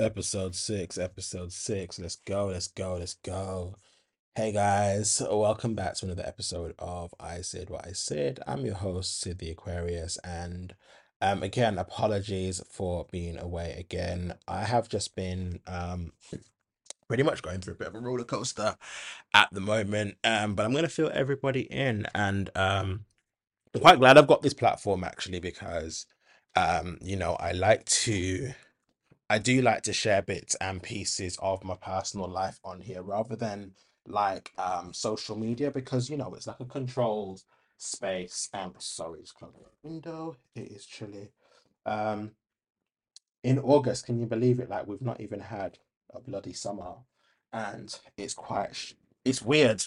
[0.00, 1.98] Episode six, episode six.
[1.98, 3.76] Let's go, let's go, let's go.
[4.34, 8.40] Hey guys, welcome back to another episode of I Said What I Said.
[8.46, 10.74] I'm your host, Sid the Aquarius, and
[11.20, 14.36] um again, apologies for being away again.
[14.48, 16.12] I have just been um
[17.06, 18.76] pretty much going through a bit of a roller coaster
[19.34, 20.16] at the moment.
[20.24, 23.04] Um, but I'm gonna fill everybody in and um
[23.74, 26.06] I'm quite glad I've got this platform actually because
[26.56, 28.54] um, you know, I like to
[29.30, 33.36] I do like to share bits and pieces of my personal life on here rather
[33.36, 37.40] than like um social media because you know it's like a controlled
[37.78, 38.48] space.
[38.52, 40.36] Um sorry, it's close the window.
[40.56, 41.30] It is chilly.
[41.86, 42.32] Um
[43.44, 44.68] in August, can you believe it?
[44.68, 45.78] Like we've not even had
[46.12, 46.94] a bloody summer
[47.52, 48.94] and it's quite sh-
[49.24, 49.84] it's weird.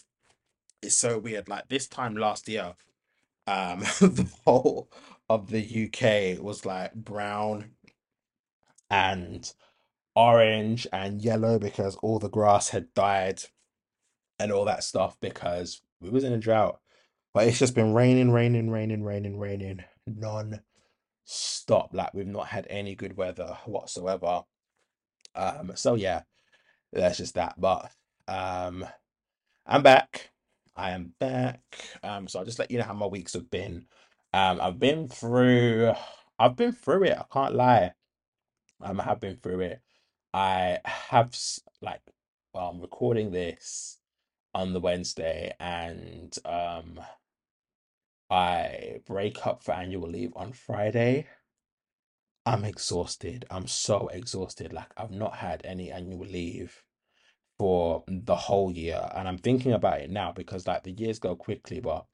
[0.81, 1.49] It's so weird.
[1.49, 2.75] Like this time last year,
[3.45, 4.89] um the whole
[5.29, 7.71] of the UK was like brown
[8.89, 9.53] and
[10.15, 13.41] orange and yellow because all the grass had died
[14.39, 16.79] and all that stuff because we was in a drought.
[17.33, 21.91] But it's just been raining, raining, raining, raining, raining non-stop.
[21.93, 24.43] Like we've not had any good weather whatsoever.
[25.35, 26.23] Um, so yeah,
[26.91, 27.55] that's just that.
[27.59, 27.91] But
[28.27, 28.85] um,
[29.65, 30.31] I'm back.
[30.75, 31.61] I am back.
[32.03, 33.85] Um, so I'll just let you know how my weeks have been.
[34.33, 35.93] Um, I've been through,
[36.39, 37.17] I've been through it.
[37.17, 37.93] I can't lie.
[38.83, 39.81] I have been through it.
[40.33, 41.35] I have
[41.81, 42.01] like,
[42.53, 43.99] well, I'm recording this
[44.53, 46.99] on the Wednesday, and um,
[48.29, 51.27] I break up for annual leave on Friday.
[52.45, 53.45] I'm exhausted.
[53.49, 54.73] I'm so exhausted.
[54.73, 56.83] Like I've not had any annual leave
[57.59, 61.35] for the whole year, and I'm thinking about it now because like the years go
[61.35, 62.05] quickly, but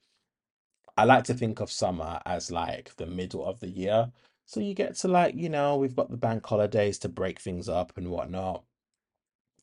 [0.98, 4.12] I like to think of summer as like the middle of the year.
[4.50, 7.70] So you get to like, you know, we've got the bank holidays to break things
[7.70, 8.64] up and whatnot,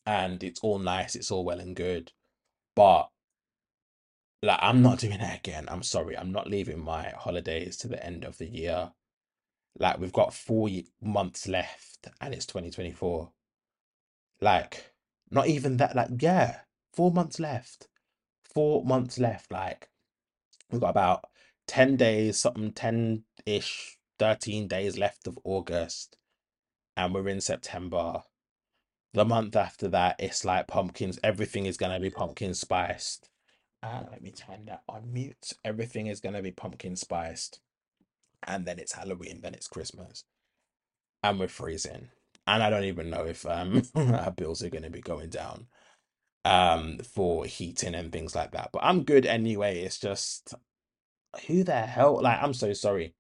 [0.07, 2.13] and it's all nice, it's all well and good.
[2.77, 3.11] But
[4.45, 5.65] like I'm not doing that again.
[5.67, 6.17] I'm sorry.
[6.17, 8.93] I'm not leaving my holidays to the end of the year.
[9.77, 10.69] Like we've got four
[11.03, 13.33] months left and it's 2024.
[14.41, 14.93] Like
[15.33, 16.61] not even that, like, yeah,
[16.95, 17.89] four months left.
[18.55, 19.51] Four months left.
[19.51, 19.89] Like
[20.71, 21.25] we've got about
[21.67, 26.17] 10 days, something 10-ish, 13 days left of August,
[26.97, 28.23] and we're in September.
[29.15, 31.19] The month after that, it's like pumpkins.
[31.25, 33.29] Everything is gonna be pumpkin spiced.
[33.83, 35.53] Uh, let me turn that on mute.
[35.65, 37.61] Everything is gonna be pumpkin spiced,
[38.47, 40.25] and then it's Halloween, then it's Christmas,
[41.23, 42.09] and we're freezing.
[42.47, 45.67] And I don't even know if um our bills are gonna be going down
[46.45, 48.71] um for heating and things like that.
[48.73, 49.81] But I'm good anyway.
[49.81, 50.55] It's just
[51.47, 52.21] who the hell?
[52.23, 53.15] Like, I'm so sorry.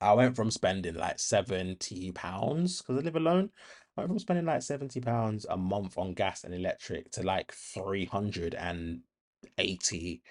[0.00, 3.50] I went from spending like 70 pounds because I live alone.
[3.96, 7.52] I went from spending like 70 pounds a month on gas and electric to like
[7.52, 10.22] 380,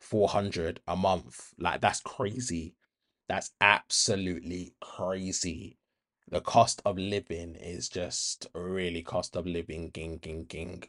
[0.00, 1.52] 400 a month.
[1.58, 2.74] Like that's crazy.
[3.28, 5.78] That's absolutely crazy.
[6.30, 10.84] The cost of living is just really cost of living ging ging ging.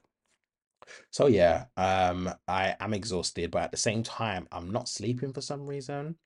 [1.10, 5.42] So yeah, um I am exhausted, but at the same time, I'm not sleeping for
[5.42, 6.18] some reason.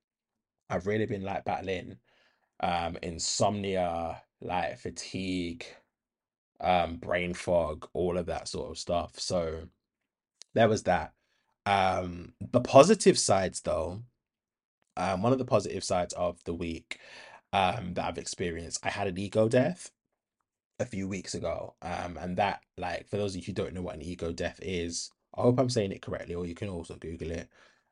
[0.70, 1.98] I've really been like battling
[2.62, 5.66] um insomnia, like fatigue,
[6.62, 9.20] um brain fog, all of that sort of stuff.
[9.20, 9.64] So
[10.54, 11.14] there was that.
[11.66, 14.04] Um the positive sides though,
[14.98, 17.00] um one of the positive sides of the week
[17.54, 19.92] um that I've experienced, I had an ego death
[20.80, 21.76] a few weeks ago.
[21.82, 24.60] Um and that like for those of you who don't know what an ego death
[24.62, 27.50] is, I hope I'm saying it correctly, or you can also Google it.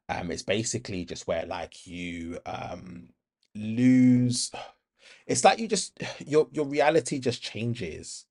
[0.09, 3.09] Um it's basically just where like you um
[3.55, 4.51] lose
[5.27, 8.25] it's like you just your your reality just changes.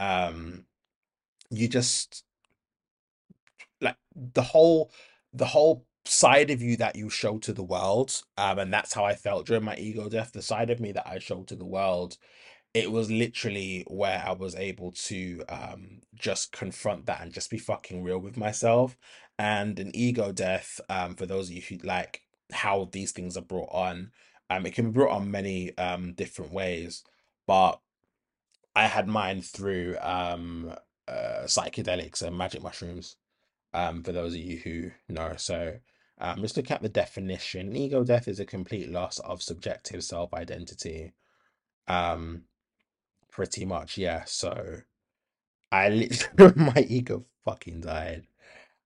[0.00, 0.66] Um
[1.50, 2.24] you just
[3.80, 4.90] like the whole
[5.32, 9.04] the whole side of you that you show to the world um and that's how
[9.04, 11.64] I felt during my ego death the side of me that I showed to the
[11.64, 12.16] world
[12.74, 17.58] it was literally where I was able to um just confront that and just be
[17.58, 18.96] fucking real with myself
[19.38, 23.42] and an ego death um for those of you who like how these things are
[23.42, 24.10] brought on
[24.50, 27.02] um it can be brought on many um different ways
[27.46, 27.80] but
[28.76, 30.74] I had mine through um
[31.08, 33.16] uh psychedelics and magic mushrooms
[33.74, 35.34] um, for those of you who know.
[35.36, 35.78] So,
[36.20, 37.76] um, just look at the definition.
[37.76, 41.12] Ego death is a complete loss of subjective self-identity.
[41.88, 42.44] Um,
[43.30, 44.24] pretty much, yeah.
[44.26, 44.78] So,
[45.72, 48.26] I literally, my ego fucking died.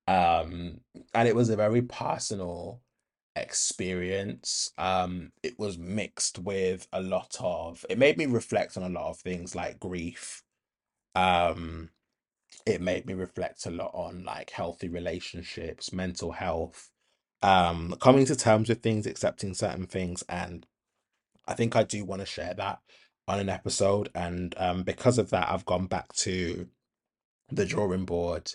[0.07, 0.81] Um,
[1.15, 2.81] and it was a very personal
[3.35, 4.71] experience.
[4.79, 9.11] Um, it was mixed with a lot of, it made me reflect on a lot
[9.11, 10.43] of things like grief.
[11.15, 11.91] Um,
[12.65, 16.91] it made me reflect a lot on like healthy relationships, mental health,
[17.43, 20.67] um, coming to terms with things, accepting certain things, and
[21.47, 22.81] I think I do want to share that
[23.29, 24.11] on an episode.
[24.15, 26.67] And um, because of that, I've gone back to
[27.51, 28.53] the drawing board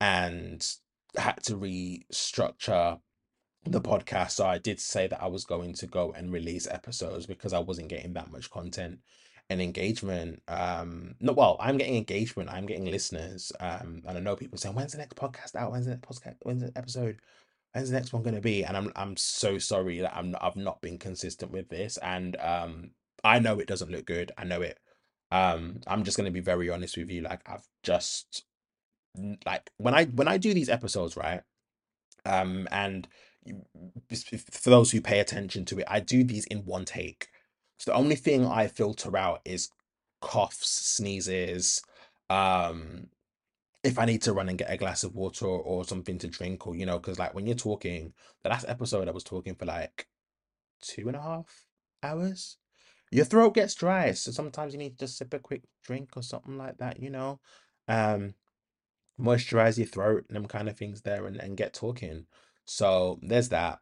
[0.00, 0.66] and
[1.16, 2.98] had to restructure
[3.64, 4.32] the podcast.
[4.32, 7.58] So I did say that I was going to go and release episodes because I
[7.58, 9.00] wasn't getting that much content
[9.50, 10.42] and engagement.
[10.48, 12.50] Um, no, well, I'm getting engagement.
[12.50, 13.52] I'm getting listeners.
[13.60, 15.72] Um, and I know people saying, "When's the next podcast out?
[15.72, 16.36] When's the next podcast?
[16.42, 17.18] When's the episode?
[17.72, 20.56] When's the next one going to be?" And I'm I'm so sorry that I'm I've
[20.56, 21.98] not been consistent with this.
[21.98, 22.92] And um,
[23.24, 24.32] I know it doesn't look good.
[24.38, 24.78] I know it.
[25.32, 27.22] Um, I'm just going to be very honest with you.
[27.22, 28.44] Like I've just
[29.46, 31.42] like when I when I do these episodes, right?
[32.24, 33.08] Um, and
[34.62, 37.28] for those who pay attention to it, I do these in one take.
[37.78, 39.70] So the only thing I filter out is
[40.20, 41.82] coughs, sneezes,
[42.28, 43.08] um,
[43.82, 46.66] if I need to run and get a glass of water or, something to drink,
[46.66, 48.12] or you know, because like when you're talking,
[48.42, 50.06] the last episode I was talking for like
[50.82, 51.66] two and a half
[52.02, 52.56] hours.
[53.10, 56.22] Your throat gets dry, so sometimes you need to just sip a quick drink or
[56.22, 57.40] something like that, you know.
[57.88, 58.34] Um,
[59.20, 62.26] moisturize your throat and them kind of things there and, and get talking.
[62.64, 63.80] So there's that.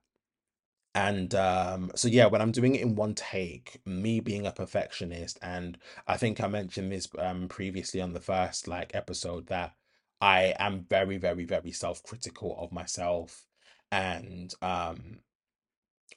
[0.94, 5.38] And um, so yeah, when I'm doing it in one take, me being a perfectionist,
[5.42, 9.74] and I think I mentioned this um previously on the first like episode that
[10.20, 13.46] I am very, very, very self-critical of myself.
[13.92, 15.20] And um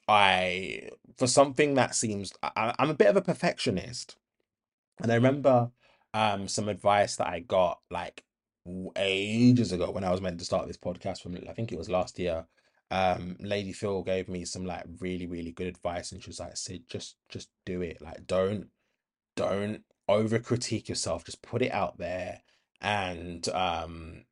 [0.08, 4.16] I for something that seems I, I'm a bit of a perfectionist.
[5.00, 5.72] And I remember
[6.14, 8.24] um some advice that I got like
[8.96, 11.90] ages ago when I was meant to start this podcast from I think it was
[11.90, 12.46] last year.
[12.90, 16.58] Um, Lady Phil gave me some like really, really good advice and she was like,
[16.58, 18.02] Sid, just just do it.
[18.02, 18.68] Like don't
[19.36, 21.24] don't over critique yourself.
[21.24, 22.42] Just put it out there
[22.82, 24.26] and um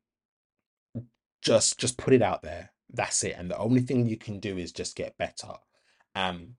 [1.42, 2.72] just just put it out there.
[2.92, 3.34] That's it.
[3.38, 5.54] And the only thing you can do is just get better.
[6.14, 6.56] Um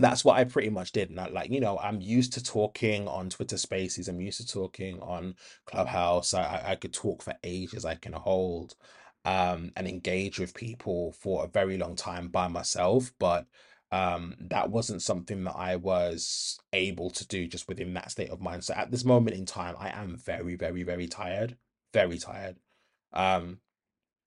[0.00, 1.10] that's what I pretty much did.
[1.10, 4.08] And I, like, you know, I'm used to talking on Twitter Spaces.
[4.08, 5.36] I'm used to talking on
[5.66, 6.34] Clubhouse.
[6.34, 7.84] I, I could talk for ages.
[7.86, 8.76] I can hold
[9.24, 13.12] um, and engage with people for a very long time by myself.
[13.20, 13.46] But
[13.92, 18.42] um, that wasn't something that I was able to do just within that state of
[18.42, 18.64] mind.
[18.64, 21.56] So at this moment in time, I am very, very, very tired.
[21.94, 22.56] Very tired.
[23.12, 23.58] Um,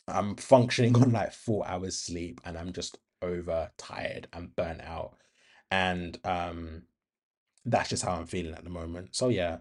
[0.09, 5.17] I'm functioning on like four hours sleep and I'm just over tired and burnt out.
[5.73, 6.83] And um
[7.65, 9.15] that's just how I'm feeling at the moment.
[9.15, 9.57] So yeah.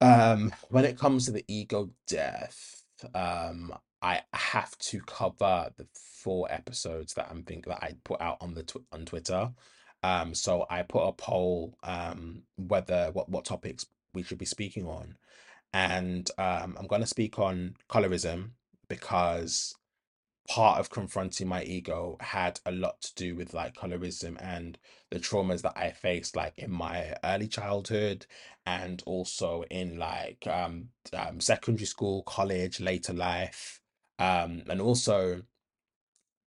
[0.00, 2.84] Um when it comes to the ego death,
[3.14, 3.72] um
[4.02, 8.54] I have to cover the four episodes that I'm thinking that I put out on
[8.54, 9.50] the tw on Twitter.
[10.02, 14.86] Um so I put a poll um whether what what topics we should be speaking
[14.86, 15.16] on.
[15.72, 18.50] And um I'm gonna speak on colorism
[18.88, 19.74] because
[20.48, 24.78] part of confronting my ego had a lot to do with like colorism and
[25.10, 28.26] the traumas that I faced like in my early childhood
[28.66, 33.80] and also in like um, um secondary school, college, later life.
[34.18, 35.42] Um and also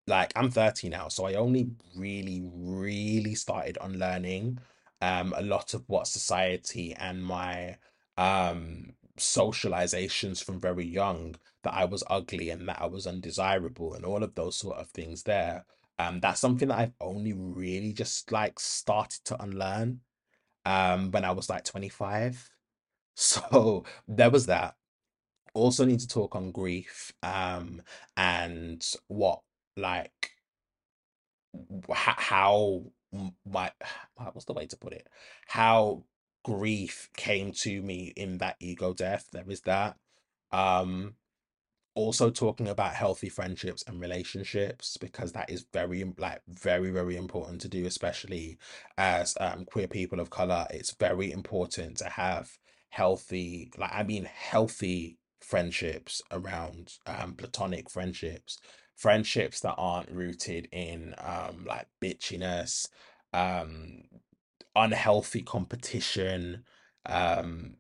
[0.07, 4.59] like I'm 30 now, so I only really, really started unlearning
[5.03, 7.77] um a lot of what society and my
[8.17, 14.05] um socializations from very young that I was ugly and that I was undesirable and
[14.05, 15.65] all of those sort of things there.
[15.99, 20.01] Um that's something that I've only really just like started to unlearn
[20.65, 22.51] um when I was like 25.
[23.19, 24.77] So there was that.
[25.55, 27.83] Also need to talk on grief um
[28.17, 29.41] and what
[29.77, 30.33] like
[31.93, 32.83] how
[33.45, 33.71] my
[34.33, 35.07] what's the way to put it?
[35.47, 36.05] How
[36.47, 39.27] grief came to me in that ego death.
[39.33, 39.97] There is that.
[40.53, 41.17] Um,
[41.97, 47.61] also talking about healthy friendships and relationships because that is very like very very important
[47.61, 48.59] to do especially
[48.99, 52.51] as um queer people of color it's very important to have
[52.91, 58.59] healthy like i mean healthy friendships around um platonic friendships
[58.95, 62.89] friendships that aren't rooted in um like bitchiness
[63.33, 64.03] um
[64.77, 66.65] unhealthy competition
[67.07, 67.77] um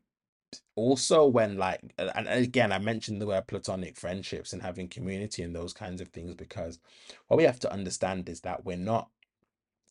[0.76, 5.55] also when like and again i mentioned the word platonic friendships and having community and
[5.55, 6.79] those kinds of things because
[7.29, 9.09] what we have to understand is that we're not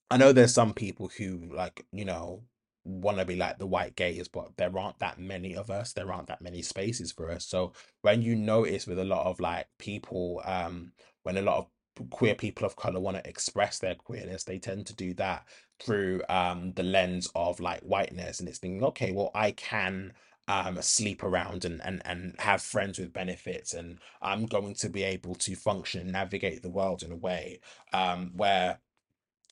[0.10, 2.44] I know there's some people who like, you know,
[2.84, 5.94] want to be like the white gays, but there aren't that many of us.
[5.94, 7.46] There aren't that many spaces for us.
[7.46, 10.92] So when you notice with a lot of like people, um,
[11.24, 11.68] when a lot of
[12.10, 15.46] queer people of color want to express their queerness, they tend to do that
[15.80, 20.14] through um the lens of like whiteness, and it's thinking, okay, well, I can
[20.48, 25.04] um sleep around and and and have friends with benefits and I'm going to be
[25.04, 27.60] able to function and navigate the world in a way
[27.94, 28.80] um where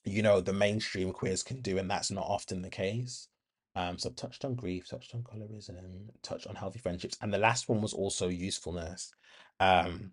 [0.06, 3.28] you know the mainstream queers can do and that's not often the case.
[3.76, 7.40] Um so I've touched on grief touched on colorism touched on healthy friendships and the
[7.40, 9.14] last one was also usefulness.
[9.60, 10.12] Um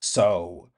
[0.00, 0.70] so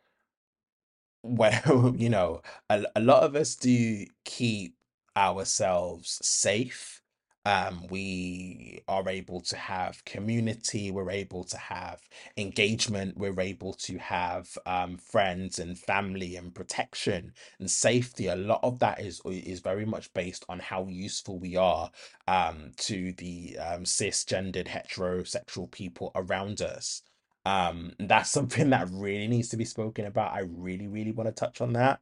[1.25, 4.76] well, you know, a, a lot of us do keep
[5.16, 7.00] ourselves safe.
[7.47, 12.00] Um, we are able to have community, we're able to have
[12.38, 18.28] engagement, we're able to have um, friends and family and protection and safety.
[18.28, 21.90] A lot of that is is very much based on how useful we are
[22.28, 27.02] um, to the um, cisgendered heterosexual people around us.
[27.45, 30.33] Um, that's something that really needs to be spoken about.
[30.33, 32.01] I really, really want to touch on that,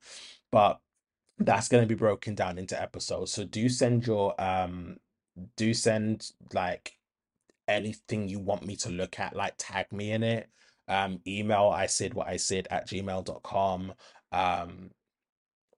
[0.50, 0.80] but
[1.38, 3.32] that's going to be broken down into episodes.
[3.32, 4.96] So do send your um,
[5.56, 6.96] do send like
[7.68, 10.48] anything you want me to look at, like tag me in it.
[10.88, 13.94] Um, email I said what I said at gmail.com.
[14.32, 14.90] Um,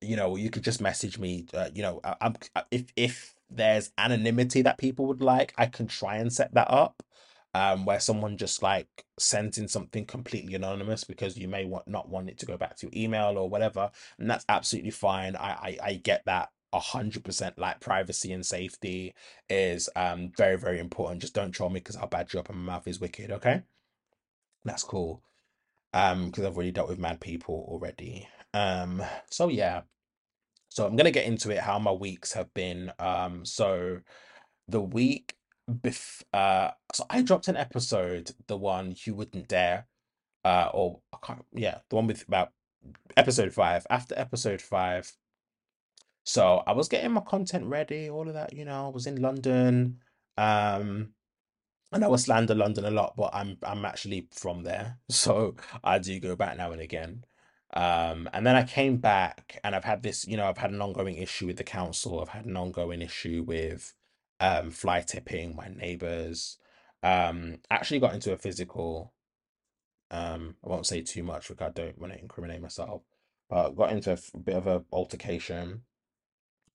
[0.00, 1.46] you know, you could just message me.
[1.54, 2.34] Uh, you know, I, I'm
[2.70, 7.02] if if there's anonymity that people would like, I can try and set that up.
[7.54, 12.08] Um, where someone just like sends in something completely anonymous because you may want not
[12.08, 15.36] want it to go back to your email or whatever, and that's absolutely fine.
[15.36, 17.58] I I, I get that a hundred percent.
[17.58, 19.14] Like privacy and safety
[19.48, 21.20] is um very very important.
[21.20, 23.30] Just don't troll me because I'll bad you up and my mouth is wicked.
[23.30, 23.62] Okay,
[24.64, 25.22] that's cool.
[25.92, 28.28] Um, because I've already dealt with mad people already.
[28.52, 29.82] Um, so yeah.
[30.68, 32.92] So I'm gonna get into it, how my weeks have been.
[32.98, 34.00] Um, so
[34.68, 35.36] the week
[35.70, 39.86] bef uh so I dropped an episode, the one You Wouldn't Dare,
[40.44, 42.52] uh or I can't yeah, the one with about
[43.16, 43.86] episode five.
[43.90, 45.12] After episode five,
[46.24, 49.20] so I was getting my content ready, all of that, you know, I was in
[49.22, 50.00] London.
[50.36, 51.14] Um
[51.92, 55.56] and I know I slander London a lot, but I'm I'm actually from there, so
[55.82, 57.24] I do go back now and again.
[57.74, 60.80] Um, and then I came back, and I've had this, you know, I've had an
[60.80, 62.20] ongoing issue with the council.
[62.20, 63.94] I've had an ongoing issue with
[64.44, 66.58] um, fly tipping my neighbors.
[67.02, 69.14] Um, actually got into a physical.
[70.10, 73.02] Um, I won't say too much because I don't want to incriminate myself,
[73.50, 75.82] but got into a bit of a altercation.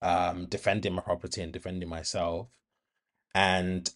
[0.02, 2.48] Um, defending my property and defending myself
[3.36, 3.90] and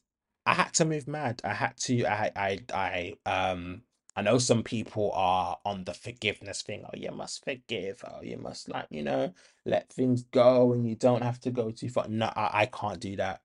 [0.45, 1.41] I had to move mad.
[1.43, 2.05] I had to.
[2.05, 2.31] I.
[2.35, 2.59] I.
[2.73, 3.29] I.
[3.29, 3.83] Um.
[4.15, 6.85] I know some people are on the forgiveness thing.
[6.85, 8.03] Oh, you must forgive.
[8.07, 9.33] Oh, you must like you know
[9.65, 12.07] let things go, and you don't have to go too far.
[12.09, 13.42] No, I, I can't do that.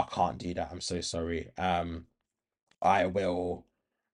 [0.00, 0.70] I can't do that.
[0.70, 1.50] I'm so sorry.
[1.58, 2.06] Um,
[2.82, 3.66] I will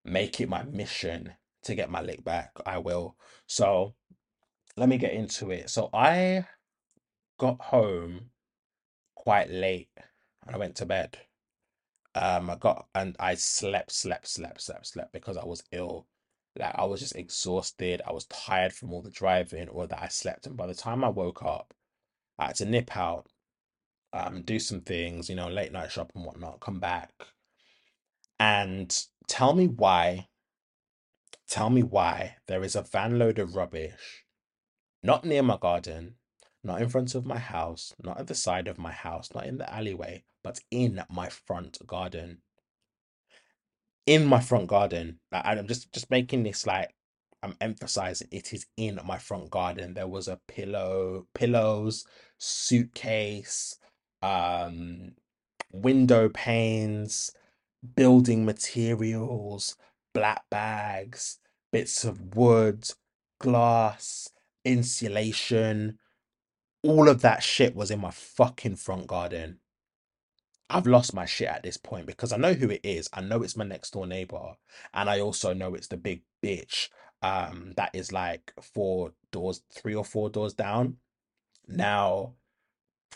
[0.04, 1.32] make it my mission
[1.64, 2.52] to get my lick back.
[2.64, 3.16] I will.
[3.46, 3.94] So
[4.76, 5.70] let me get into it.
[5.70, 6.46] So I
[7.38, 8.30] got home
[9.14, 9.90] quite late
[10.46, 11.18] and I went to bed.
[12.14, 16.06] Um, I got and I slept, slept, slept, slept, slept because I was ill.
[16.58, 18.00] Like I was just exhausted.
[18.06, 20.46] I was tired from all the driving or that I slept.
[20.46, 21.74] And by the time I woke up,
[22.38, 23.28] I had to nip out,
[24.12, 27.12] um, do some things, you know, late night shop and whatnot, come back
[28.40, 30.28] and tell me why,
[31.48, 34.24] tell me why there is a van load of rubbish,
[35.02, 36.16] not near my garden,
[36.64, 39.58] not in front of my house, not at the side of my house, not in
[39.58, 42.42] the alleyway, but in my front garden.
[44.06, 45.20] in my front garden.
[45.32, 46.94] I'm just just making this like
[47.42, 49.94] I'm emphasizing it is in my front garden.
[49.94, 52.06] There was a pillow, pillows,
[52.38, 53.78] suitcase,
[54.26, 55.12] um,
[55.72, 57.30] window panes,
[57.94, 59.76] building materials,
[60.12, 61.38] black bags,
[61.72, 62.90] bits of wood,
[63.38, 64.30] glass,
[64.64, 65.98] insulation.
[66.82, 69.60] All of that shit was in my fucking front garden.
[70.68, 73.08] I've lost my shit at this point because I know who it is.
[73.12, 74.56] I know it's my next door neighbor,
[74.92, 76.88] and I also know it's the big bitch
[77.22, 80.96] um that is like four doors, three or four doors down.
[81.68, 82.34] Now,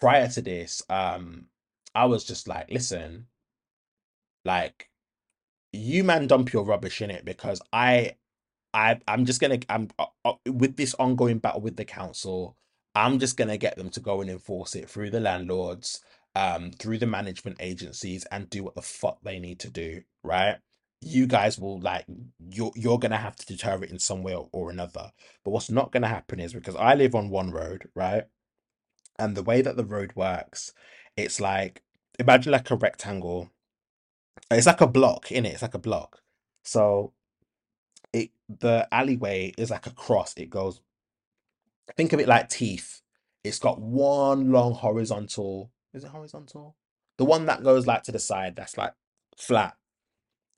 [0.01, 1.47] prior to this, um,
[1.95, 3.27] I was just like, listen,
[4.45, 4.89] like
[5.73, 8.17] you man dump your rubbish in it because I
[8.75, 12.57] I I'm just gonna I'm uh, uh, with this ongoing battle with the council.
[12.95, 16.01] I'm just gonna get them to go and enforce it through the landlords,
[16.35, 20.03] um, through the management agencies, and do what the fuck they need to do.
[20.25, 20.57] Right?
[21.01, 22.05] You guys will like
[22.51, 25.13] you're you're gonna have to deter it in some way or, or another.
[25.45, 28.25] But what's not gonna happen is because I live on one road, right?
[29.21, 30.73] And the way that the road works,
[31.17, 31.83] it's like
[32.19, 33.51] imagine like a rectangle.
[34.51, 35.53] It's like a block in it.
[35.53, 36.23] It's like a block.
[36.65, 37.13] So
[38.13, 40.35] it the alleyway is like a cross.
[40.37, 40.81] It goes,
[41.97, 43.03] think of it like teeth.
[43.45, 45.71] It's got one long horizontal.
[45.93, 46.77] Is it horizontal?
[47.19, 48.95] The one that goes like to the side, that's like
[49.37, 49.77] flat,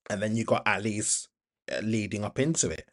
[0.09, 1.29] and then you got alleys
[1.73, 2.89] uh, leading up into it.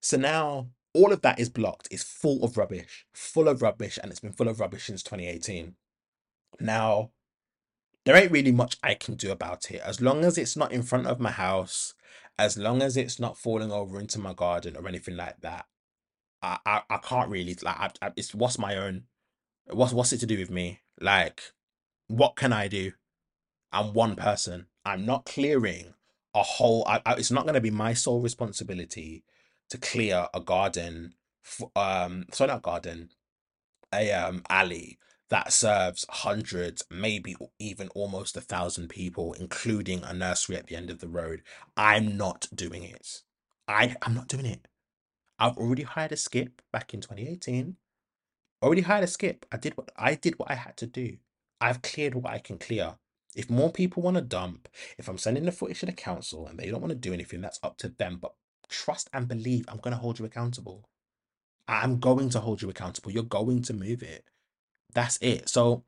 [0.00, 1.88] So now all of that is blocked.
[1.90, 5.74] It's full of rubbish, full of rubbish, and it's been full of rubbish since 2018.
[6.60, 7.10] Now,
[8.04, 9.82] there ain't really much I can do about it.
[9.84, 11.94] As long as it's not in front of my house,
[12.38, 15.66] as long as it's not falling over into my garden or anything like that,
[16.42, 17.76] I I, I can't really like.
[17.76, 19.04] I, I, it's what's my own.
[19.66, 20.80] What's what's it to do with me?
[21.00, 21.42] Like,
[22.06, 22.92] what can I do?
[23.72, 24.66] I'm one person.
[24.84, 25.94] I'm not clearing
[26.34, 26.84] a whole.
[26.86, 29.24] I, I, it's not going to be my sole responsibility
[29.74, 31.14] to clear a garden.
[31.44, 33.10] f- Um, sorry, not garden,
[33.94, 34.98] a um alley
[35.30, 40.90] that serves hundreds, maybe even almost a thousand people, including a nursery at the end
[40.90, 41.42] of the road.
[41.76, 43.22] I'm not doing it.
[43.68, 44.68] I I'm not doing it.
[45.38, 47.76] I've already hired a skip back in 2018.
[48.62, 49.46] Already hired a skip.
[49.52, 51.18] I did what I did what I had to do.
[51.60, 52.96] I've cleared what I can clear.
[53.36, 56.58] If more people want to dump, if I'm sending the footage to the council and
[56.58, 58.18] they don't want to do anything, that's up to them.
[58.20, 58.34] But
[58.68, 60.88] trust and believe I'm going to hold you accountable.
[61.68, 63.10] I'm going to hold you accountable.
[63.10, 64.24] You're going to move it.
[64.92, 65.48] That's it.
[65.48, 65.84] So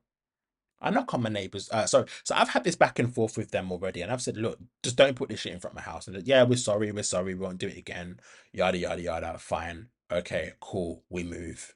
[0.81, 1.69] I knock on my neighbors.
[1.71, 2.07] Uh, sorry.
[2.23, 4.95] So I've had this back and forth with them already, and I've said, look, just
[4.95, 6.07] don't put this shit in front of my house.
[6.07, 8.19] And they're, yeah, we're sorry, we're sorry, we won't do it again.
[8.53, 9.37] Yada yada yada.
[9.39, 9.87] Fine.
[10.11, 11.03] Okay, cool.
[11.09, 11.75] We move.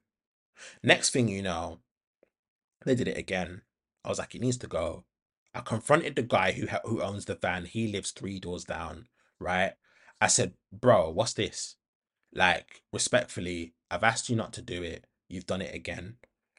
[0.84, 1.80] Next thing you know,
[2.86, 3.62] they did it again.
[4.06, 5.06] I was like, it needs to go.
[5.54, 7.66] I confronted the guy who ha- who owns the van.
[7.66, 9.08] He lives three doors down,
[9.40, 9.74] right?
[10.22, 11.78] I said, bro, what's this?
[12.34, 15.06] Like, respectfully, I've asked you not to do it.
[15.30, 16.18] You've done it again.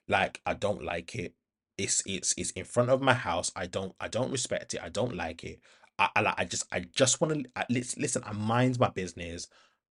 [0.09, 1.35] Like, I don't like it.
[1.79, 3.53] It's it's it's in front of my house.
[3.57, 4.83] I don't I don't respect it.
[4.83, 5.61] I don't like it.
[5.99, 8.23] I I, I just I just want to listen.
[8.27, 9.49] I mind my business.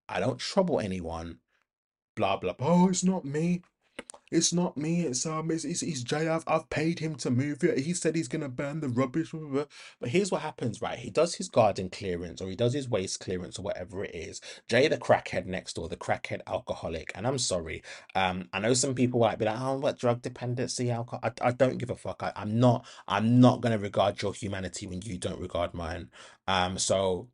[0.09, 1.39] I don't trouble anyone.
[2.15, 2.53] Blah blah.
[2.53, 2.67] blah.
[2.67, 3.63] Oh, it's not me.
[4.31, 5.01] It's not me.
[5.01, 6.29] It's um, it's it's, it's Jay.
[6.29, 7.79] I've I've paid him to move it.
[7.79, 9.33] He said he's gonna burn the rubbish.
[9.99, 10.97] But here's what happens, right?
[10.97, 14.39] He does his garden clearance or he does his waste clearance or whatever it is.
[14.69, 17.83] Jay, the crackhead next door, the crackhead alcoholic, and I'm sorry.
[18.15, 21.19] Um, I know some people might be like, oh, what drug dependency, alcohol.
[21.23, 22.23] I, I don't give a fuck.
[22.23, 22.85] I, I'm not.
[23.09, 26.09] I'm not gonna regard your humanity when you don't regard mine.
[26.47, 27.27] Um, so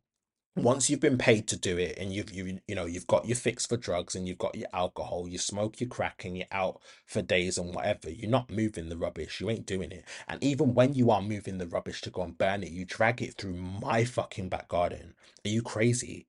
[0.62, 3.36] once you've been paid to do it and you've you you know you've got your
[3.36, 6.80] fix for drugs and you've got your alcohol you smoke your crack and you're out
[7.06, 10.04] for days and whatever you're not moving the rubbish you ain't doing it.
[10.28, 13.22] And even when you are moving the rubbish to go and burn it you drag
[13.22, 15.14] it through my fucking back garden.
[15.44, 16.26] Are you crazy?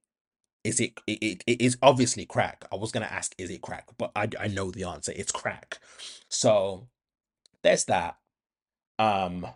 [0.64, 2.66] Is it it, it, it is obviously crack.
[2.72, 3.88] I was going to ask is it crack?
[3.98, 5.14] But I, I know the answer.
[5.16, 5.80] It's crack.
[6.30, 6.88] So
[7.64, 8.18] there's that.
[8.98, 9.48] Um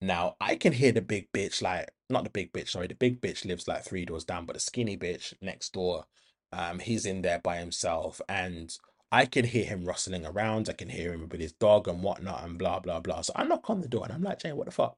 [0.00, 3.20] now I can hear the big bitch, like not the big bitch, sorry, the big
[3.20, 6.04] bitch lives like three doors down, but the skinny bitch next door,
[6.52, 8.76] um, he's in there by himself, and
[9.12, 10.68] I can hear him rustling around.
[10.68, 13.22] I can hear him with his dog and whatnot, and blah blah blah.
[13.22, 14.96] So I knock on the door and I'm like, Jay, what the fuck?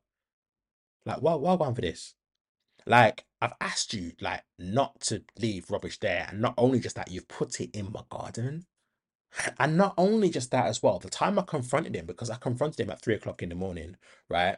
[1.06, 2.14] Like, what what going for this?
[2.86, 7.10] Like, I've asked you like not to leave rubbish there, and not only just that,
[7.10, 8.66] you've put it in my garden.
[9.58, 12.80] And not only just that as well, the time I confronted him, because I confronted
[12.80, 13.96] him at three o'clock in the morning,
[14.28, 14.56] right?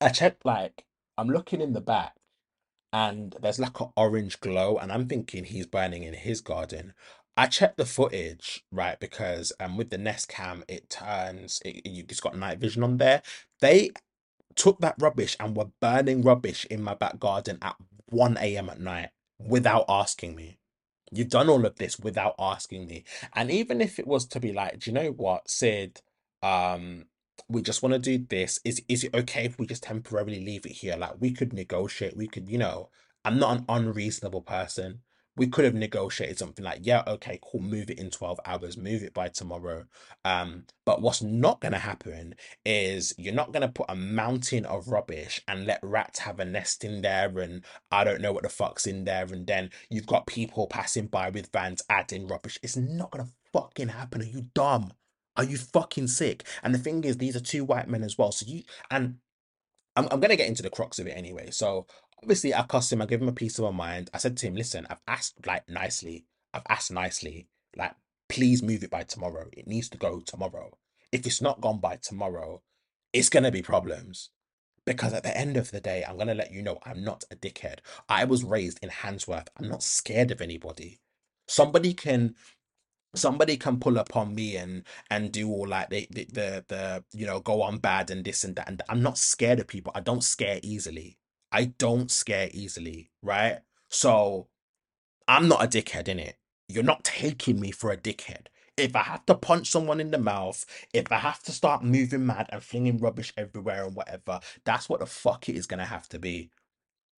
[0.00, 0.84] I checked like
[1.18, 2.14] I'm looking in the back
[2.92, 6.94] and there's like an orange glow and I'm thinking he's burning in his garden.
[7.36, 12.04] I checked the footage, right, because um with the Nest Cam it turns it, you-
[12.22, 13.22] got night vision on there.
[13.60, 13.92] They
[14.54, 17.76] took that rubbish and were burning rubbish in my back garden at
[18.10, 18.68] 1 a.m.
[18.70, 20.58] at night without asking me.
[21.12, 23.04] You've done all of this without asking me.
[23.34, 26.02] And even if it was to be like, do you know what, Sid?
[26.42, 27.06] Um,
[27.48, 28.60] we just want to do this.
[28.64, 30.96] Is is it okay if we just temporarily leave it here?
[30.96, 32.16] Like we could negotiate.
[32.16, 32.90] We could, you know,
[33.24, 35.00] I'm not an unreasonable person.
[35.36, 39.02] We could have negotiated something like, yeah, okay, cool, move it in 12 hours, move
[39.02, 39.84] it by tomorrow.
[40.24, 45.42] Um, but what's not gonna happen is you're not gonna put a mountain of rubbish
[45.48, 48.86] and let rats have a nest in there and I don't know what the fuck's
[48.86, 52.58] in there, and then you've got people passing by with vans adding rubbish.
[52.62, 54.22] It's not gonna fucking happen.
[54.22, 54.92] Are you dumb?
[55.36, 56.44] Are you fucking sick?
[56.62, 58.32] And the thing is, these are two white men as well.
[58.32, 59.16] So you and
[59.96, 61.50] I'm I'm gonna get into the crux of it anyway.
[61.50, 61.86] So
[62.22, 64.10] obviously I cussed him, I gave him a piece of my mind.
[64.14, 67.94] I said to him, listen, I've asked like nicely, I've asked nicely, like,
[68.28, 69.48] please move it by tomorrow.
[69.52, 70.78] It needs to go tomorrow.
[71.12, 72.62] If it's not gone by tomorrow,
[73.12, 74.30] it's gonna be problems.
[74.86, 77.36] Because at the end of the day, I'm gonna let you know I'm not a
[77.36, 77.78] dickhead.
[78.08, 79.48] I was raised in Handsworth.
[79.58, 81.00] I'm not scared of anybody.
[81.46, 82.34] Somebody can
[83.14, 87.04] somebody can pull up on me and and do all like the the the, the
[87.12, 89.92] you know go on bad and this and that and I'm not scared of people.
[89.94, 91.18] I don't scare easily.
[91.52, 93.60] I don't scare easily, right?
[93.88, 94.48] So
[95.28, 96.36] I'm not a dickhead in it.
[96.68, 98.46] You're not taking me for a dickhead.
[98.76, 102.26] If I have to punch someone in the mouth, if I have to start moving
[102.26, 106.08] mad and flinging rubbish everywhere and whatever, that's what the fuck it is gonna have
[106.08, 106.50] to be.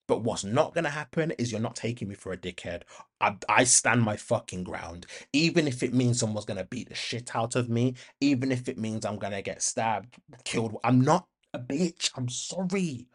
[0.07, 2.83] But what's not gonna happen is you're not taking me for a dickhead.
[3.19, 5.05] I, I stand my fucking ground.
[5.33, 8.77] Even if it means someone's gonna beat the shit out of me, even if it
[8.77, 10.15] means I'm gonna get stabbed,
[10.45, 10.77] killed.
[10.83, 12.11] I'm not a bitch.
[12.15, 13.07] I'm sorry.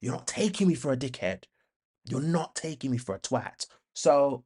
[0.00, 1.44] You're not taking me for a dickhead.
[2.04, 3.66] You're not taking me for a twat.
[3.94, 4.44] So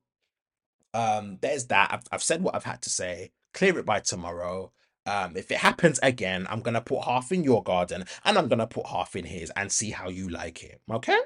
[0.92, 1.90] um there's that.
[1.92, 3.32] I've, I've said what I've had to say.
[3.54, 4.72] Clear it by tomorrow.
[5.06, 8.66] Um, if it happens again, I'm gonna put half in your garden and I'm gonna
[8.66, 10.80] put half in his and see how you like it.
[10.90, 11.18] Okay?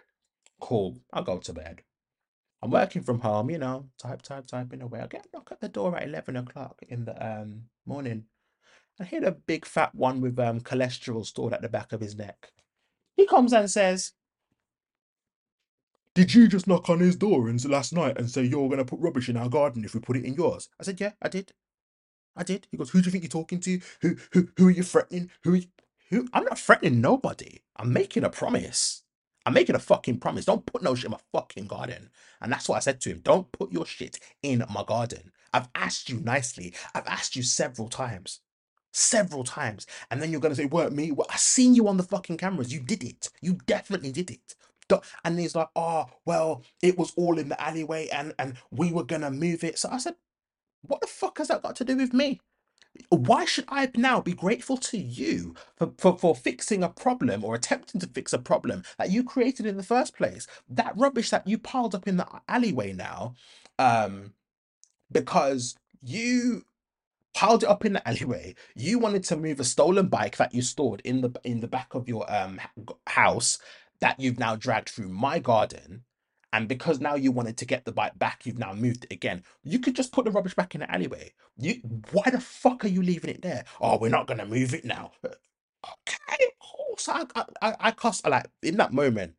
[0.61, 0.99] Cool.
[1.13, 1.83] I'll go to bed.
[2.63, 5.01] I'm working from home, you know, type, type, typing away.
[5.01, 8.25] I get a knock at the door at 11 o'clock in the um morning.
[9.01, 12.17] I hear a big fat one with um cholesterol stored at the back of his
[12.17, 12.51] neck.
[13.17, 14.13] He comes and says,
[16.15, 19.01] Did you just knock on his door and last night and say you're gonna put
[19.01, 20.69] rubbish in our garden if we put it in yours?
[20.81, 21.53] I said, Yeah, I did.
[22.37, 22.67] I did.
[22.71, 23.81] He goes, Who do you think you're talking to?
[24.03, 25.31] Who who who are you threatening?
[25.45, 25.61] Who
[26.11, 27.61] who I'm not threatening nobody.
[27.77, 29.05] I'm making a promise.
[29.47, 30.45] I'm making a fucking promise.
[30.45, 32.11] Don't put no shit in my fucking garden.
[32.41, 33.21] And that's what I said to him.
[33.21, 35.33] Don't put your shit in my garden.
[35.55, 36.75] I've asked you nicely.
[36.95, 38.41] I've asked you several times.
[38.93, 39.87] Several times.
[40.11, 41.13] And then you're gonna say, weren't me.
[41.13, 42.73] Well, I seen you on the fucking cameras.
[42.73, 43.31] You did it.
[43.41, 44.55] You definitely did it.
[45.25, 49.05] And he's like, oh, well, it was all in the alleyway and and we were
[49.05, 49.79] gonna move it.
[49.79, 50.15] So I said,
[50.83, 52.41] what the fuck has that got to do with me?
[53.11, 57.55] Why should I now be grateful to you for, for, for fixing a problem or
[57.55, 60.47] attempting to fix a problem that you created in the first place?
[60.69, 63.35] That rubbish that you piled up in the alleyway now,
[63.79, 64.35] um,
[65.11, 66.65] because you
[67.35, 68.55] piled it up in the alleyway.
[68.75, 71.95] You wanted to move a stolen bike that you stored in the in the back
[71.95, 72.61] of your um
[73.07, 73.59] house
[74.01, 76.05] that you've now dragged through my garden.
[76.53, 79.43] And because now you wanted to get the bike back, you've now moved it again.
[79.63, 81.33] You could just put the rubbish back in the alleyway.
[81.59, 81.75] You
[82.13, 83.65] why the fuck are you leaving it there?
[83.81, 85.13] Oh, we're not gonna move it now.
[85.25, 86.47] Okay.
[86.97, 89.35] So I, I I cuss like in that moment.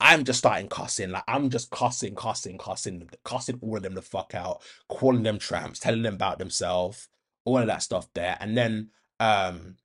[0.00, 1.10] I'm just starting cussing.
[1.10, 5.38] Like I'm just cussing, cussing, cussing, cussing all of them the fuck out, calling them
[5.38, 7.08] tramps, telling them about themselves,
[7.44, 8.36] all of that stuff there.
[8.40, 9.76] And then um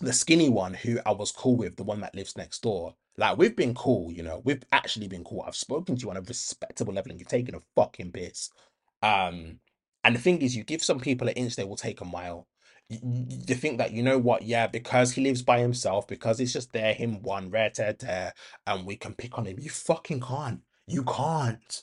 [0.00, 2.96] the skinny one who I was cool with, the one that lives next door.
[3.16, 5.44] Like we've been cool, you know, we've actually been cool.
[5.46, 8.50] I've spoken to you on a respectable level and you're taking a fucking piss.
[9.02, 9.60] Um,
[10.04, 12.48] and the thing is, you give some people an inch, they will take a mile.
[12.88, 16.52] You, you think that you know what, yeah, because he lives by himself, because it's
[16.52, 18.32] just there, him one, rare tear tear,
[18.66, 19.58] and we can pick on him.
[19.60, 20.60] You fucking can't.
[20.86, 21.82] You can't.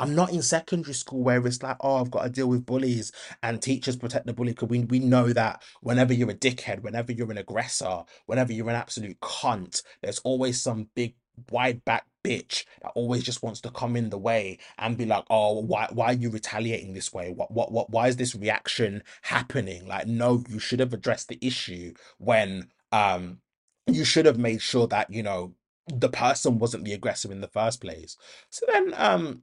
[0.00, 3.12] I'm not in secondary school where it's like, oh, I've got to deal with bullies
[3.42, 4.52] and teachers protect the bully.
[4.52, 8.70] Because we, we know that whenever you're a dickhead, whenever you're an aggressor, whenever you're
[8.70, 11.14] an absolute cunt, there's always some big
[11.50, 15.24] wide back bitch that always just wants to come in the way and be like,
[15.30, 17.30] oh, why why are you retaliating this way?
[17.30, 19.86] What what what why is this reaction happening?
[19.86, 23.40] Like, no, you should have addressed the issue when um
[23.86, 25.54] you should have made sure that, you know,
[25.92, 28.16] the person wasn't the aggressor in the first place.
[28.50, 29.42] So then um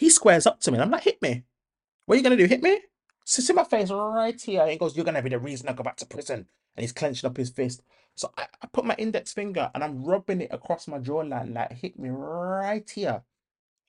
[0.00, 1.44] he squares up to me and I'm like, hit me.
[2.06, 2.46] What are you gonna do?
[2.46, 2.80] Hit me?
[3.26, 4.62] Sits in my face right here.
[4.62, 6.46] And he goes, You're gonna be the reason I go back to prison.
[6.74, 7.82] And he's clenching up his fist.
[8.14, 11.72] So I, I put my index finger and I'm rubbing it across my jawline, like
[11.72, 13.20] hit me right here.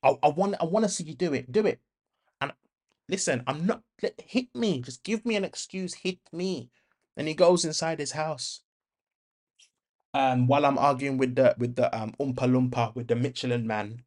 [0.03, 1.49] I, I want I want to see you do it.
[1.49, 1.79] Do it.
[2.41, 2.51] And
[3.07, 3.81] listen, I'm not
[4.17, 4.81] hit me.
[4.81, 5.93] Just give me an excuse.
[5.93, 6.71] Hit me.
[7.15, 8.63] And he goes inside his house.
[10.13, 14.03] Um, while I'm arguing with the with the um Oompa Loompa with the Michelin man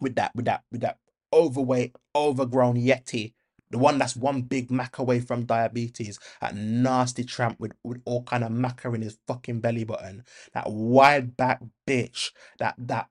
[0.00, 0.98] with that with that with that
[1.32, 3.34] overweight, overgrown Yeti,
[3.70, 8.22] the one that's one big mac away from diabetes, that nasty tramp with, with all
[8.24, 13.08] kind of maca in his fucking belly button, that wide back bitch, that that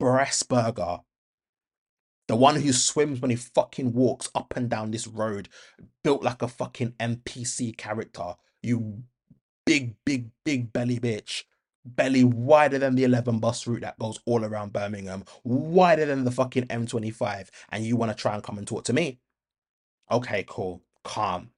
[0.00, 0.98] breast burger,
[2.28, 5.48] the one who swims when he fucking walks up and down this road,
[6.04, 8.34] built like a fucking NPC character.
[8.62, 9.02] You
[9.66, 11.44] big, big, big belly bitch.
[11.96, 16.30] Belly wider than the 11 bus route that goes all around Birmingham, wider than the
[16.30, 19.18] fucking M25, and you want to try and come and talk to me?
[20.10, 21.50] Okay, cool, calm.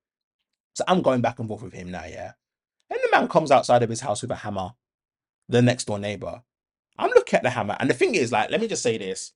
[0.75, 2.33] So I'm going back and forth with him now, yeah?
[2.89, 4.71] And the man comes outside of his house with a hammer,
[5.49, 6.43] the next door neighbor.
[6.99, 9.33] I'm looking at the hammer, and the thing is, like, let me just say this,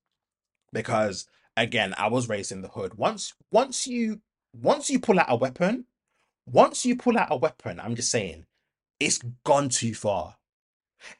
[0.72, 1.26] because
[1.56, 2.94] again, I was raised in the hood.
[2.94, 4.20] Once, once you,
[4.52, 5.86] once you pull out a weapon,
[6.46, 8.46] once you pull out a weapon, I'm just saying,
[9.00, 10.36] it's gone too far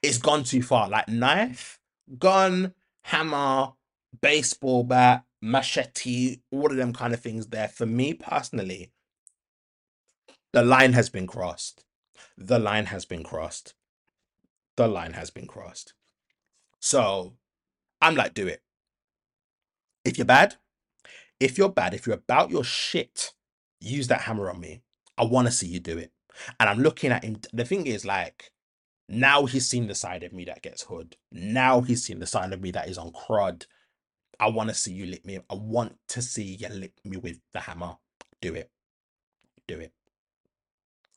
[0.02, 0.88] it's gone too far.
[0.88, 1.78] Like knife,
[2.18, 3.72] gun, hammer,
[4.20, 7.68] baseball bat, machete, all of them kind of things there.
[7.68, 8.90] For me personally,
[10.52, 11.84] the line has been crossed.
[12.38, 13.74] The line has been crossed.
[14.76, 15.94] The line has been crossed.
[16.80, 17.34] So
[18.00, 18.62] I'm like, do it.
[20.04, 20.56] If you're bad,
[21.40, 23.32] if you're bad, if you're about your shit,
[23.80, 24.82] use that hammer on me.
[25.16, 26.12] I want to see you do it.
[26.58, 27.38] And I'm looking at him.
[27.52, 28.50] The thing is, like,
[29.08, 31.16] now he's seen the side of me that gets hood.
[31.30, 33.66] Now he's seen the side of me that is on crud.
[34.40, 35.38] I want to see you lick me.
[35.48, 37.96] I want to see you lick me with the hammer.
[38.40, 38.70] Do it.
[39.68, 39.92] Do it.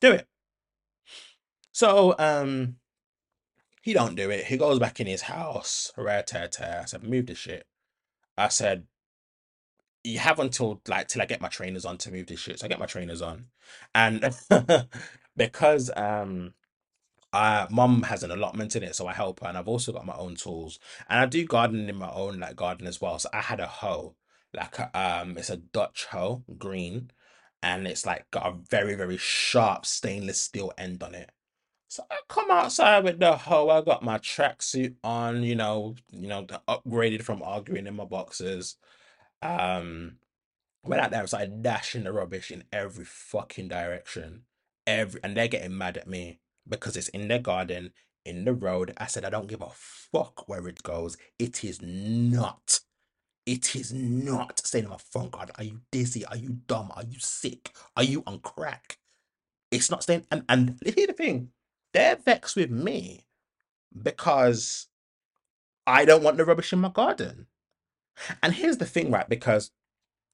[0.00, 0.26] Do it.
[1.72, 2.76] So, um,
[3.82, 4.44] he don't do it.
[4.44, 5.92] He goes back in his house.
[5.96, 6.80] Rare tear tear.
[6.82, 7.66] I said, move the shit.
[8.36, 8.86] I said,
[10.04, 12.60] you have until like till I get my trainers on to move this shit.
[12.60, 13.46] So I get my trainers on,
[13.94, 14.34] and
[15.36, 16.54] because um
[17.32, 20.06] uh mom has an allotment in it, so I help her, and I've also got
[20.06, 23.18] my own tools, and I do gardening in my own like garden as well.
[23.18, 24.16] So I had a hoe,
[24.54, 27.10] like um, it's a Dutch hoe, green,
[27.62, 31.30] and it's like got a very very sharp stainless steel end on it.
[31.88, 33.70] So I come outside with the hoe.
[33.70, 38.76] I got my tracksuit on, you know, you know, upgraded from arguing in my boxes.
[39.42, 40.18] Um,
[40.84, 44.44] went out there and started dashing the rubbish in every fucking direction.
[44.86, 47.92] Every and they're getting mad at me because it's in their garden,
[48.24, 48.92] in the road.
[48.98, 51.16] I said I don't give a fuck where it goes.
[51.38, 52.80] It is not.
[53.46, 55.54] It is not staying in my front garden.
[55.56, 56.24] Are you dizzy?
[56.26, 56.92] Are you dumb?
[56.94, 57.74] Are you sick?
[57.96, 58.98] Are you on crack?
[59.70, 60.26] It's not staying.
[60.30, 61.50] And and here's the thing,
[61.94, 63.24] they're vexed with me
[64.02, 64.86] because
[65.86, 67.46] I don't want the rubbish in my garden.
[68.42, 69.28] And here's the thing, right?
[69.28, 69.70] Because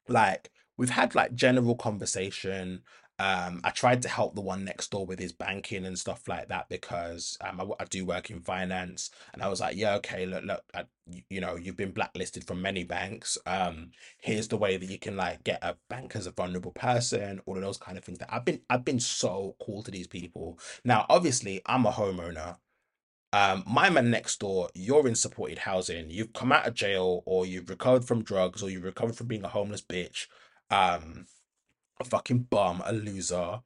[0.08, 2.82] like we've had like general conversation
[3.18, 6.48] um i tried to help the one next door with his banking and stuff like
[6.48, 10.26] that because um i, I do work in finance and i was like yeah okay
[10.26, 10.84] look look I,
[11.28, 13.36] you know you've been blacklisted from many banks.
[13.46, 17.40] Um here's the way that you can like get a bank as a vulnerable person
[17.46, 20.06] all of those kind of things that i've been i've been so cool to these
[20.06, 20.58] people.
[20.84, 22.56] Now obviously i'm a homeowner.
[23.34, 27.44] Um, my man next door, you're in supported housing, you've come out of jail, or
[27.44, 30.28] you've recovered from drugs, or you've recovered from being a homeless bitch,
[30.70, 31.26] um,
[32.00, 33.60] a fucking bum, a loser,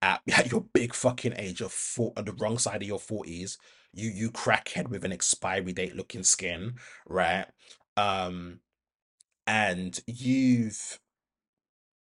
[0.00, 3.58] at, at your big fucking age of four, on the wrong side of your 40s,
[3.94, 6.74] you you crackhead with an expiry date looking skin,
[7.06, 7.46] right?
[7.96, 8.60] Um,
[9.46, 10.98] and you've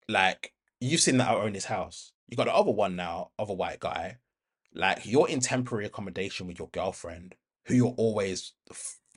[0.08, 2.12] like you've seen that I own his house.
[2.28, 4.18] You got the other one now, other white guy
[4.74, 7.34] like you're in temporary accommodation with your girlfriend,
[7.66, 8.52] who you're always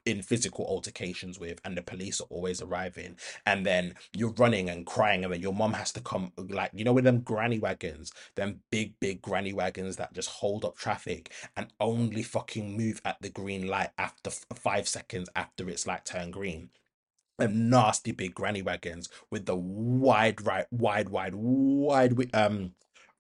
[0.06, 4.86] in physical altercations with, and the police are always arriving, and then you're running and
[4.86, 6.32] crying, and then your mom has to come.
[6.38, 10.66] Like you know, with them granny wagons, them big big granny wagons that just hold
[10.66, 15.70] up traffic and only fucking move at the green light after f- five seconds after
[15.70, 16.70] it's like turned green.
[17.38, 22.74] Them nasty big granny wagons with the wide right, wide, wide, wide wi- um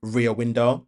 [0.04, 0.88] rear window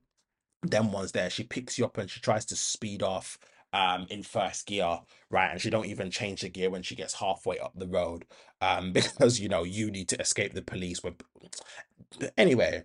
[0.64, 3.38] them ones there she picks you up and she tries to speed off
[3.74, 5.52] um in first gear right?
[5.52, 8.26] And she don't even change the gear when she gets halfway up the road
[8.62, 11.00] um because you know you need to escape the police
[12.20, 12.84] but anyway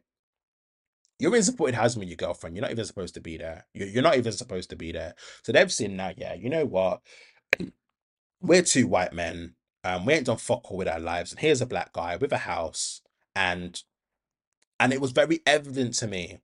[1.18, 2.54] you're in supported housing with your girlfriend.
[2.54, 3.66] You're not even supposed to be there.
[3.74, 5.16] You're, you're not even supposed to be there.
[5.42, 7.00] So they've seen now yeah you know what?
[8.40, 11.60] We're two white men um we ain't done fuck all with our lives and here's
[11.60, 13.00] a black guy with a house
[13.36, 13.82] and
[14.80, 16.38] and it was very evident to me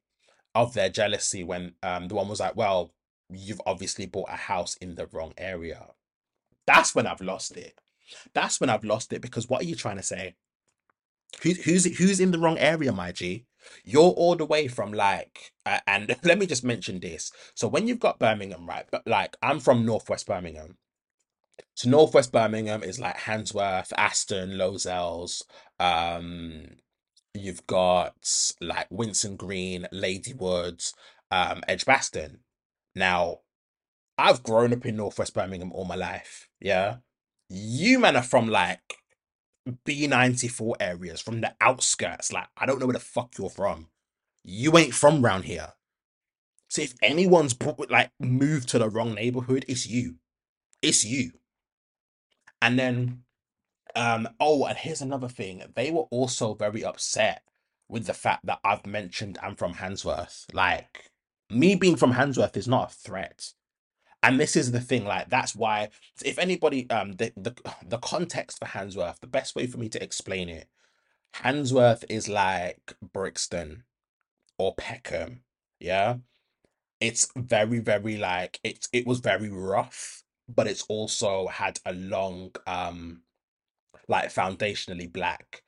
[0.55, 2.93] of their jealousy when um the one was like, "Well,
[3.31, 5.87] you've obviously bought a house in the wrong area."
[6.67, 7.79] That's when I've lost it.
[8.35, 10.37] That's when I've lost it because what are you trying to say?
[11.43, 13.47] Who's who's who's in the wrong area, my G?
[13.85, 17.33] You're all the way from like, uh, and let me just mention this.
[17.55, 18.87] So when you've got Birmingham, right?
[18.91, 20.77] But like, I'm from Northwest Birmingham.
[21.75, 25.45] So Northwest Birmingham is like Handsworth, Aston, Lozells,
[25.81, 26.67] um,
[27.35, 28.15] You've got
[28.61, 30.93] like Winson Green, Ladywood,
[31.33, 32.39] um, Edgbaston.
[32.95, 33.41] Now,
[34.19, 36.49] I've grown up in Northwest Birmingham all my life.
[36.61, 36.97] Yeah.
[37.49, 38.81] You men are from like
[39.87, 42.33] B94 areas, from the outskirts.
[42.33, 43.89] Like, I don't know where the fuck you're from.
[44.45, 45.73] You ain't from round here.
[46.69, 47.57] So if anyone's
[47.91, 50.17] like moved to the wrong neighborhood, it's you.
[50.83, 51.33] It's you.
[52.63, 53.25] And then
[53.97, 55.63] Um, oh, and here's another thing.
[55.75, 57.45] They were also very upset
[57.89, 60.47] with the fact that I've mentioned I'm from Handsworth.
[60.53, 61.11] Like,
[61.51, 63.53] me being from Handsworth is not a threat.
[64.23, 65.91] And this is the thing, like that's why
[66.25, 67.55] if anybody um the, the
[67.87, 70.69] the context for Handsworth, the best way for me to explain it,
[71.35, 73.85] Handsworth is like Brixton
[74.59, 75.43] or Peckham.
[75.81, 76.17] Yeah.
[77.01, 82.53] It's very, very like it's it was very rough, but it's also had a long
[82.67, 83.23] um
[84.09, 85.64] like foundationally black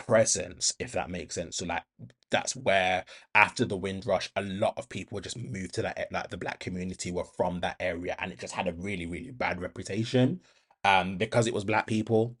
[0.00, 1.56] presence, if that makes sense.
[1.58, 1.84] So like
[2.30, 6.36] that's where after the Windrush, a lot of people just moved to that like the
[6.36, 10.40] black community were from that area, and it just had a really really bad reputation,
[10.84, 12.36] um, because it was black people.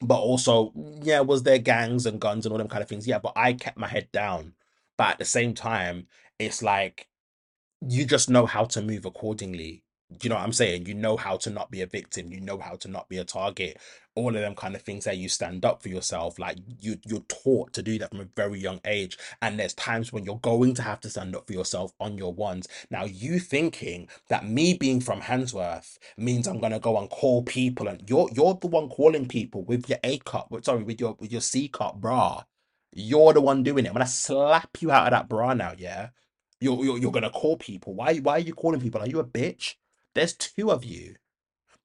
[0.00, 0.72] but also,
[1.02, 3.06] yeah, was there gangs and guns and all them kind of things?
[3.06, 4.54] Yeah, but I kept my head down.
[4.96, 6.06] But at the same time,
[6.38, 7.08] it's like
[7.86, 9.84] you just know how to move accordingly.
[10.22, 10.86] You know what I'm saying?
[10.86, 12.32] You know how to not be a victim.
[12.32, 13.78] You know how to not be a target.
[14.16, 16.38] All of them kind of things that you stand up for yourself.
[16.38, 19.16] Like you, you're taught to do that from a very young age.
[19.40, 22.32] And there's times when you're going to have to stand up for yourself on your
[22.32, 22.66] ones.
[22.90, 27.88] Now, you thinking that me being from Handsworth means I'm gonna go and call people,
[27.88, 30.48] and you're you're the one calling people with your A cup.
[30.62, 32.44] Sorry, with your with your C cup bra.
[32.94, 33.88] You're the one doing it.
[33.88, 35.74] I'm gonna slap you out of that bra now.
[35.78, 36.08] Yeah.
[36.60, 37.94] You're, you're you're gonna call people.
[37.94, 39.00] Why why are you calling people?
[39.02, 39.76] Are you a bitch?
[40.14, 41.16] There's two of you.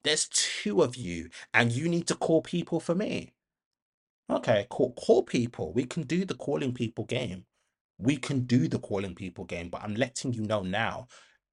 [0.04, 3.34] There's two of you, and you need to call people for me.
[4.30, 5.74] Okay, call call people.
[5.74, 7.46] We can do the calling people game.
[7.98, 11.08] We can do the calling people game, but I'm letting you know now.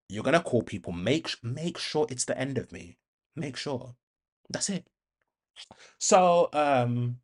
[0.08, 0.92] You're gonna call people.
[0.92, 2.98] Make make sure it's the end of me.
[3.36, 3.94] Make sure.
[4.50, 4.86] That's it.
[5.98, 7.18] So um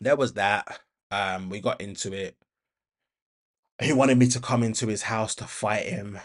[0.00, 0.80] there was that.
[1.10, 2.36] Um we got into it.
[3.82, 6.18] He wanted me to come into his house to fight him.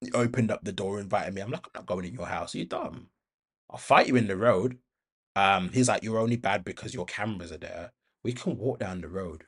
[0.00, 1.42] He opened up the door, invited me.
[1.42, 2.54] I'm like, I'm not going in your house.
[2.54, 3.08] Are you dumb?
[3.70, 4.78] I'll fight you in the road.
[5.36, 7.92] Um, he's like, you're only bad because your cameras are there.
[8.24, 9.44] We can walk down the road.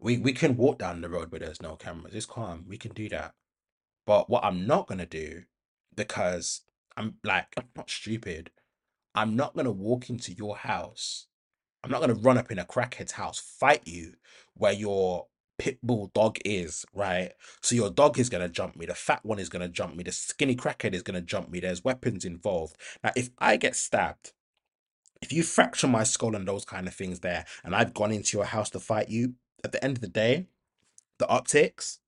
[0.00, 2.14] We we can walk down the road where there's no cameras.
[2.14, 2.64] It's calm.
[2.68, 3.34] We can do that.
[4.06, 5.44] But what I'm not gonna do,
[5.96, 6.62] because
[6.96, 8.50] I'm like, I'm not stupid.
[9.14, 11.26] I'm not gonna walk into your house
[11.84, 14.14] I'm not gonna run up in a crackhead's house, fight you
[14.54, 15.26] where your
[15.58, 17.32] pit bull dog is, right?
[17.60, 20.12] So your dog is gonna jump me, the fat one is gonna jump me, the
[20.12, 21.60] skinny crackhead is gonna jump me.
[21.60, 22.76] There's weapons involved.
[23.02, 24.32] Now, if I get stabbed,
[25.20, 28.36] if you fracture my skull and those kind of things there, and I've gone into
[28.36, 30.46] your house to fight you, at the end of the day,
[31.18, 31.98] the optics,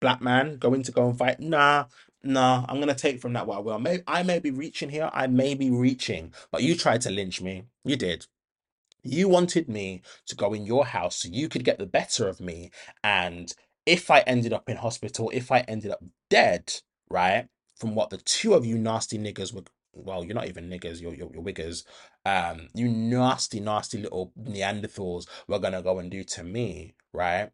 [0.00, 1.86] black man going to go and fight, nah,
[2.22, 3.78] nah, I'm gonna take from that what I will.
[3.78, 7.40] May I may be reaching here, I may be reaching, but you tried to lynch
[7.40, 7.64] me.
[7.84, 8.26] You did.
[9.04, 12.40] You wanted me to go in your house so you could get the better of
[12.40, 12.70] me.
[13.02, 13.52] And
[13.86, 16.72] if I ended up in hospital, if I ended up dead,
[17.10, 21.00] right, from what the two of you nasty niggers were, well, you're not even niggers,
[21.00, 21.84] you're, you're, you're wiggers,
[22.24, 27.50] um, you nasty, nasty little Neanderthals were gonna go and do to me, right?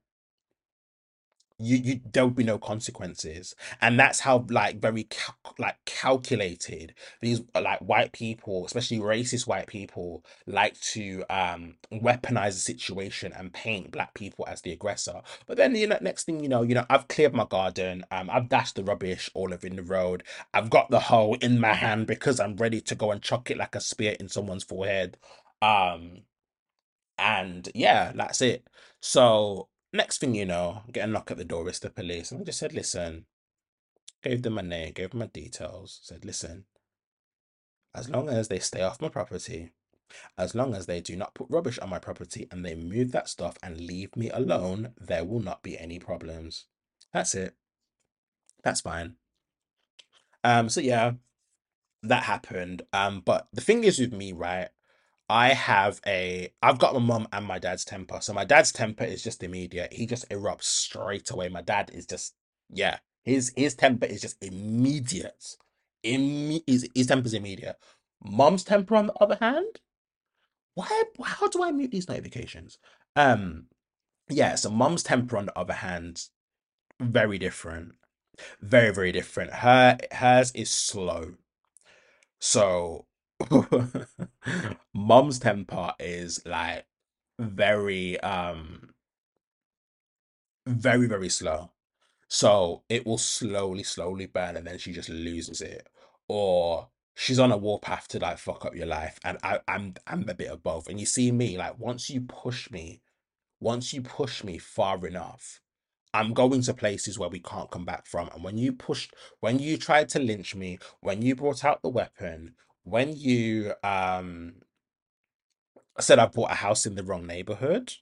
[1.61, 3.55] You you there would be no consequences.
[3.81, 9.67] And that's how like very cal- like calculated these like white people especially racist white
[9.67, 15.23] people like to um weaponize the situation and paint black people as the aggressor.
[15.47, 18.31] But then you know next thing you know you know I've cleared my garden um
[18.31, 20.23] I've dashed the rubbish all over in the road.
[20.55, 23.57] I've got the hoe in my hand because I'm ready to go and chuck it
[23.59, 25.17] like a spear in someone's forehead.
[25.63, 26.23] Um
[27.19, 28.67] and yeah, that's it.
[29.01, 31.69] So next thing you know, I get a knock at the door.
[31.69, 33.27] It's the police, and I just said, "Listen."
[34.23, 35.99] Gave them my name, gave them my details.
[36.03, 36.67] Said, "Listen,
[37.95, 39.73] as long as they stay off my property,
[40.37, 43.29] as long as they do not put rubbish on my property and they move that
[43.29, 46.67] stuff and leave me alone, there will not be any problems."
[47.15, 47.57] That's it.
[48.63, 49.17] That's fine.
[50.45, 50.69] Um.
[50.69, 51.13] So yeah,
[52.03, 52.83] that happened.
[52.93, 53.21] Um.
[53.21, 54.69] But the thing is with me, right?
[55.31, 58.19] I have a I've got my mum and my dad's temper.
[58.21, 59.93] So my dad's temper is just immediate.
[59.93, 61.49] He just erupts straight away.
[61.49, 62.35] My dad is just
[62.69, 62.99] yeah.
[63.23, 65.57] His his temper is just immediate.
[66.05, 67.77] Imme- his, his temper's immediate.
[68.23, 69.81] Mum's temper on the other hand,
[70.75, 72.79] why how do I mute these notifications?
[73.15, 73.67] Um
[74.29, 76.25] yeah, so mum's temper on the other hand,
[77.01, 77.95] very different.
[78.61, 79.53] Very, very different.
[79.53, 81.35] Her hers is slow.
[82.39, 83.07] So
[84.95, 86.87] Mum's temper is like
[87.39, 88.91] very um
[90.67, 91.71] very very slow.
[92.29, 95.89] So it will slowly slowly burn and then she just loses it.
[96.29, 100.29] Or she's on a warpath to like fuck up your life and I I'm I'm
[100.29, 100.89] a bit of both.
[100.89, 103.03] And you see me like once you push me,
[103.61, 105.61] once you push me far enough,
[106.15, 108.29] I'm going to places where we can't come back from.
[108.35, 111.89] And when you pushed when you tried to lynch me, when you brought out the
[111.89, 112.55] weapon,
[112.85, 114.55] when you um
[115.99, 117.95] said I bought a house in the wrong neighborhood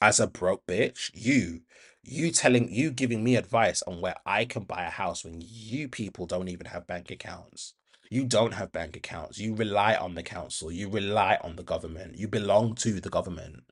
[0.00, 1.10] as a broke bitch.
[1.14, 1.62] You,
[2.02, 5.88] you telling, you giving me advice on where I can buy a house when you
[5.88, 7.74] people don't even have bank accounts.
[8.10, 9.38] You don't have bank accounts.
[9.38, 10.72] You rely on the council.
[10.72, 12.16] You rely on the government.
[12.16, 13.64] You belong to the government.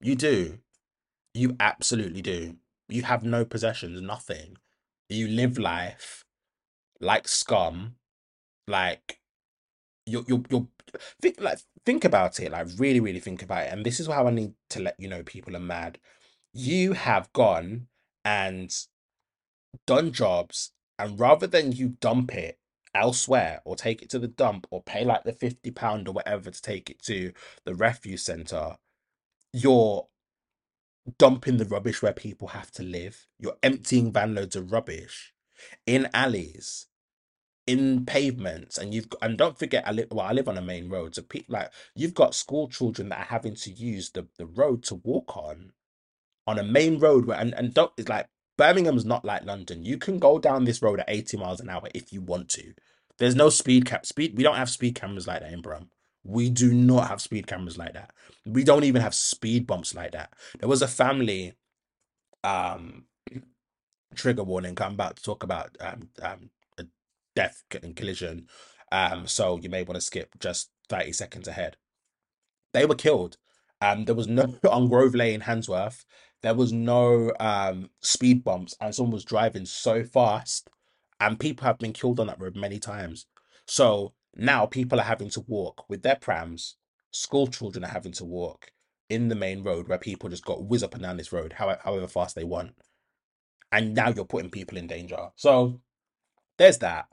[0.00, 0.58] You do.
[1.34, 2.56] You absolutely do.
[2.88, 4.56] You have no possessions, nothing.
[5.08, 6.24] You live life
[7.00, 7.96] like scum,
[8.66, 9.18] like
[10.06, 10.68] you're you're you're
[11.20, 13.72] think like think about it, like really, really think about it.
[13.72, 15.98] And this is how I need to let you know people are mad.
[16.52, 17.88] You have gone
[18.24, 18.74] and
[19.86, 22.58] done jobs, and rather than you dump it
[22.94, 26.50] elsewhere or take it to the dump or pay like the 50 pound or whatever
[26.50, 27.32] to take it to
[27.64, 28.76] the refuse center,
[29.52, 30.08] you're
[31.18, 33.26] dumping the rubbish where people have to live.
[33.38, 35.32] You're emptying van loads of rubbish
[35.86, 36.86] in alleys,
[37.66, 40.88] in pavements, and you've and don't forget, I live well, I live on a main
[40.88, 44.46] road, so pe- like you've got school children that are having to use the the
[44.46, 45.72] road to walk on
[46.46, 49.84] on a main road where and, and don't it's like Birmingham's not like London.
[49.84, 52.74] You can go down this road at 80 miles an hour if you want to.
[53.18, 54.36] There's no speed cap speed.
[54.36, 55.90] We don't have speed cameras like that in Brum.
[56.24, 58.12] We do not have speed cameras like that.
[58.46, 60.32] We don't even have speed bumps like that.
[60.60, 61.54] There was a family
[62.44, 63.04] um
[64.14, 64.76] trigger warning.
[64.80, 66.50] I'm about to talk about um um
[67.34, 68.46] death and collision.
[68.90, 71.76] Um so you may want to skip just 30 seconds ahead
[72.72, 73.36] they were killed.
[73.80, 76.04] Um, there was no on Grove Lane, Handsworth.
[76.42, 80.68] There was no um speed bumps, and someone was driving so fast,
[81.20, 83.26] and people have been killed on that road many times.
[83.66, 86.76] So now people are having to walk with their prams.
[87.10, 88.72] School children are having to walk
[89.08, 91.80] in the main road where people just got whiz up and down this road, however,
[91.84, 92.72] however fast they want.
[93.70, 95.28] And now you're putting people in danger.
[95.36, 95.80] So
[96.58, 97.06] there's that.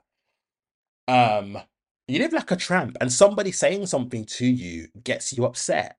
[1.10, 1.58] Um,
[2.06, 5.96] you live like a tramp, and somebody saying something to you gets you upset.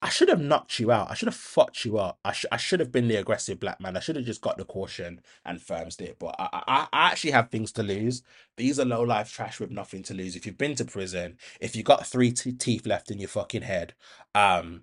[0.00, 1.10] I should have knocked you out.
[1.10, 2.18] I should have fucked you up.
[2.24, 3.96] I, sh- I should have been the aggressive black man.
[3.96, 6.16] I should have just got the caution and firms it.
[6.18, 8.22] But I, I, I actually have things to lose.
[8.56, 10.34] These are low life trash with nothing to lose.
[10.34, 13.62] If you've been to prison, if you got three t- teeth left in your fucking
[13.62, 13.94] head,
[14.34, 14.82] um,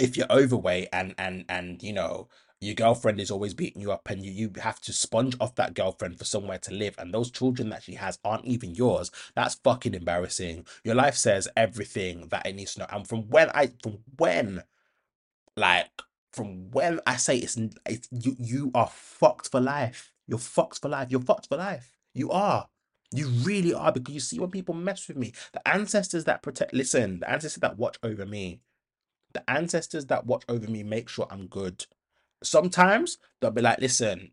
[0.00, 2.28] if you're overweight and and and you know
[2.60, 5.74] your girlfriend is always beating you up and you, you have to sponge off that
[5.74, 9.10] girlfriend for somewhere to live and those children that she has aren't even yours.
[9.34, 10.66] That's fucking embarrassing.
[10.84, 14.62] Your life says everything that it needs to know and from when i from when
[15.56, 15.90] like
[16.32, 17.56] from when i say it's,
[17.86, 20.12] it's you you are fucked for life.
[20.28, 21.10] You're fucked for life.
[21.10, 21.96] You're fucked for life.
[22.14, 22.68] You are.
[23.12, 26.74] You really are because you see when people mess with me the ancestors that protect
[26.74, 28.60] listen the ancestors that watch over me
[29.32, 31.86] the ancestors that watch over me make sure I'm good.
[32.42, 34.32] Sometimes they'll be like, listen,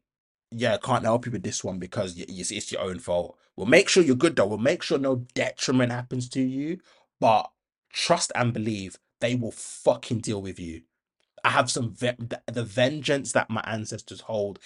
[0.52, 3.38] yeah, I can't help you with this one because it's your own fault.
[3.56, 4.48] We'll make sure you're good though.
[4.48, 6.80] We'll make sure no detriment happens to you.
[7.20, 7.50] But
[7.94, 10.84] trust and believe they will fucking deal with you.
[11.44, 14.60] I have some ve- the, the vengeance that my ancestors hold.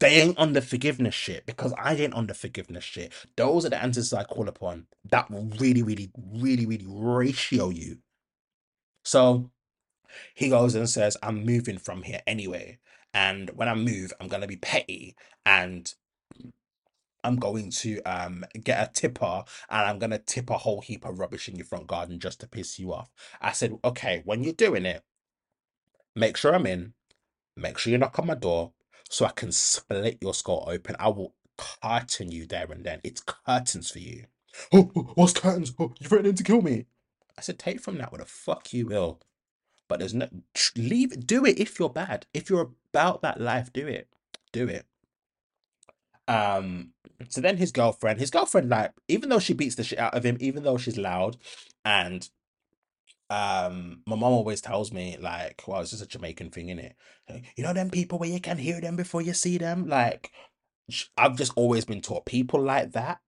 [0.00, 3.12] They ain't on the forgiveness shit because I ain't on the forgiveness shit.
[3.36, 7.98] Those are the ancestors I call upon that will really, really, really, really ratio you.
[9.04, 9.50] So
[10.34, 12.78] he goes and says, I'm moving from here anyway.
[13.14, 15.92] And when I move, I'm going to be petty and
[17.24, 21.04] I'm going to um get a tipper and I'm going to tip a whole heap
[21.04, 23.10] of rubbish in your front garden just to piss you off.
[23.40, 25.02] I said, okay, when you're doing it,
[26.16, 26.94] make sure I'm in,
[27.56, 28.72] make sure you knock on my door
[29.08, 30.96] so I can split your skull open.
[30.98, 33.00] I will curtain you there and then.
[33.04, 34.24] It's curtains for you.
[34.72, 34.82] Oh,
[35.14, 35.72] what's curtains?
[35.78, 36.86] Oh, you're threatening to kill me.
[37.36, 39.20] I said, take from that what the fuck you will.
[39.92, 40.26] But there's no
[40.74, 42.24] leave do it if you're bad.
[42.32, 44.08] If you're about that life, do it.
[44.50, 44.86] Do it.
[46.26, 46.94] Um
[47.28, 50.24] so then his girlfriend, his girlfriend, like, even though she beats the shit out of
[50.24, 51.36] him, even though she's loud,
[51.84, 52.30] and
[53.28, 56.96] um my mom always tells me, like, well, it's just a Jamaican thing, in it.
[57.54, 59.88] You know them people where you can hear them before you see them?
[59.88, 60.32] Like
[61.18, 63.20] I've just always been taught people like that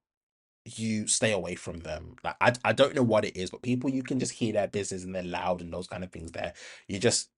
[0.65, 2.17] you stay away from them.
[2.25, 4.69] Like I, I don't know what it is, but people you can just hear their
[4.69, 6.55] business and they're loud and those kind of things there.
[6.89, 7.31] You just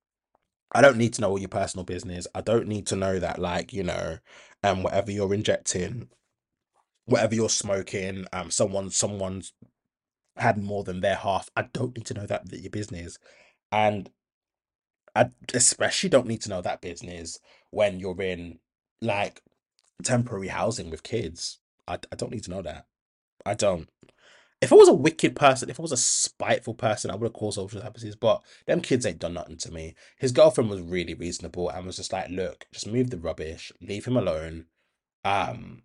[0.72, 2.26] I don't need to know all your personal business.
[2.34, 4.18] I don't need to know that like, you know,
[4.62, 6.08] um whatever you're injecting,
[7.06, 9.52] whatever you're smoking, um someone someone's
[10.36, 11.50] had more than their half.
[11.56, 13.18] I don't need to know that, that your business.
[13.72, 14.10] And
[15.14, 18.58] I especially don't need to know that business when you're in
[19.00, 19.42] like
[20.04, 21.58] temporary housing with kids.
[21.88, 22.86] I, I don't need to know that.
[23.46, 23.88] I don't.
[24.60, 27.34] If I was a wicked person, if I was a spiteful person, I would have
[27.34, 28.16] called social services.
[28.16, 29.94] But them kids ain't done nothing to me.
[30.18, 34.06] His girlfriend was really reasonable and was just like, look, just move the rubbish, leave
[34.06, 34.66] him alone.
[35.24, 35.82] Um,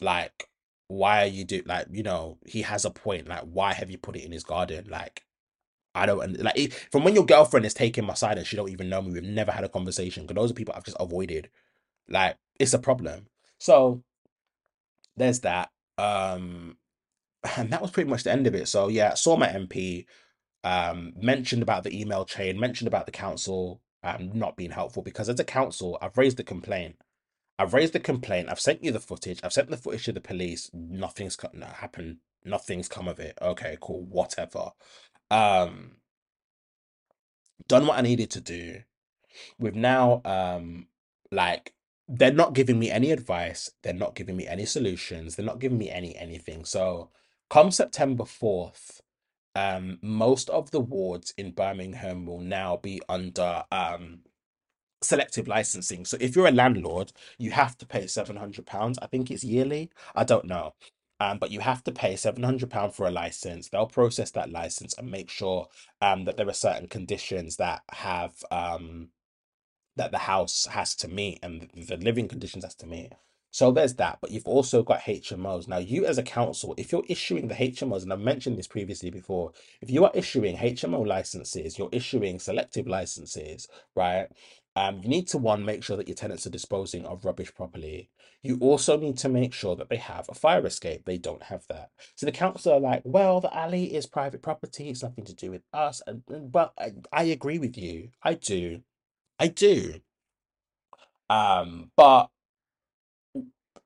[0.00, 0.48] like,
[0.88, 3.28] why are you do like, you know, he has a point.
[3.28, 4.86] Like, why have you put it in his garden?
[4.88, 5.22] Like,
[5.94, 8.88] I don't like from when your girlfriend is taking my side and she don't even
[8.88, 9.12] know me.
[9.12, 11.48] We've never had a conversation because those are people I've just avoided.
[12.08, 13.26] Like, it's a problem.
[13.58, 14.02] So
[15.16, 15.70] there's that.
[15.98, 16.76] Um,
[17.56, 18.68] and that was pretty much the end of it.
[18.68, 20.06] So yeah, saw my MP,
[20.64, 25.28] um, mentioned about the email chain, mentioned about the council um, not being helpful because
[25.28, 26.96] as a council, I've raised the complaint.
[27.58, 28.48] I've raised the complaint.
[28.50, 29.40] I've sent you the footage.
[29.42, 30.70] I've sent the footage to the police.
[30.74, 32.18] Nothing's co- no, happened.
[32.44, 33.36] Nothing's come of it.
[33.40, 34.04] Okay, cool.
[34.04, 34.70] Whatever.
[35.30, 35.96] Um,
[37.68, 38.80] done what I needed to do.
[39.58, 40.88] We've now um
[41.30, 41.74] like
[42.08, 43.70] they're not giving me any advice.
[43.82, 45.36] They're not giving me any solutions.
[45.36, 46.64] They're not giving me any anything.
[46.64, 47.10] So
[47.50, 49.00] come September 4th,
[49.56, 54.20] um, most of the wards in Birmingham will now be under um
[55.02, 56.04] selective licensing.
[56.04, 58.98] So if you're a landlord, you have to pay 700 pounds.
[59.00, 59.90] I think it's yearly.
[60.14, 60.74] I don't know.
[61.20, 63.68] Um, but you have to pay 700 pound for a license.
[63.68, 65.68] They'll process that license and make sure
[66.02, 69.08] um that there are certain conditions that have um
[69.96, 73.12] that the house has to meet and the living conditions has to meet.
[73.56, 75.66] So there's that, but you've also got HMOs.
[75.66, 79.08] Now, you as a council, if you're issuing the HMOs, and I've mentioned this previously
[79.08, 84.28] before, if you are issuing HMO licenses, you're issuing selective licenses, right?
[84.76, 88.10] Um, you need to one make sure that your tenants are disposing of rubbish properly.
[88.42, 91.06] You also need to make sure that they have a fire escape.
[91.06, 91.88] They don't have that.
[92.14, 94.90] So the council are like, well, the alley is private property.
[94.90, 96.02] It's nothing to do with us.
[96.06, 98.10] And, and but I, I agree with you.
[98.22, 98.82] I do.
[99.38, 99.94] I do.
[101.30, 102.28] Um, but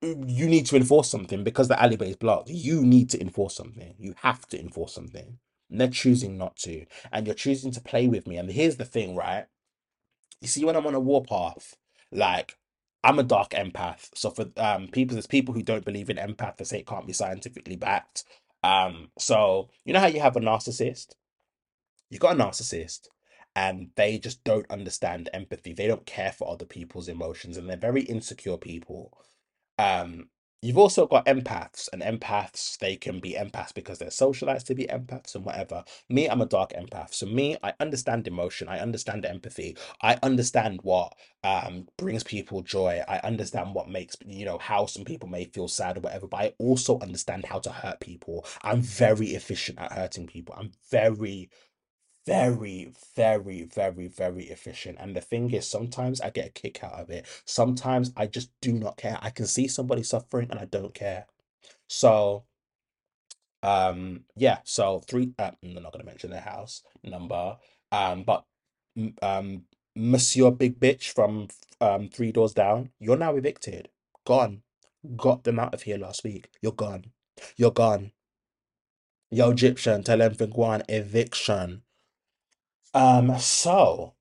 [0.02, 2.50] you need to enforce something because the alleyway is blocked.
[2.50, 3.94] You need to enforce something.
[3.98, 5.38] You have to enforce something.
[5.70, 6.86] And they're choosing not to.
[7.12, 8.36] And you're choosing to play with me.
[8.36, 9.46] And here's the thing, right?
[10.40, 11.76] You see, when I'm on a warpath,
[12.12, 12.56] like
[13.04, 14.10] I'm a dark empath.
[14.14, 17.06] So for um people, there's people who don't believe in empath, they say it can't
[17.06, 18.24] be scientifically backed.
[18.64, 21.08] Um, so you know how you have a narcissist?
[22.10, 23.08] you've got a narcissist
[23.54, 25.72] and they just don't understand empathy.
[25.72, 29.16] They don't care for other people's emotions and they're very insecure people.
[29.80, 30.28] Um,
[30.62, 34.86] you've also got empaths, and empaths, they can be empaths because they're socialized to be
[34.86, 35.82] empaths and whatever.
[36.10, 37.14] Me, I'm a dark empath.
[37.14, 41.14] So me, I understand emotion, I understand empathy, I understand what
[41.44, 43.02] um brings people joy.
[43.08, 46.40] I understand what makes, you know, how some people may feel sad or whatever, but
[46.40, 48.44] I also understand how to hurt people.
[48.62, 50.54] I'm very efficient at hurting people.
[50.58, 51.48] I'm very
[52.30, 54.98] very, very, very, very efficient.
[55.00, 57.26] And the thing is, sometimes I get a kick out of it.
[57.44, 59.18] Sometimes I just do not care.
[59.20, 61.26] I can see somebody suffering and I don't care.
[61.88, 62.44] So,
[63.64, 67.56] um, yeah, so three, uh, I'm not gonna mention their house number.
[67.90, 68.44] Um, but
[69.22, 69.62] um,
[69.96, 71.48] Monsieur Big Bitch from
[71.80, 73.88] um Three Doors Down, you're now evicted.
[74.24, 74.62] Gone.
[75.16, 76.48] Got them out of here last week.
[76.62, 77.06] You're gone.
[77.56, 78.12] You're gone.
[79.32, 81.82] Yo, Egyptian, tell them go eviction.
[82.94, 84.14] Um, so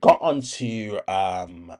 [0.00, 1.72] got onto um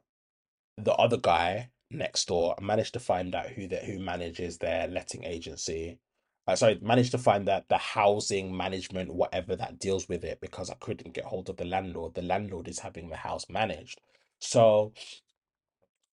[0.77, 2.55] the other guy next door.
[2.61, 5.99] Managed to find out who that who manages their letting agency.
[6.47, 10.71] Uh, sorry, managed to find that the housing management, whatever that deals with it, because
[10.71, 12.15] I couldn't get hold of the landlord.
[12.15, 14.01] The landlord is having the house managed.
[14.41, 14.93] So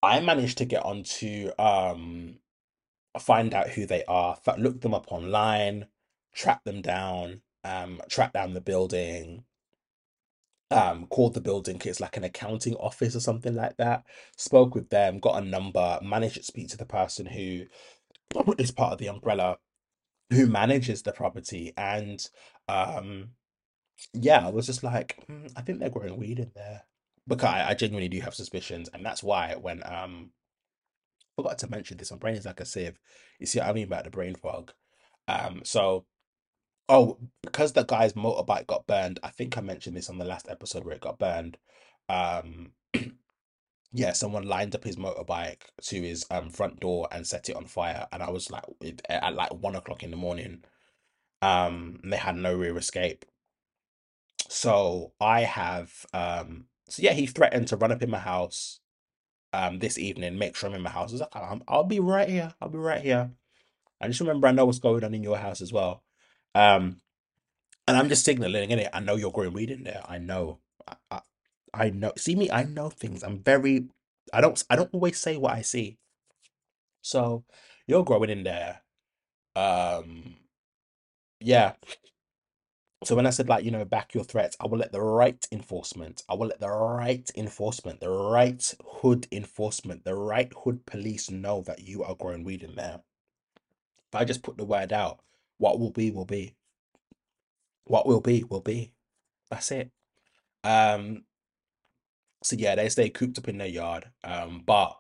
[0.04, 2.40] I managed to get onto um
[3.20, 5.88] find out who they are, look them up online,
[6.34, 9.44] track them down, um, track down the building,
[10.72, 14.04] um called the building it's like an accounting office or something like that.
[14.38, 17.66] Spoke with them got a number managed to speak to the person who
[18.58, 19.58] is part of the umbrella
[20.32, 22.30] who manages the property and
[22.68, 23.30] um
[24.14, 26.84] yeah I was just like "Hmm, I think they're growing weed in there.
[27.28, 30.32] Because I, I genuinely do have suspicions and that's why when um
[31.36, 33.00] forgot to mention this my brain is like a sieve.
[33.40, 34.74] You see what I mean about the brain fog?
[35.28, 36.06] Um so
[36.90, 39.20] Oh, because the guy's motorbike got burned.
[39.24, 41.58] I think I mentioned this on the last episode where it got burned.
[42.10, 42.72] Um,
[43.94, 47.66] yeah, someone lined up his motorbike to his um front door and set it on
[47.66, 48.64] fire, and I was like,
[49.10, 50.64] at like one o'clock in the morning.
[51.42, 53.26] Um, they had no rear escape.
[54.50, 58.80] So I have um, so yeah, he threatened to run up in my house
[59.54, 61.12] um this evening, make sure I'm in my house.
[61.12, 62.54] I was like, "I'm- I'll be right here.
[62.62, 63.32] I'll be right here.
[64.02, 66.04] I just remember I know what's going on in your house as well.
[66.56, 66.98] Um.
[67.88, 68.90] And I'm just signaling in it.
[68.94, 70.04] I know you're growing weed in there.
[70.10, 70.60] I know.
[70.90, 71.22] I, I,
[71.76, 72.14] I know.
[72.18, 72.52] See me.
[72.52, 73.24] I know things.
[73.24, 73.86] I'm very.
[74.34, 74.64] I don't.
[74.72, 76.00] I don't always say what I see.
[77.02, 77.46] So
[77.88, 78.82] you're growing in there.
[79.56, 80.38] Um.
[81.42, 81.74] Yeah.
[83.06, 85.46] So when I said like you know back your threats, I will let the right
[85.52, 86.24] enforcement.
[86.30, 91.64] I will let the right enforcement, the right hood enforcement, the right hood police know
[91.64, 93.02] that you are growing weed in there.
[94.12, 95.20] If I just put the word out,
[95.60, 96.56] what will be will be.
[97.86, 98.94] What will be will be.
[99.52, 99.92] That's it.
[100.64, 101.26] Um.
[102.44, 104.08] So yeah, they stay cooped up in their yard.
[104.24, 104.98] Um, but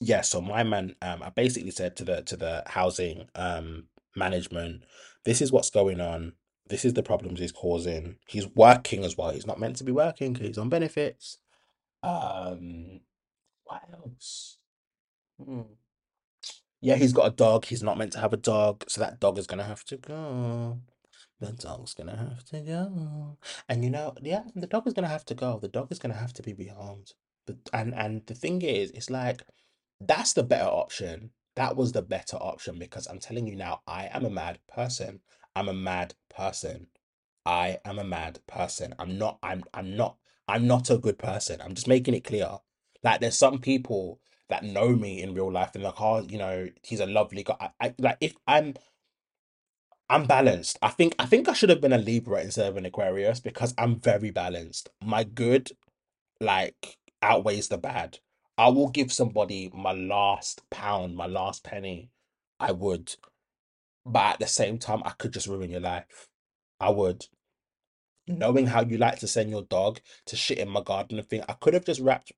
[0.00, 3.84] yeah, so my man, um, I basically said to the to the housing um
[4.16, 4.84] management,
[5.24, 6.34] this is what's going on.
[6.68, 8.16] This is the problems he's causing.
[8.28, 9.30] He's working as well.
[9.30, 11.38] He's not meant to be working because he's on benefits.
[12.02, 13.00] Um,
[13.64, 14.58] what else?
[15.42, 15.62] Hmm.
[16.84, 17.64] Yeah, he's got a dog.
[17.64, 20.80] He's not meant to have a dog, so that dog is gonna have to go.
[21.40, 23.38] The dog's gonna have to go.
[23.70, 25.58] And you know, yeah, the dog is gonna have to go.
[25.58, 27.14] The dog is gonna have to be rehomed.
[27.46, 29.42] But and and the thing is, it's like
[29.98, 31.30] that's the better option.
[31.56, 35.20] That was the better option because I'm telling you now, I am a mad person.
[35.56, 36.88] I'm a mad person.
[37.46, 38.94] I am a mad person.
[38.98, 40.18] I'm not, I'm I'm not
[40.48, 41.62] I'm not a good person.
[41.62, 42.58] I'm just making it clear.
[43.02, 46.68] Like there's some people that know me in real life and like, oh, you know,
[46.82, 47.56] he's a lovely guy.
[47.60, 48.74] I, I like if I'm
[50.10, 50.78] I'm balanced.
[50.82, 53.74] I think I think I should have been a Libra instead of an Aquarius because
[53.78, 54.90] I'm very balanced.
[55.02, 55.72] My good
[56.40, 58.18] like outweighs the bad.
[58.58, 62.10] I will give somebody my last pound, my last penny.
[62.60, 63.16] I would,
[64.06, 66.28] but at the same time, I could just ruin your life.
[66.80, 67.26] I would.
[68.26, 71.42] Knowing how you like to send your dog to shit in my garden and thing,
[71.48, 72.32] I could have just wrapped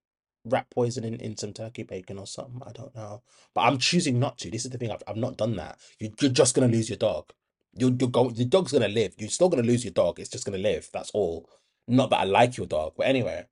[0.47, 2.61] rat poison in, some turkey bacon or something.
[2.66, 3.22] I don't know.
[3.55, 4.51] But I'm choosing not to.
[4.51, 4.90] This is the thing.
[4.90, 5.78] I've, I've not done that.
[6.01, 7.32] You, you're just gonna lose your dog.
[7.74, 9.14] You're, you're going, the dog's gonna live.
[9.18, 10.18] You're still gonna lose your dog.
[10.18, 10.88] It's just gonna live.
[10.92, 11.49] That's all.
[11.88, 13.47] Not that I like your dog, but anyway.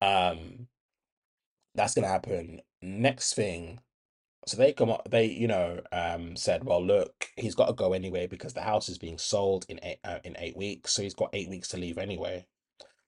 [0.00, 0.68] Um,
[1.74, 2.60] that's gonna happen.
[2.82, 3.78] Next thing,
[4.46, 7.92] so they come up, they you know um said, well, look, he's got to go
[7.92, 11.14] anyway because the house is being sold in eight uh, in eight weeks, so he's
[11.14, 12.46] got eight weeks to leave anyway.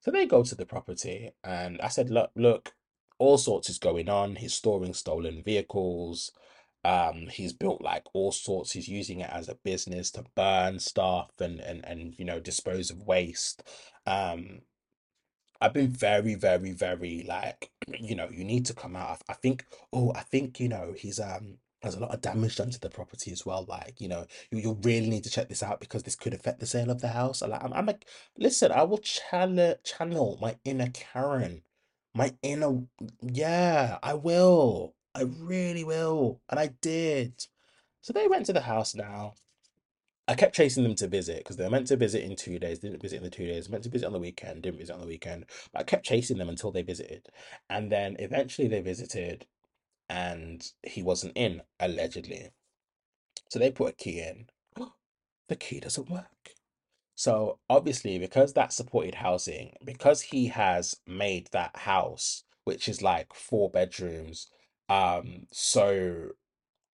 [0.00, 2.74] So they go to the property, and I said, look, look,
[3.18, 4.36] all sorts is going on.
[4.36, 6.32] He's storing stolen vehicles.
[6.84, 8.72] Um, he's built like all sorts.
[8.72, 12.90] He's using it as a business to burn stuff and and and you know dispose
[12.90, 13.62] of waste.
[14.06, 14.60] Um,
[15.60, 19.22] I've been very, very, very like, you know, you need to come out.
[19.28, 22.70] I, think, oh, I think, you know, he's um there's a lot of damage done
[22.70, 23.66] to the property as well.
[23.68, 26.60] Like, you know, you, you really need to check this out because this could affect
[26.60, 27.42] the sale of the house.
[27.42, 28.06] I'm like, I'm, I'm like,
[28.38, 31.62] listen, I will channel channel my inner Karen,
[32.14, 32.82] my inner,
[33.20, 34.94] yeah, I will.
[35.14, 36.40] I really will.
[36.48, 37.46] And I did.
[38.00, 39.34] So they went to the house now.
[40.26, 42.78] I kept chasing them to visit because they were meant to visit in two days,
[42.78, 45.00] didn't visit in the two days, meant to visit on the weekend, didn't visit on
[45.00, 45.44] the weekend.
[45.72, 47.28] But I kept chasing them until they visited.
[47.68, 49.46] And then eventually they visited
[50.08, 52.50] and he wasn't in, allegedly.
[53.50, 54.46] So they put a key in.
[55.48, 56.53] The key doesn't work.
[57.14, 63.32] So obviously, because that's supported housing, because he has made that house, which is like
[63.34, 64.48] four bedrooms,
[64.88, 66.30] um, so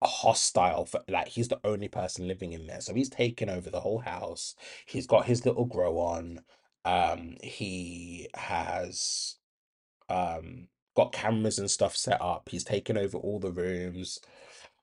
[0.03, 2.81] hostile for like he's the only person living in there.
[2.81, 4.55] So he's taken over the whole house.
[4.85, 6.41] He's got his little grow on.
[6.85, 9.35] Um, he has
[10.09, 12.49] um got cameras and stuff set up.
[12.49, 14.19] He's taken over all the rooms,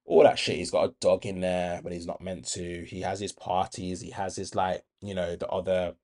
[0.05, 0.57] all that shit.
[0.57, 2.85] He's got a dog in there, but he's not meant to.
[2.85, 4.01] He has his parties.
[4.01, 5.95] He has his like, you know, the other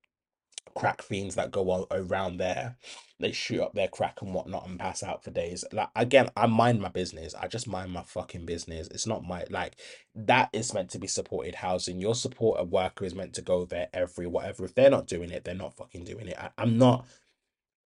[0.75, 2.77] crack fiends that go on around there.
[3.19, 5.63] They shoot up their crack and whatnot and pass out for days.
[5.71, 7.35] Like again, I mind my business.
[7.35, 8.87] I just mind my fucking business.
[8.87, 9.75] It's not my like
[10.15, 11.99] that is meant to be supported housing.
[11.99, 14.65] Your supporter worker is meant to go there every whatever.
[14.65, 16.37] If they're not doing it, they're not fucking doing it.
[16.39, 17.05] I, I'm not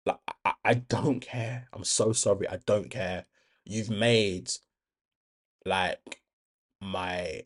[0.07, 1.69] like I, I don't care.
[1.73, 2.49] I'm so sorry.
[2.49, 3.27] I don't care.
[3.65, 4.51] You've made
[5.67, 6.23] like
[6.81, 7.43] my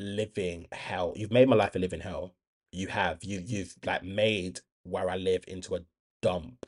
[0.00, 1.12] living hell.
[1.16, 2.34] You've made my life a living hell.
[2.72, 3.24] You have.
[3.24, 5.80] You you've like made where I live into a
[6.22, 6.66] dump.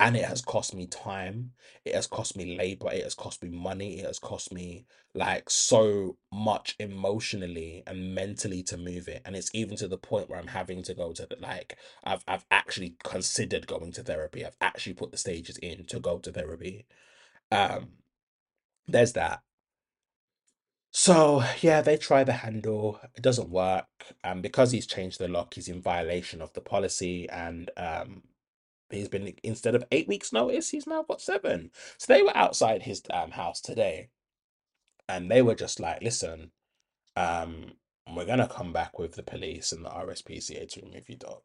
[0.00, 1.52] And it has cost me time.
[1.84, 2.88] It has cost me labor.
[2.92, 3.98] It has cost me money.
[3.98, 9.22] It has cost me like so much emotionally and mentally to move it.
[9.24, 12.44] And it's even to the point where I'm having to go to like I've I've
[12.50, 14.44] actually considered going to therapy.
[14.44, 16.86] I've actually put the stages in to go to therapy.
[17.50, 17.88] Um,
[18.86, 19.42] there's that.
[20.90, 23.00] So yeah, they try the handle.
[23.14, 23.86] It doesn't work.
[24.24, 27.28] And because he's changed the lock, he's in violation of the policy.
[27.30, 28.22] And um,
[28.90, 31.70] he's been instead of eight weeks notice, he's now got seven.
[31.98, 34.10] So they were outside his um house today,
[35.08, 36.52] and they were just like, "Listen,
[37.16, 37.74] um,
[38.14, 41.42] we're gonna come back with the police and the RSPCA to remove your dog.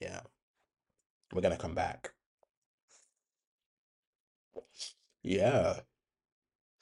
[0.00, 0.20] Yeah,
[1.32, 2.12] we're gonna come back.
[5.22, 5.80] Yeah,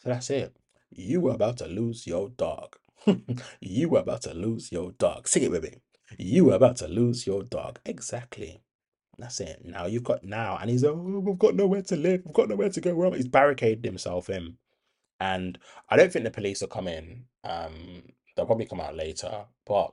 [0.03, 0.57] so that's it.
[0.91, 2.77] You were about to lose your dog.
[3.61, 5.29] You were about to lose your dog.
[5.29, 5.75] Sing it with me.
[6.19, 7.79] You were about to lose your dog.
[7.85, 8.63] Exactly.
[9.19, 9.63] That's it.
[9.65, 12.23] Now you've got now, and he's oh, we've got nowhere to live.
[12.25, 12.95] We've got nowhere to go.
[12.95, 13.15] Where?
[13.15, 14.57] He's barricaded himself in,
[15.21, 15.59] and
[15.91, 17.25] I don't think the police will come in.
[17.45, 18.03] Um,
[18.35, 19.93] they'll probably come out later, but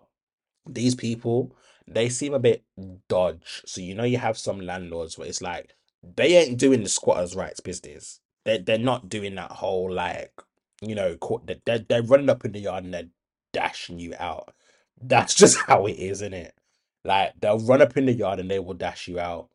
[0.66, 1.55] these people,
[1.88, 2.64] they seem a bit
[3.10, 3.64] dodge.
[3.66, 5.74] So you know you have some landlords where it's like
[6.16, 8.22] they ain't doing the squatters' rights business.
[8.47, 10.33] They they're not doing that whole like
[10.81, 13.09] you know co- they they're, they're running up in the yard and they're
[13.53, 14.55] dashing you out.
[15.01, 16.55] That's just how it is, isn't it?
[17.05, 19.49] Like they'll run up in the yard and they will dash you out.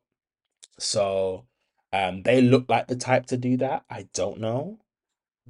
[0.78, 1.46] So
[1.92, 3.84] um they look like the type to do that.
[3.90, 4.80] I don't know.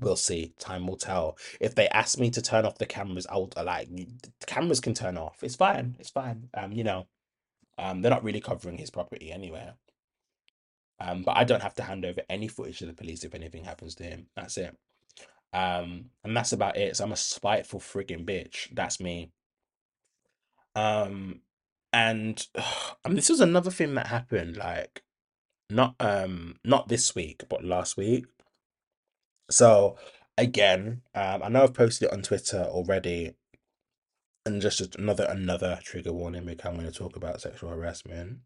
[0.00, 0.54] We'll see.
[0.58, 1.38] Time will tell.
[1.60, 4.94] If they ask me to turn off the cameras, I'll uh, like the cameras can
[4.94, 5.44] turn off.
[5.44, 5.96] It's fine.
[6.00, 6.50] It's fine.
[6.54, 7.06] Um, you know,
[7.78, 9.70] um, they're not really covering his property anyway.
[11.04, 13.64] Um, but I don't have to hand over any footage to the police if anything
[13.64, 14.26] happens to him.
[14.36, 14.76] That's it.
[15.52, 16.96] Um, and that's about it.
[16.96, 18.68] So I'm a spiteful frigging bitch.
[18.72, 19.32] That's me.
[20.76, 21.40] Um,
[21.92, 22.46] and
[23.04, 25.02] and this was another thing that happened, like
[25.68, 28.26] not um not this week, but last week.
[29.50, 29.96] So
[30.38, 33.34] again, um, I know I've posted it on Twitter already,
[34.46, 38.38] and just another another trigger warning because I'm going to talk about sexual harassment.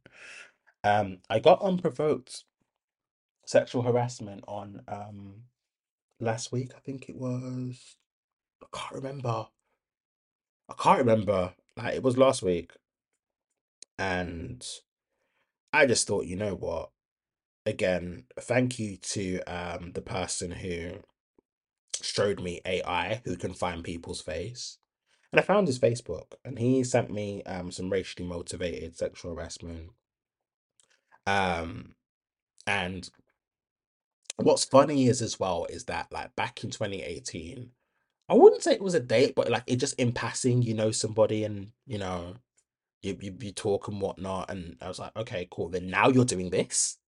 [0.85, 2.45] Um, I got unprovoked
[3.47, 5.45] sexual harassment on um
[6.21, 6.73] last week.
[6.77, 7.97] I think it was.
[8.63, 9.47] I can't remember.
[10.69, 11.55] I can't remember.
[11.77, 12.73] Like it was last week,
[13.99, 14.67] and
[15.73, 16.91] I just thought, you know what?
[17.65, 21.03] Again, thank you to um the person who
[22.03, 24.79] showed me AI who can find people's face.
[25.33, 29.91] And I found his Facebook and he sent me um some racially motivated sexual harassment.
[31.27, 31.95] Um
[32.67, 33.09] and
[34.37, 37.71] what's funny is as well is that like back in 2018,
[38.29, 40.91] I wouldn't say it was a date, but like it just in passing, you know
[40.91, 42.35] somebody and you know
[43.03, 44.51] you you, you talk and whatnot.
[44.51, 45.69] And I was like, okay, cool.
[45.69, 46.99] Then now you're doing this.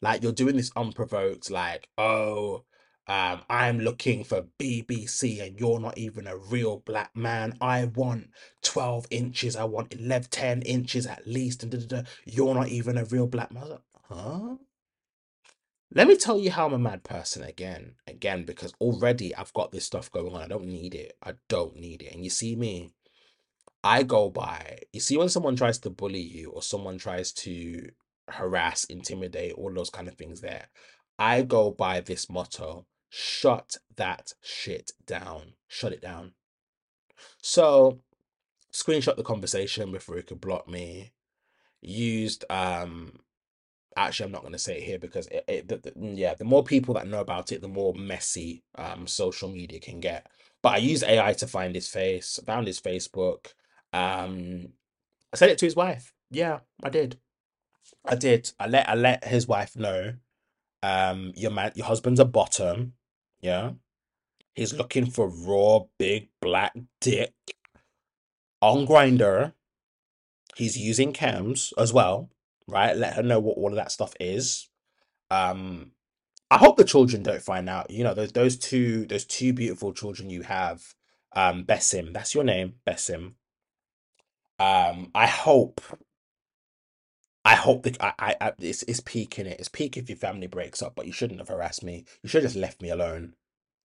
[0.00, 2.64] Like you're doing this unprovoked, like, oh,
[3.08, 7.56] um, I'm looking for BBC and you're not even a real black man.
[7.60, 8.28] I want
[8.62, 12.08] 12 inches, I want 11, 10 inches at least, and da, da, da.
[12.26, 13.70] you're not even a real black man.
[13.70, 14.56] Like, huh?
[15.94, 19.72] Let me tell you how I'm a mad person again, again, because already I've got
[19.72, 20.42] this stuff going on.
[20.42, 21.16] I don't need it.
[21.22, 22.12] I don't need it.
[22.14, 22.90] And you see me,
[23.82, 27.88] I go by, you see, when someone tries to bully you or someone tries to
[28.28, 30.66] harass, intimidate, all those kind of things there,
[31.18, 35.54] I go by this motto shut that shit down.
[35.66, 36.32] Shut it down.
[37.42, 38.00] So,
[38.72, 41.12] screenshot the conversation before he could block me.
[41.80, 43.20] Used, um,
[44.06, 46.44] actually, I'm not going to say it here because it, it the, the, yeah, the
[46.44, 50.26] more people that know about it, the more messy um social media can get.
[50.62, 53.52] But I used AI to find his face, found his Facebook.
[53.92, 54.68] Um,
[55.32, 56.12] I sent it to his wife.
[56.30, 57.18] Yeah, I did.
[58.04, 58.52] I did.
[58.58, 60.14] I let I let his wife know.
[60.82, 62.94] Um, your man, your husband's a bottom.
[63.40, 63.72] Yeah,
[64.54, 67.32] he's looking for raw, big black dick
[68.60, 69.52] on Grindr
[70.58, 72.30] He's using cams as well,
[72.68, 72.96] right?
[72.96, 74.68] Let her know what all of that stuff is.
[75.30, 75.92] Um,
[76.50, 77.90] I hope the children don't find out.
[77.90, 80.94] You know, those those two those two beautiful children you have.
[81.34, 83.34] Um, Besim, that's your name, Besim.
[84.58, 85.80] Um, I hope
[87.44, 89.58] I hope that I, I, I it's it's peak in it.
[89.58, 92.04] It's peak if your family breaks up, but you shouldn't have harassed me.
[92.22, 93.34] You should have just left me alone.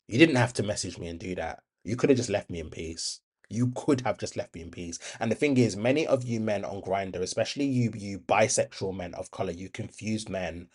[0.07, 1.63] You didn't have to message me and do that.
[1.84, 3.21] You could have just left me in peace.
[3.49, 4.99] You could have just left me in peace.
[5.19, 9.13] And the thing is, many of you men on Grindr, especially you, you bisexual men
[9.13, 10.67] of color, you confused men,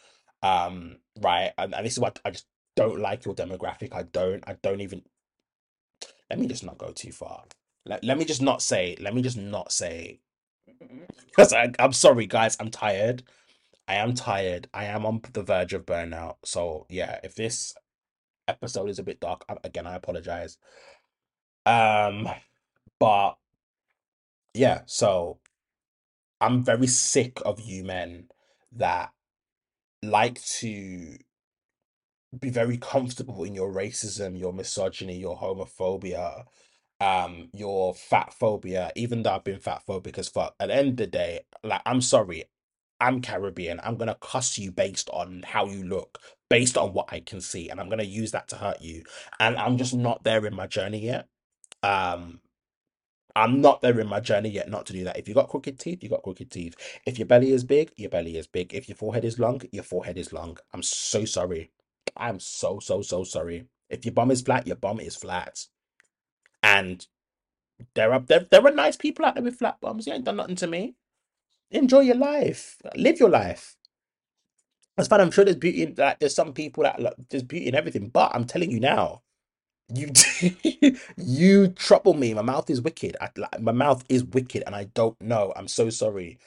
[0.43, 1.53] um, right?
[1.59, 2.47] And, and this is what I just
[2.77, 3.93] don't like your demographic.
[3.93, 4.45] I don't.
[4.47, 5.03] I don't even.
[6.31, 7.45] Let me just not go too far.
[7.85, 8.97] Let, let me just not say.
[9.01, 10.21] Let me just not say.
[11.27, 12.57] Because I'm sorry, guys.
[12.59, 13.23] I'm tired.
[13.87, 14.69] I am tired.
[14.75, 16.37] I am on the verge of burnout.
[16.45, 17.75] So yeah, if this
[18.49, 20.59] episode is a bit dark, again, I apologize.
[21.65, 22.29] Um,
[22.99, 23.37] but
[24.55, 25.39] yeah, so
[26.41, 28.29] I'm very sick of you men
[28.73, 29.13] that
[30.03, 31.17] like to
[32.39, 36.45] be very comfortable in your racism, your misogyny, your homophobia,
[37.01, 40.55] um, your fat phobia, even though I've been fat phobic as fuck.
[40.61, 42.45] At the end of the day, like I'm sorry,
[43.01, 43.81] I'm Caribbean.
[43.83, 46.19] I'm gonna cuss you based on how you look,
[46.51, 49.05] based on what I can see, and I'm gonna use that to hurt you.
[49.41, 51.29] And I'm just not there in my journey yet.
[51.83, 52.41] Um,
[53.39, 55.19] I'm not there in my journey yet not to do that.
[55.19, 56.77] If you've got crooked teeth, you've got crooked teeth.
[57.07, 58.75] If your belly is big, your belly is big.
[58.75, 60.59] If your forehead is long, your forehead is long.
[60.75, 61.71] I'm so sorry.
[62.17, 63.67] I'm so, so, so sorry.
[63.91, 65.67] If your bum is flat, your bum is flat.
[66.63, 67.07] And
[67.95, 70.07] there are there, there are nice people out there with flat bums.
[70.07, 70.97] You ain't done nothing to me.
[71.71, 72.79] Enjoy your life.
[72.97, 73.77] Live your life.
[74.97, 75.21] That's fine.
[75.23, 76.21] I'm sure there's beauty in that.
[76.21, 78.09] There's some people that like, there's beauty in everything.
[78.11, 79.23] But I'm telling you now,
[79.95, 80.13] you
[81.17, 82.35] you trouble me.
[82.35, 83.17] My mouth is wicked.
[83.21, 85.53] I, like, my mouth is wicked, and I don't know.
[85.57, 86.39] I'm so sorry.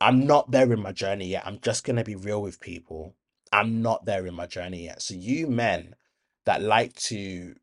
[0.00, 1.44] I'm not there in my journey yet.
[1.46, 3.14] I'm just gonna be real with people.
[3.52, 5.02] I'm not there in my journey yet.
[5.02, 5.96] So you men
[6.46, 7.54] that like to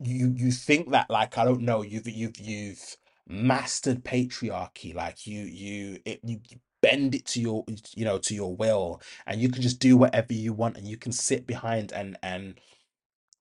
[0.00, 2.96] you you think that like I don't know you've you've you've
[3.28, 7.64] mastered patriarchy like you you it you you bend it to your
[7.96, 10.96] you know to your will and you can just do whatever you want and you
[10.96, 12.60] can sit behind and and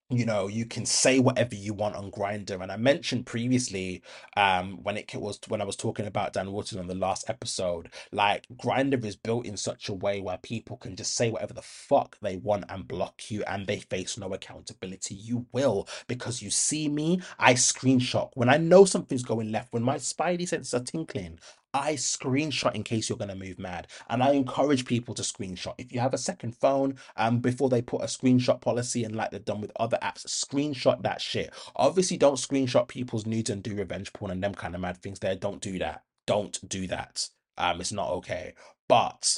[0.09, 4.01] you know you can say whatever you want on Grindr and I mentioned previously
[4.35, 7.89] um when it was when I was talking about Dan Wootton on the last episode
[8.11, 11.61] like Grindr is built in such a way where people can just say whatever the
[11.61, 15.15] fuck they want and block you and they face no accountability.
[15.15, 18.31] You will because you see me I screenshot.
[18.33, 21.39] When I know something's going left when my spidey senses are tinkling
[21.73, 23.87] I screenshot in case you're going to move mad.
[24.09, 25.75] And I encourage people to screenshot.
[25.77, 29.31] If you have a second phone, um, before they put a screenshot policy and like
[29.31, 31.53] they've done with other apps, screenshot that shit.
[31.75, 35.19] Obviously, don't screenshot people's nudes and do revenge porn and them kind of mad things
[35.19, 35.35] there.
[35.35, 36.03] Don't do that.
[36.25, 37.27] Don't do that.
[37.57, 38.53] Um, it's not okay.
[38.87, 39.37] But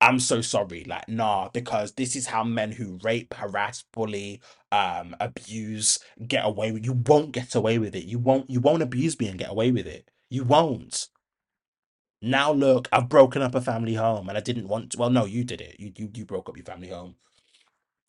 [0.00, 0.84] I'm so sorry.
[0.84, 4.40] Like, nah, because this is how men who rape, harass, bully,
[4.72, 8.04] um, abuse get away with you won't get away with it.
[8.04, 10.10] You won't you won't abuse me and get away with it.
[10.32, 11.08] You won't.
[12.22, 14.98] Now look, I've broken up a family home and I didn't want to.
[14.98, 15.76] Well, no, you did it.
[15.78, 17.16] You you you broke up your family home.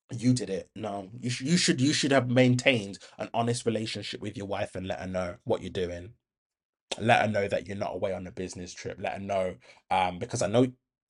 [0.10, 0.70] You did it.
[0.74, 4.74] No, you should you should you should have maintained an honest relationship with your wife
[4.74, 6.14] and let her know what you're doing.
[6.98, 9.00] Let her know that you're not away on a business trip.
[9.02, 9.56] Let her know,
[9.92, 10.68] um, because I know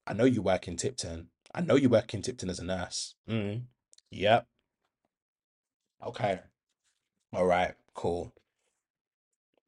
[0.07, 1.28] I know you work in Tipton.
[1.53, 3.14] I know you work in Tipton as a nurse.
[3.30, 3.66] Mm.
[4.09, 4.47] Yep.
[6.07, 6.39] Okay.
[7.32, 7.76] All right.
[7.93, 8.34] Cool.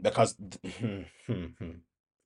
[0.02, 0.36] Because
[0.80, 1.72] hmm, hmm, hmm.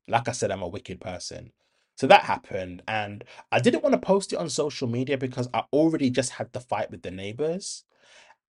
[0.07, 1.51] like I said, I'm a wicked person.
[1.97, 5.63] So that happened, and I didn't want to post it on social media because I
[5.73, 7.83] already just had the fight with the neighbors.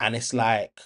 [0.01, 0.81] And it's like,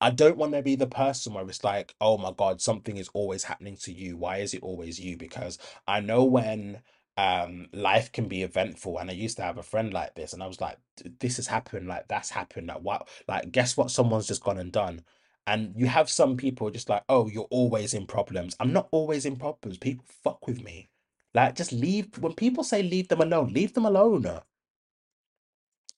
[0.00, 3.10] I don't want to be the person where it's like, oh my God, something is
[3.14, 4.16] always happening to you.
[4.16, 5.16] Why is it always you?
[5.16, 6.82] Because I know when
[7.16, 10.42] um life can be eventful and I used to have a friend like this and
[10.42, 10.78] I was like
[11.20, 14.72] this has happened like that's happened like what like guess what someone's just gone and
[14.72, 15.02] done
[15.46, 19.26] and you have some people just like oh you're always in problems I'm not always
[19.26, 20.88] in problems people fuck with me
[21.34, 24.40] like just leave when people say leave them alone leave them alone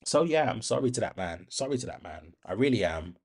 [0.04, 1.46] so yeah, I'm sorry to that man.
[1.50, 2.34] Sorry to that man.
[2.46, 3.16] I really am.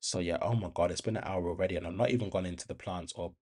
[0.00, 2.46] So yeah, oh my God, it's been an hour already, and I'm not even gone
[2.46, 3.34] into the plants or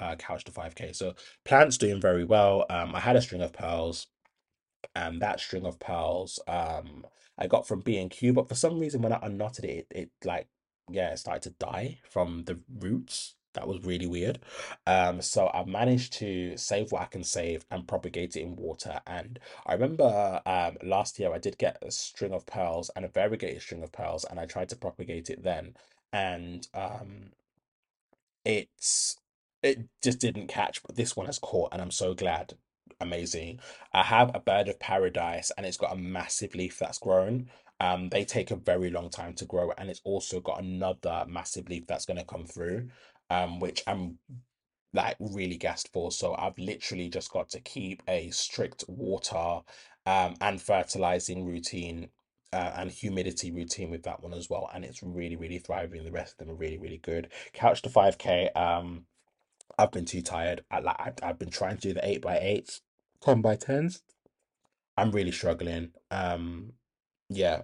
[0.00, 0.94] uh, couch to 5K.
[0.94, 2.66] So plants doing very well.
[2.70, 4.08] Um, I had a string of pearls
[4.94, 7.04] and that string of pearls um
[7.38, 10.48] I got from B&Q, but for some reason when I unknotted it, it, it like
[10.90, 13.34] yeah, it started to die from the roots.
[13.54, 14.40] That was really weird.
[14.86, 19.00] Um, so I managed to save what I can save and propagate it in water.
[19.06, 23.08] And I remember um last year I did get a string of pearls and a
[23.08, 25.74] variegated string of pearls, and I tried to propagate it then.
[26.12, 27.32] And um
[28.44, 29.16] it's
[29.62, 32.54] it just didn't catch, but this one has caught, and I'm so glad.
[33.00, 33.60] Amazing.
[33.92, 37.48] I have a bird of paradise, and it's got a massive leaf that's grown.
[37.80, 41.68] Um, they take a very long time to grow, and it's also got another massive
[41.68, 42.88] leaf that's going to come through,
[43.30, 44.18] um, which I'm
[44.92, 46.12] like really gassed for.
[46.12, 49.60] So I've literally just got to keep a strict water
[50.06, 52.08] um and fertilizing routine
[52.52, 54.68] uh, and humidity routine with that one as well.
[54.74, 56.04] And it's really, really thriving.
[56.04, 57.28] The rest of them are really, really good.
[57.52, 58.56] Couch to 5K.
[58.56, 59.06] Um,
[59.78, 60.64] I've been too tired.
[60.70, 62.82] I like I've, been trying to do the eight by eights,
[63.22, 64.02] 10 by tens.
[64.96, 65.92] I'm really struggling.
[66.10, 66.74] Um,
[67.28, 67.62] yeah.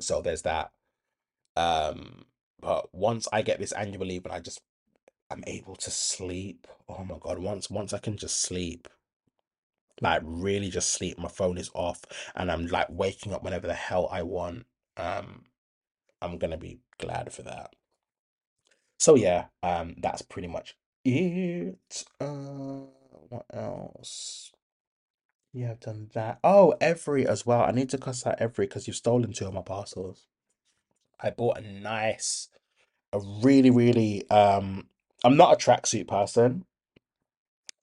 [0.00, 0.72] So there's that.
[1.56, 2.24] Um,
[2.60, 4.60] but once I get this annual leave and I just
[5.30, 6.66] I'm able to sleep.
[6.88, 8.88] Oh my God, once once I can just sleep,
[10.00, 12.02] like really just sleep, my phone is off
[12.34, 14.66] and I'm like waking up whenever the hell I want.
[14.96, 15.44] Um,
[16.22, 17.74] I'm gonna be glad for that.
[18.98, 22.04] So yeah, um, that's pretty much it.
[22.20, 22.86] Uh,
[23.28, 24.52] what else?
[25.56, 26.38] Yeah, I've done that.
[26.44, 27.62] Oh, Evri as well.
[27.62, 30.26] I need to cuss out Evri because you've stolen two of my parcels.
[31.18, 32.48] I bought a nice,
[33.14, 34.88] a really, really um
[35.24, 36.66] I'm not a tracksuit person,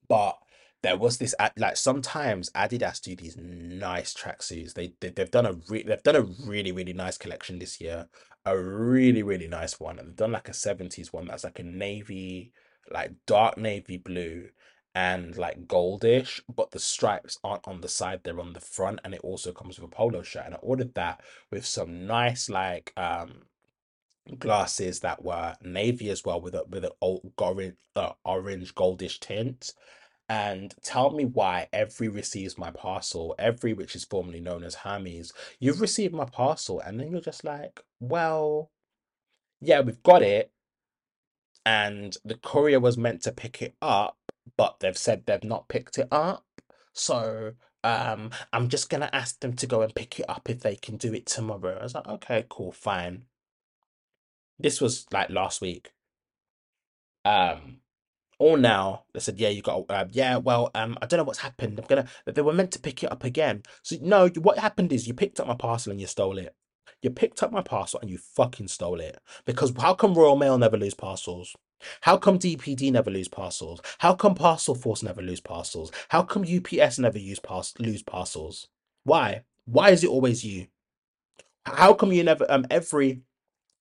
[0.08, 0.38] but
[0.84, 4.74] there was this like sometimes Adidas do these nice tracksuits.
[4.74, 8.06] They, they they've done a re- they've done a really really nice collection this year.
[8.46, 9.98] A really really nice one.
[9.98, 12.52] And they've done like a 70s one that's like a navy,
[12.92, 14.50] like dark navy blue
[14.94, 19.14] and like goldish, but the stripes aren't on the side, they're on the front, and
[19.14, 20.46] it also comes with a polo shirt.
[20.46, 21.20] And I ordered that
[21.50, 23.42] with some nice like um
[24.38, 29.20] glasses that were navy as well with a with an old orange, uh, orange goldish
[29.20, 29.72] tint.
[30.28, 35.32] And tell me why Evri receives my parcel, Evri which is formerly known as Hermes,
[35.60, 38.70] you've received my parcel, and then you're just like, well,
[39.60, 40.50] yeah, we've got it,
[41.66, 44.16] and the courier was meant to pick it up,
[44.56, 46.44] but they've said they've not picked it up.
[46.92, 50.76] So um, I'm just gonna ask them to go and pick it up if they
[50.76, 51.78] can do it tomorrow.
[51.80, 53.24] I was like, okay, cool, fine.
[54.58, 55.92] This was like last week.
[57.24, 57.80] Um,
[58.38, 61.38] Or now they said, yeah, you got, uh, yeah, well, um, I don't know what's
[61.40, 61.78] happened.
[61.78, 63.62] I'm gonna, they were meant to pick it up again.
[63.82, 66.54] So no, what happened is you picked up my parcel and you stole it.
[67.02, 69.18] You picked up my parcel and you fucking stole it.
[69.46, 71.54] Because how come Royal Mail never lose parcels?
[72.02, 73.80] How come DPD never lose parcels?
[73.98, 75.92] How come Parcel Force never lose parcels?
[76.08, 77.40] How come UPS never use
[77.78, 78.68] lose parcels?
[79.04, 79.44] Why?
[79.66, 80.68] Why is it always you?
[81.66, 83.20] How come you never um Evri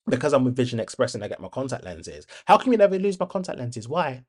[0.07, 2.25] because I'm with Vision Express and I get my contact lenses?
[2.45, 3.87] How come you never lose my contact lenses?
[3.87, 4.23] Why?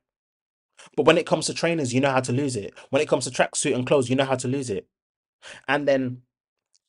[0.95, 2.73] But when it comes to trainers, you know how to lose it.
[2.89, 4.87] When it comes to tracksuit and clothes, you know how to lose it.
[5.67, 6.21] And then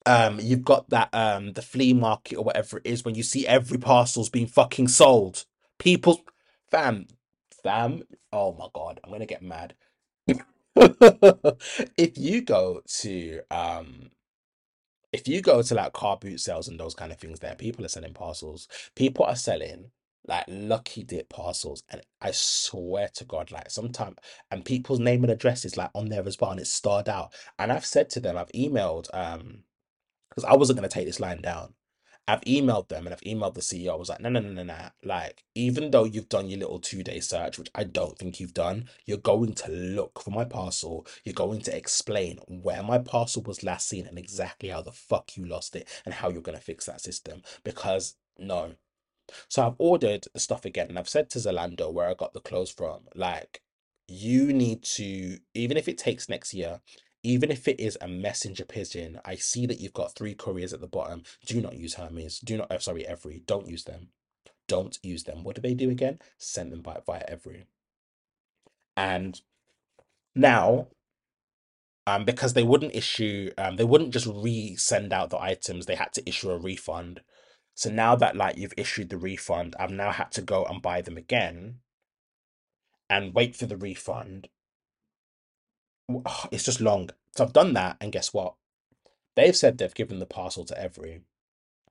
[0.06, 3.44] um you've got that um the flea market or whatever it is when you see
[3.44, 5.44] Evri parcel's being fucking sold.
[5.78, 6.24] People
[6.70, 7.06] fam
[7.62, 8.02] fam
[8.32, 9.74] oh my god, I'm gonna get mad.
[10.76, 14.10] if you go to um
[15.12, 17.84] if you go to like car boot sales and those kind of things there, people
[17.84, 18.68] are selling parcels.
[18.96, 19.90] People are selling
[20.28, 21.82] like lucky dip parcels.
[21.90, 24.18] And I swear to God, like sometimes
[24.52, 27.34] and people's name and address is like on there as well, and it's starred out.
[27.58, 29.64] And I've said to them, I've emailed um
[30.30, 31.74] because I wasn't gonna take this line down.
[32.28, 33.92] I've emailed them and I've emailed the CEO.
[33.92, 34.88] I was like, no, no, no, no, no.
[35.04, 38.54] Like, even though you've done your little two day search, which I don't think you've
[38.54, 41.06] done, you're going to look for my parcel.
[41.24, 45.36] You're going to explain where my parcel was last seen and exactly how the fuck
[45.36, 47.42] you lost it and how you're going to fix that system.
[47.62, 48.74] Because no.
[49.48, 52.40] So I've ordered the stuff again and I've said to Zalando where I got the
[52.40, 53.62] clothes from, like,
[54.08, 56.80] you need to, even if it takes next year,
[57.26, 60.80] even if it is a messenger pigeon, I see that you've got three couriers at
[60.80, 61.24] the bottom.
[61.44, 62.38] Do not use Hermes.
[62.38, 63.44] Do not, oh, sorry, Evri.
[63.44, 64.10] Don't use them.
[64.68, 65.42] Don't use them.
[65.42, 66.20] What do they do again?
[66.38, 67.64] Send them by via Evri.
[68.96, 69.40] And
[70.36, 70.86] now,
[72.06, 75.86] um, because they wouldn't issue, um, they wouldn't just resend out the items.
[75.86, 77.22] They had to issue a refund.
[77.74, 81.02] So now that like you've issued the refund, I've now had to go and buy
[81.02, 81.80] them again
[83.10, 84.48] and wait for the refund.
[86.52, 87.10] It's just long.
[87.36, 88.54] So I've done that, and guess what?
[89.36, 91.22] They've said they've given the parcel to Evri,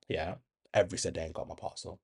[0.08, 0.36] Yeah.
[0.74, 2.00] Evri said they ain't got my parcel.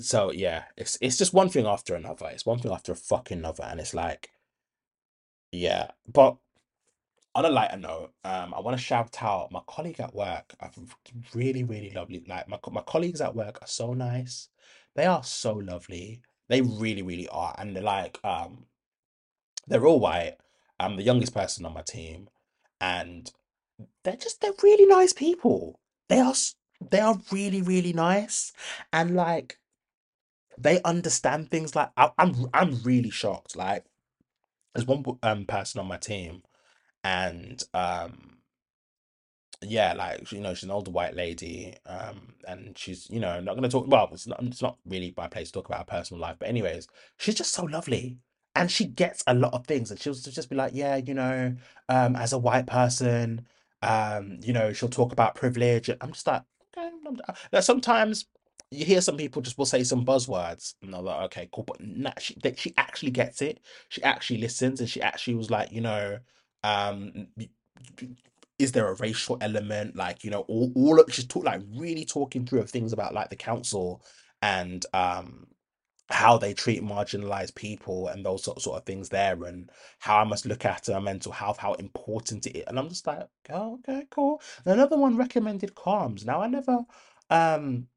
[0.00, 2.28] So yeah, it's it's just one thing after another.
[2.28, 4.30] It's one thing after a fucking another, and it's like,
[5.52, 5.90] yeah.
[6.12, 6.36] But
[7.34, 10.54] on a lighter note, um, I want to shout out my colleague at work.
[10.60, 10.76] I've
[11.34, 12.24] really, really lovely.
[12.28, 14.48] Like my my colleagues at work are so nice.
[14.96, 16.22] They are so lovely.
[16.48, 18.66] They really, really are, and they're like, um,
[19.66, 20.36] they're all white.
[20.80, 22.28] I'm the youngest person on my team,
[22.80, 23.30] and
[24.04, 25.80] they're just they're really nice people.
[26.08, 26.56] They are s-
[26.90, 28.52] they are really really nice,
[28.92, 29.58] and like
[30.58, 31.74] they understand things.
[31.76, 33.56] Like I, I'm I'm really shocked.
[33.56, 33.84] Like
[34.74, 36.42] there's one um person on my team,
[37.04, 38.37] and um
[39.62, 43.54] yeah, like you know, she's an older white lady, um, and she's you know not
[43.56, 43.86] gonna talk.
[43.88, 46.48] Well, it's not it's not really my place to talk about her personal life, but
[46.48, 46.86] anyways,
[47.16, 48.18] she's just so lovely,
[48.54, 51.56] and she gets a lot of things, and she'll just be like, yeah, you know,
[51.88, 53.46] um, as a white person,
[53.82, 55.90] um, you know, she'll talk about privilege.
[56.00, 56.42] I'm just like,
[56.76, 57.18] okay, I'm-
[57.50, 58.26] that sometimes
[58.70, 61.80] you hear some people just will say some buzzwords, and I'm like, okay, cool, but
[61.80, 63.58] nah, she she actually gets it.
[63.88, 66.18] She actually listens, and she actually was like, you know,
[66.62, 67.28] um
[68.58, 69.96] is there a racial element?
[69.96, 73.14] Like, you know, all all of she's talk like really talking through of things about
[73.14, 74.02] like the council
[74.42, 75.46] and um
[76.10, 80.24] how they treat marginalized people and those sort, sort of things there and how I
[80.24, 82.64] must look after her mental health, how important it is.
[82.66, 84.40] And I'm just like, oh, okay, cool.
[84.64, 86.24] And another one recommended Kalms.
[86.24, 86.80] Now I never
[87.30, 87.88] um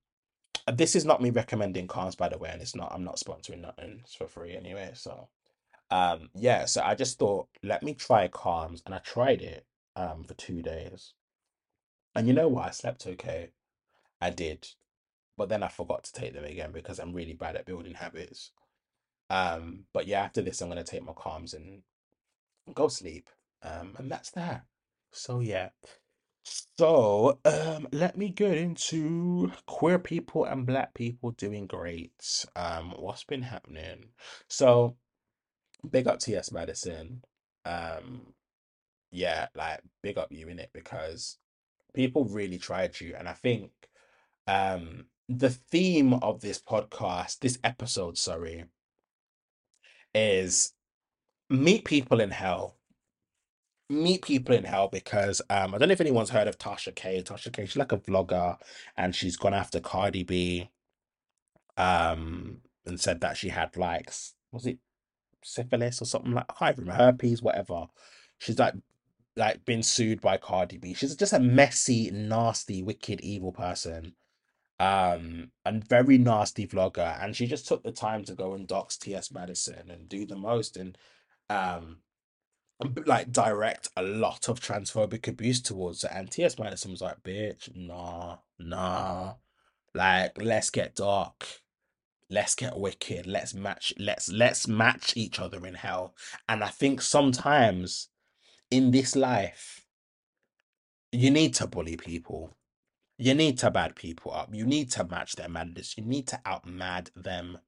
[0.74, 3.62] this is not me recommending Kalms by the way, and it's not I'm not sponsoring
[3.62, 4.00] nothing.
[4.02, 4.92] It's for free anyway.
[4.94, 5.30] So
[5.92, 9.66] um, yeah, so I just thought, let me try Kalms, and I tried it
[10.02, 11.14] um for two days.
[12.16, 12.68] And you know what?
[12.68, 13.52] I slept okay.
[14.20, 14.68] I did,
[15.38, 18.52] but then I forgot to take them again because I'm really bad at building habits.
[19.30, 21.84] Um, but yeah, after this, I'm gonna take my Kalms and
[22.74, 23.30] go sleep.
[23.64, 24.66] Um, and that's that.
[25.12, 25.70] So yeah.
[26.44, 32.46] So um, let me get into queer people and black people doing great.
[32.56, 34.10] Um, what's been happening?
[34.48, 34.98] So
[35.90, 37.24] big up TS Madison.
[37.66, 38.34] Um,
[39.12, 41.38] yeah, like big up you in it because
[41.94, 43.16] people really tried you.
[43.18, 43.72] And I think
[44.48, 48.66] um the theme of this podcast, this episode, sorry,
[50.16, 50.74] is
[51.50, 52.78] meet people in hell.
[53.90, 57.22] Meet people in hell because um I don't know if anyone's heard of Tasha K.
[57.22, 58.58] Tasha K, she's like a vlogger
[58.98, 60.70] and she's gone after Cardi B
[61.78, 64.12] um and said that she had like
[64.52, 64.78] was it
[65.44, 67.88] syphilis or something like I can't remember herpes, whatever.
[68.40, 68.76] She's like
[69.36, 70.94] like been sued by Cardi B.
[70.94, 74.16] She's just a messy, nasty, wicked, evil person.
[74.80, 78.98] um, and very nasty vlogger, and she just took the time to go and dox
[78.98, 79.32] T.S.
[79.32, 80.98] Madison and do the most and
[81.50, 82.00] um
[83.06, 86.10] like direct a lot of transphobic abuse towards her.
[86.10, 86.58] And T.S.
[86.58, 89.36] Madison was like, bitch, nah, nah.
[89.94, 91.48] Like, let's get dark.
[92.30, 93.28] Let's get wicked.
[93.28, 96.16] Let's match, let's let's match each other in hell.
[96.50, 98.10] And I think sometimes
[98.72, 99.86] in this life,
[101.12, 102.56] you need to bully people.
[103.18, 104.50] You need to bad people up.
[104.54, 105.96] You need to match their madness.
[105.98, 107.60] You need to outmad them.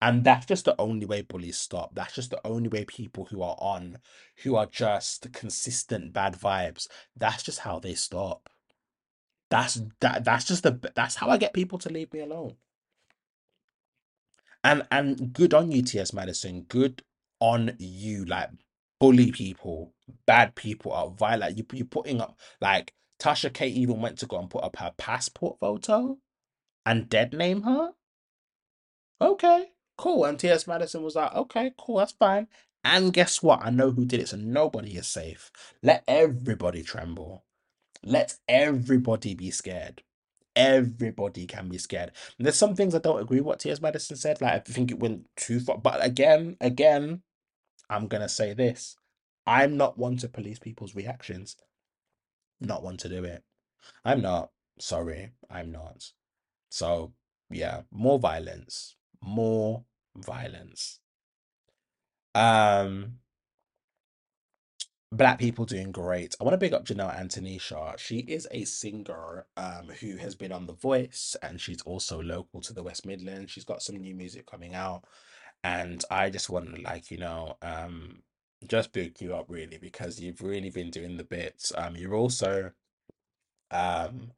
[0.00, 1.94] And that's just the only way bullies stop.
[1.94, 3.98] That's just the only way people who are on,
[4.42, 8.48] who are just consistent bad vibes, that's just how they stop.
[9.50, 12.56] That's that that's just the that's how I get people to leave me alone.
[14.64, 16.12] And and good on you, T.S.
[16.12, 16.62] Madison.
[16.62, 17.02] Good
[17.40, 18.24] on you.
[18.24, 18.50] Like
[19.02, 19.92] bully people,
[20.26, 21.58] bad people are violent.
[21.58, 24.94] You you putting up like Tasha K even went to go and put up her
[24.96, 26.18] passport photo
[26.86, 27.90] and dead name her.
[29.20, 30.24] Okay, cool.
[30.24, 30.68] And T.S.
[30.68, 32.48] Madison was like, okay, cool, that's fine.
[32.84, 33.60] And guess what?
[33.64, 35.50] I know who did it, so nobody is safe.
[35.82, 37.44] Let everybody tremble.
[38.04, 40.04] Let everybody be scared.
[40.56, 42.12] Everybody can be scared.
[42.38, 43.82] And there's some things I don't agree with what T.S.
[43.82, 44.40] Madison said.
[44.40, 45.78] Like I think it went too far.
[45.78, 47.22] But again, again,
[47.92, 48.96] I'm gonna say this.
[49.46, 51.56] I'm not one to police people's reactions.
[52.60, 53.44] Not one to do it.
[54.04, 54.50] I'm not.
[54.80, 56.04] Sorry, I'm not.
[56.70, 57.12] So
[57.50, 58.96] yeah, more violence.
[59.22, 59.84] More
[60.16, 61.00] violence.
[62.34, 63.18] Um,
[65.12, 66.34] black people doing great.
[66.40, 67.98] I want to big up Janelle Antonisha.
[67.98, 72.60] She is a singer um who has been on The Voice and she's also local
[72.62, 73.50] to the West Midlands.
[73.50, 75.04] She's got some new music coming out.
[75.64, 78.22] And I just want to like, you know, um
[78.68, 81.72] just big you up really because you've really been doing the bits.
[81.76, 82.72] Um you're also
[83.70, 84.32] um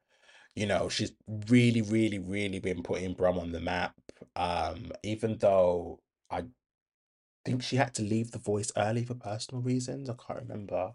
[0.57, 1.12] you know, she's
[1.49, 3.95] really, really, really been putting Brum on the map.
[4.37, 6.01] Um, even though
[6.31, 6.45] I
[7.45, 10.09] think she had to leave the voice early for personal reasons.
[10.11, 10.93] I can't remember.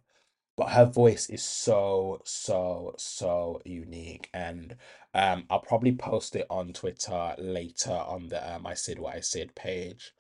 [0.58, 4.30] But her voice is so, so, so unique.
[4.34, 4.76] And
[5.14, 9.22] um, I'll probably post it on Twitter later on the um, I Said What I
[9.22, 10.14] Said page.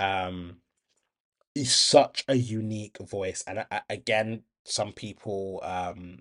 [0.00, 0.58] Um,
[1.54, 3.44] is such a unique voice.
[3.46, 6.20] And uh, again, some people um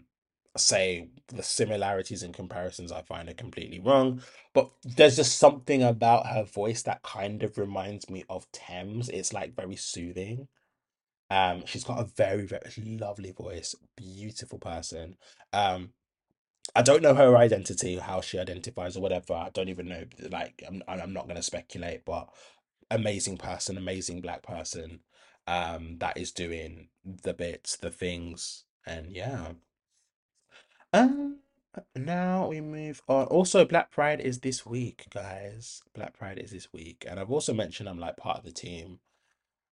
[0.57, 4.21] say the similarities and comparisons I find are completely wrong.
[4.53, 9.09] But there's just something about her voice that kind of reminds me of Tems.
[9.09, 10.49] It's like very soothing.
[11.31, 15.17] Um, she's got a very, very lovely voice, beautiful person.
[15.53, 15.91] Um,
[16.75, 19.33] I don't know her identity, how she identifies or whatever.
[19.35, 20.05] I don't even know.
[20.31, 22.29] Like, I'm I'm not gonna speculate, but
[22.91, 24.99] amazing person, amazing black person,
[25.47, 29.53] um, that is doing the bits, the things, and yeah.
[30.93, 31.39] Um,
[31.95, 33.25] now we move on.
[33.27, 35.81] Also, Black Pride is this week, guys.
[35.93, 38.99] Black Pride is this week, and I've also mentioned I'm like part of the team.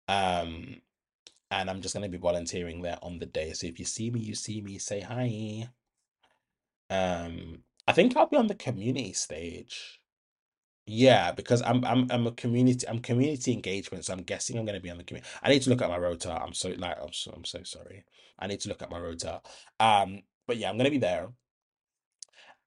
[0.07, 0.81] Um,
[1.51, 3.53] and I'm just gonna be volunteering there on the day.
[3.53, 5.69] So if you see me, you see me, say hi.
[6.89, 9.99] Um, I think I'll be on the community stage.
[10.85, 14.81] Yeah, because I'm I'm I'm a community I'm community engagement, so I'm guessing I'm gonna
[14.81, 15.29] be on the community.
[15.41, 16.31] I need to look at my rota.
[16.31, 18.03] I'm so like I'm so I'm so sorry.
[18.39, 19.41] I need to look at my rota.
[19.79, 21.29] Um, but yeah, I'm gonna be there,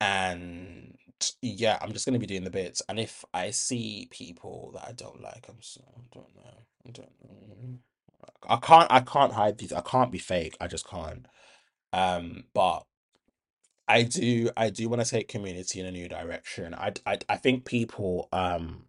[0.00, 0.96] and
[1.42, 2.82] yeah, I'm just gonna be doing the bits.
[2.88, 6.64] And if I see people that I don't like, I'm so I don't know.
[6.86, 7.78] I don't know.
[8.48, 9.72] I can't I can't hide these.
[9.72, 10.56] I can't be fake.
[10.60, 11.26] I just can't.
[11.92, 12.84] Um, but
[13.88, 16.74] I do I do want to take community in a new direction.
[16.74, 18.86] I I I think people um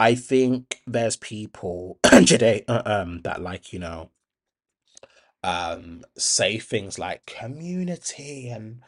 [0.00, 4.10] I think there's people today uh, um that like, you know,
[5.44, 8.82] um say things like community and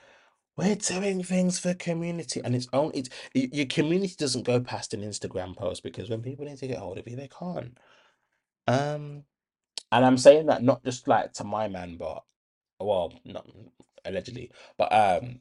[0.57, 3.11] we're doing things for community and it's only it's,
[3.55, 6.99] your community doesn't go past an Instagram post because when people need to get hold
[6.99, 7.79] of you they can't.
[8.69, 9.25] Um
[9.93, 12.25] and I'm saying that not just like to my man but
[12.81, 13.47] well not
[14.05, 15.41] allegedly but um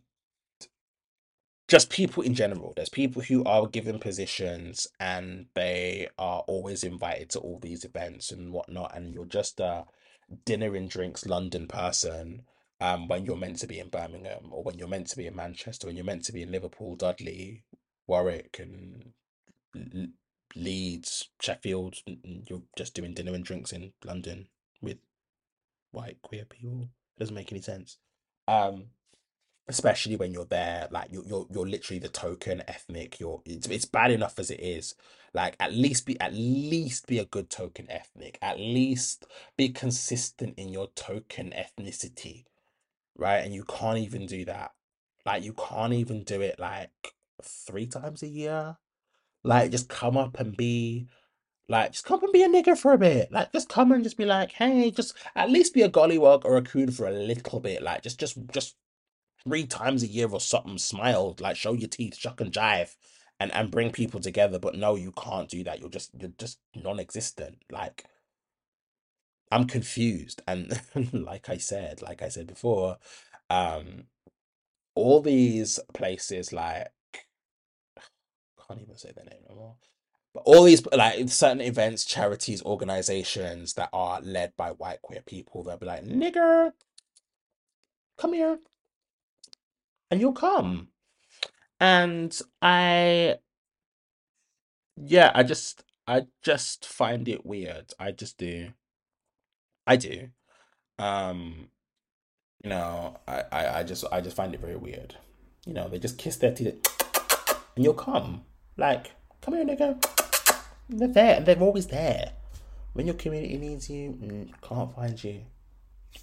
[1.71, 2.73] just people in general.
[2.75, 8.29] There's people who are given positions and they are always invited to all these events
[8.29, 9.85] and whatnot, and you're just a
[10.43, 12.41] dinner and drinks London person
[12.81, 15.35] um when you're meant to be in Birmingham or when you're meant to be in
[15.35, 17.63] Manchester, when you're meant to be in Liverpool, Dudley,
[18.05, 19.13] Warwick, and
[20.55, 21.95] Leeds, Sheffield.
[22.49, 24.49] You're just doing dinner and drinks in London
[24.81, 24.97] with
[25.91, 26.89] white queer people.
[27.15, 27.97] It doesn't make any sense.
[28.51, 28.85] Um,
[29.67, 33.85] especially when you're there like you're you're, you're literally the token ethnic you're it's, it's
[33.85, 34.95] bad enough as it is.
[35.33, 38.37] Like at least be at least be a good token ethnic.
[38.41, 39.25] At least
[39.57, 42.45] be consistent in your token ethnicity
[43.17, 43.39] right?
[43.39, 44.71] And you can't even do that.
[45.25, 47.13] Like you can't even do it like
[47.43, 48.77] three times a year.
[49.43, 51.07] Like just come up and be
[51.71, 53.31] like just come and be a nigger for a bit.
[53.31, 56.57] Like just come and just be like, hey, just at least be a gollywog or
[56.57, 57.81] a coon for a little bit.
[57.81, 58.75] Like just just just
[59.45, 60.77] three times a year or something.
[60.77, 62.95] Smile, like show your teeth, shuck and jive,
[63.39, 64.59] and and bring people together.
[64.59, 65.79] But no, you can't do that.
[65.79, 67.59] You're just you're just non-existent.
[67.71, 68.05] Like
[69.49, 70.41] I'm confused.
[70.47, 70.81] And
[71.13, 72.97] like I said, like I said before,
[73.49, 74.07] um,
[74.93, 76.91] all these places like
[78.67, 79.75] can't even say their name no more.
[80.33, 85.63] But all these like certain events, charities, organizations that are led by white queer people,
[85.63, 86.71] they'll be like, nigger,
[88.17, 88.59] come here.
[90.09, 90.89] And you'll come.
[91.79, 93.37] And I
[94.97, 97.93] yeah, I just I just find it weird.
[97.99, 98.69] I just do.
[99.87, 100.29] I do.
[100.99, 101.69] Um,
[102.63, 105.15] you know, I, I, I just I just find it very weird.
[105.65, 106.85] You know, they just kiss their teeth
[107.75, 108.43] and you'll come.
[108.77, 110.03] Like, come here, nigga.
[110.89, 112.33] They're there, and they're always there.
[112.93, 115.41] When your community needs you, mm, can't find you.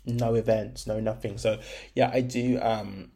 [0.04, 1.38] No events, no nothing.
[1.38, 1.60] So
[1.94, 2.60] yeah, I do.
[2.60, 3.12] Um,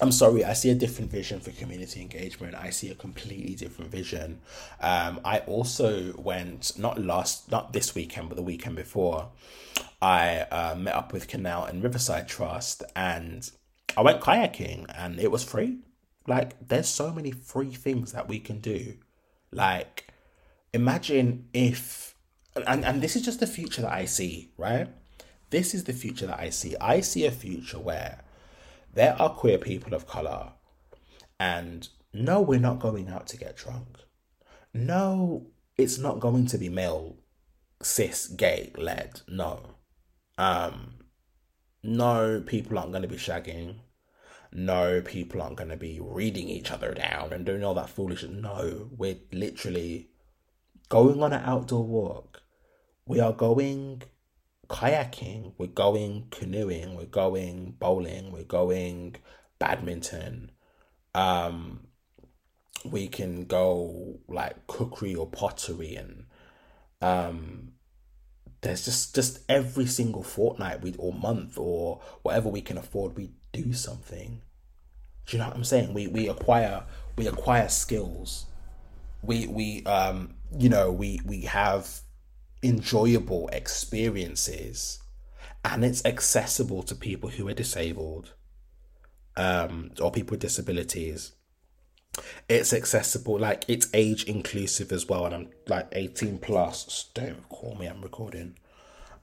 [0.00, 2.54] I'm sorry, I see a different vision for community engagement.
[2.54, 4.40] I see a completely different vision.
[4.80, 9.28] Um, I also went not last, not this weekend, but the weekend before.
[10.00, 13.50] I uh, met up with Canal and Riverside Trust, and
[13.94, 15.80] I went kayaking, and it was free.
[16.26, 18.94] Like, there's so many free things that we can do.
[19.52, 20.08] Like,
[20.72, 22.14] imagine if,
[22.66, 24.88] and, and this is just the future that I see, right?
[25.50, 26.76] This is the future that I see.
[26.80, 28.22] I see a future where
[28.92, 30.52] there are queer people of color,
[31.38, 33.98] and no, we're not going out to get drunk.
[34.72, 37.16] No, it's not going to be male,
[37.82, 39.22] cis, gay led.
[39.26, 39.74] No.
[40.38, 40.94] Um,
[41.82, 43.76] no, people aren't going to be shagging
[44.52, 48.42] no, people aren't going to be reading each other down and doing all that foolishness.
[48.42, 50.08] No, we're literally
[50.88, 52.42] going on an outdoor walk.
[53.06, 54.02] We are going
[54.68, 59.16] kayaking, we're going canoeing, we're going bowling, we're going
[59.58, 60.52] badminton.
[61.14, 61.86] Um,
[62.84, 66.24] we can go like cookery or pottery and
[67.02, 67.72] um
[68.62, 73.30] there's just just every single fortnight we or month or whatever we can afford we
[73.52, 74.42] do something.
[75.26, 75.94] Do you know what I'm saying?
[75.94, 76.84] We we acquire
[77.16, 78.46] we acquire skills.
[79.22, 82.00] We we um you know we we have
[82.62, 85.00] enjoyable experiences
[85.64, 88.34] and it's accessible to people who are disabled
[89.36, 91.32] um or people with disabilities
[92.48, 97.74] it's accessible like it's age inclusive as well and i'm like 18 plus don't call
[97.76, 98.56] me i'm recording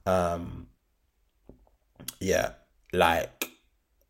[0.06, 0.68] um
[2.20, 2.54] yeah
[2.94, 3.52] like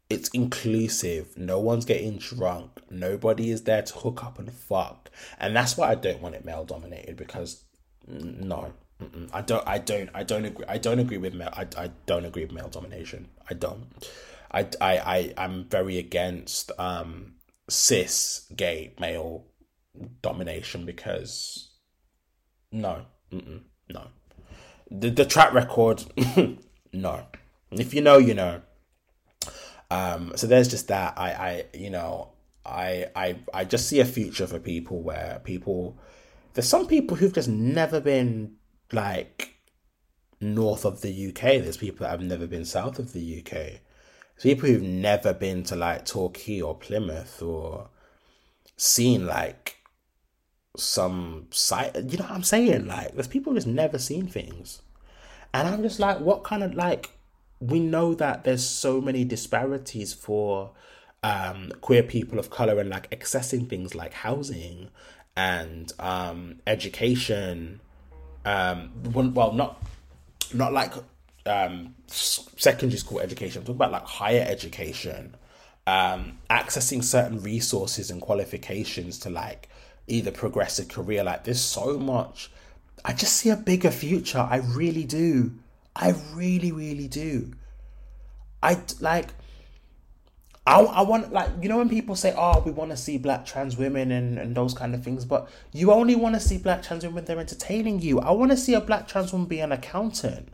[0.10, 1.38] it's inclusive.
[1.38, 2.72] No one's getting drunk.
[2.90, 5.10] Nobody is there to hook up and fuck.
[5.40, 7.64] And that's why I don't want it male dominated because
[8.08, 8.74] no,
[9.34, 9.68] I don't.
[9.68, 10.10] I don't.
[10.14, 10.66] I don't agree.
[10.68, 11.54] I don't agree with male.
[11.54, 13.28] I, I don't agree with male domination.
[13.50, 13.88] I don't.
[14.52, 17.34] I I I I'm very against um
[17.70, 19.46] cis gay male
[20.22, 21.72] domination because
[22.72, 24.08] no, no.
[24.90, 26.04] The the track record,
[26.94, 27.26] no.
[27.72, 28.62] If you know, you know.
[29.90, 31.14] Um, so there's just that.
[31.18, 32.34] I, I, you know,
[32.66, 35.98] I, I, I just see a future for people where people,
[36.54, 38.56] there's some people who've just never been
[38.92, 39.56] like
[40.42, 41.42] north of the UK.
[41.42, 43.52] There's people that have never been south of the UK.
[43.52, 47.90] There's people who've never been to like Torquay or Plymouth or
[48.76, 49.78] seen like
[50.76, 51.96] some site.
[51.96, 52.88] You know what I'm saying?
[52.88, 54.82] Like, there's people who've just never seen things.
[55.54, 57.17] And I'm just like, what kind of like
[57.60, 60.72] we know that there's so many disparities for
[61.24, 64.90] um, queer people of color and like accessing things like housing
[65.36, 67.82] and um, education.
[68.46, 68.92] Um,
[69.34, 69.82] well, not
[70.54, 70.94] not like
[71.46, 73.60] um, secondary school education.
[73.60, 75.36] I'm talking about like higher education,
[75.86, 79.70] um, accessing certain resources and qualifications to like
[80.08, 81.24] either progress a career.
[81.24, 82.52] Like there's so much.
[83.04, 84.40] I just see a bigger future.
[84.40, 85.54] I really do.
[85.98, 87.52] I really, really do.
[88.62, 89.30] I like.
[90.68, 93.46] I, I want like you know when people say oh we want to see black
[93.46, 96.84] trans women and, and those kind of things but you only want to see black
[96.84, 99.72] trans women they're entertaining you I want to see a black trans woman be an
[99.72, 100.50] accountant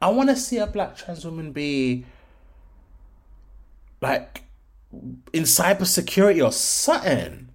[0.00, 2.04] I want to see a black trans woman be
[4.00, 4.42] like
[5.32, 7.48] in cybersecurity or something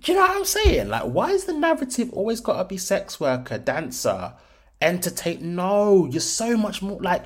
[0.00, 2.76] do you know what I'm saying like why is the narrative always got to be
[2.76, 4.34] sex worker dancer
[4.80, 5.54] entertain.
[5.54, 7.24] No, you're so much more like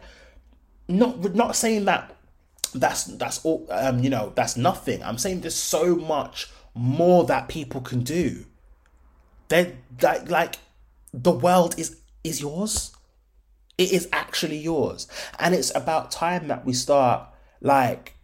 [0.89, 2.15] not not saying that
[2.75, 5.03] that's that's all um you know that's nothing.
[5.03, 8.45] I'm saying there's so much more that people can do.
[9.49, 10.57] They like like
[11.13, 12.95] the world is is yours.
[13.79, 15.09] It is actually yours.
[15.39, 17.29] And it's about time that we start
[17.61, 18.15] like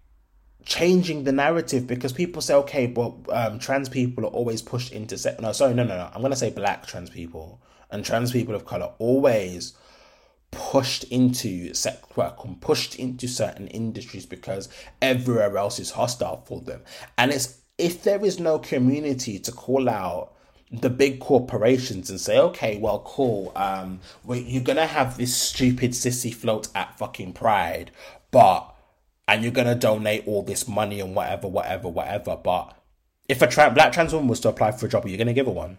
[0.64, 5.16] changing the narrative because people say okay but um, trans people are always pushed into
[5.16, 6.10] se- no sorry no no no.
[6.12, 9.74] I'm to say black trans people and trans people of color always
[10.50, 14.68] pushed into sex work and pushed into certain industries because
[15.02, 16.82] everywhere else is hostile for them.
[17.16, 20.34] And it's if there is no community to call out
[20.70, 25.92] the big corporations and say, okay, well, cool, um, well, you're gonna have this stupid
[25.92, 27.90] sissy float at fucking Pride,
[28.30, 28.74] but
[29.26, 32.36] and you're gonna donate all this money and whatever, whatever, whatever.
[32.36, 32.74] But
[33.28, 35.32] if a tra- black trans woman was to apply for a job, are you gonna
[35.32, 35.78] give her one?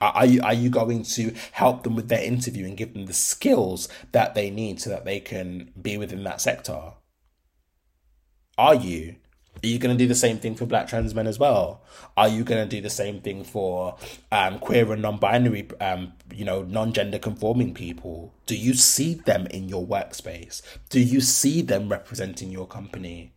[0.00, 3.14] Are you, are you going to help them with their interview and give them the
[3.14, 6.92] skills that they need so that they can be within that sector?
[8.58, 9.16] Are you?
[9.62, 11.82] Are you going to do the same thing for black trans men as well?
[12.16, 13.96] Are you going to do the same thing for
[14.30, 18.34] um, queer and non-binary, um, you know, non-gender conforming people?
[18.44, 20.60] Do you see them in your workspace?
[20.90, 23.32] Do you see them representing your company?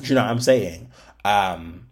[0.00, 0.90] Do you know what I'm saying?
[1.24, 1.89] Um,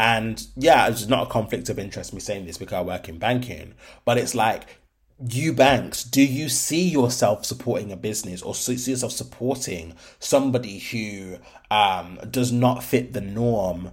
[0.00, 3.18] and yeah, it's not a conflict of interest me saying this because I work in
[3.18, 3.74] banking,
[4.06, 4.80] but it's like
[5.28, 11.36] you banks, do you see yourself supporting a business or see yourself supporting somebody who
[11.70, 13.90] um, does not fit the norm,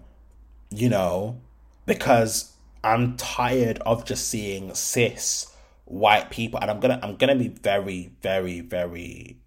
[0.70, 1.42] you know?
[1.86, 2.54] Because
[2.86, 5.54] I'm tired of just seeing cis
[5.84, 9.42] white people, and I'm gonna I'm gonna be very, very, very,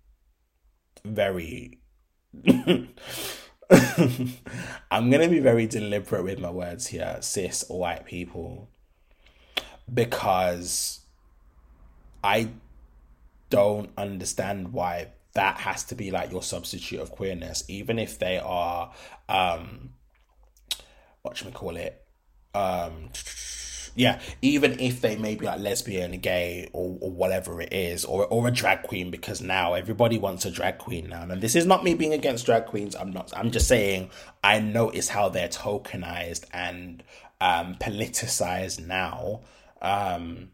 [1.07, 1.79] very
[4.91, 8.69] I'm going to be very deliberate with my words here, cis white people,
[9.93, 11.01] because
[12.25, 12.49] I
[13.49, 18.39] don't understand why that has to be like your substitute of queerness, even if they
[18.39, 18.93] are,
[19.29, 19.91] um,
[21.23, 22.05] what should we call it?
[22.55, 23.11] Um,
[23.95, 28.27] yeah, even if they may be like lesbian, gay, or, or whatever it is, or
[28.27, 31.23] or a drag queen, because now everybody wants a drag queen now.
[31.23, 32.95] And this is not me being against drag queens.
[32.95, 33.33] I'm not.
[33.37, 34.11] I'm just saying
[34.43, 37.03] I notice how they're tokenized and
[37.41, 39.41] um, politicized now.
[39.83, 40.51] Um,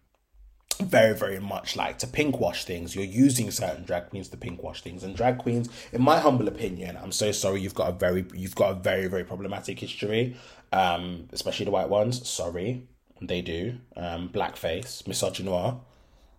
[0.81, 4.63] very very much like to pink wash things you're using certain drag queens to pink
[4.63, 7.93] wash things and drag queens in my humble opinion i'm so sorry you've got a
[7.93, 10.37] very you've got a very very problematic history
[10.73, 12.87] um especially the white ones sorry
[13.21, 15.81] they do um, blackface, misogynoir,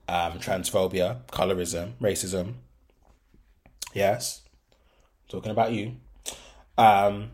[0.08, 2.54] um, transphobia, colorism, racism.
[3.94, 4.42] Yes,
[5.28, 5.96] talking about you.
[6.78, 7.32] Um,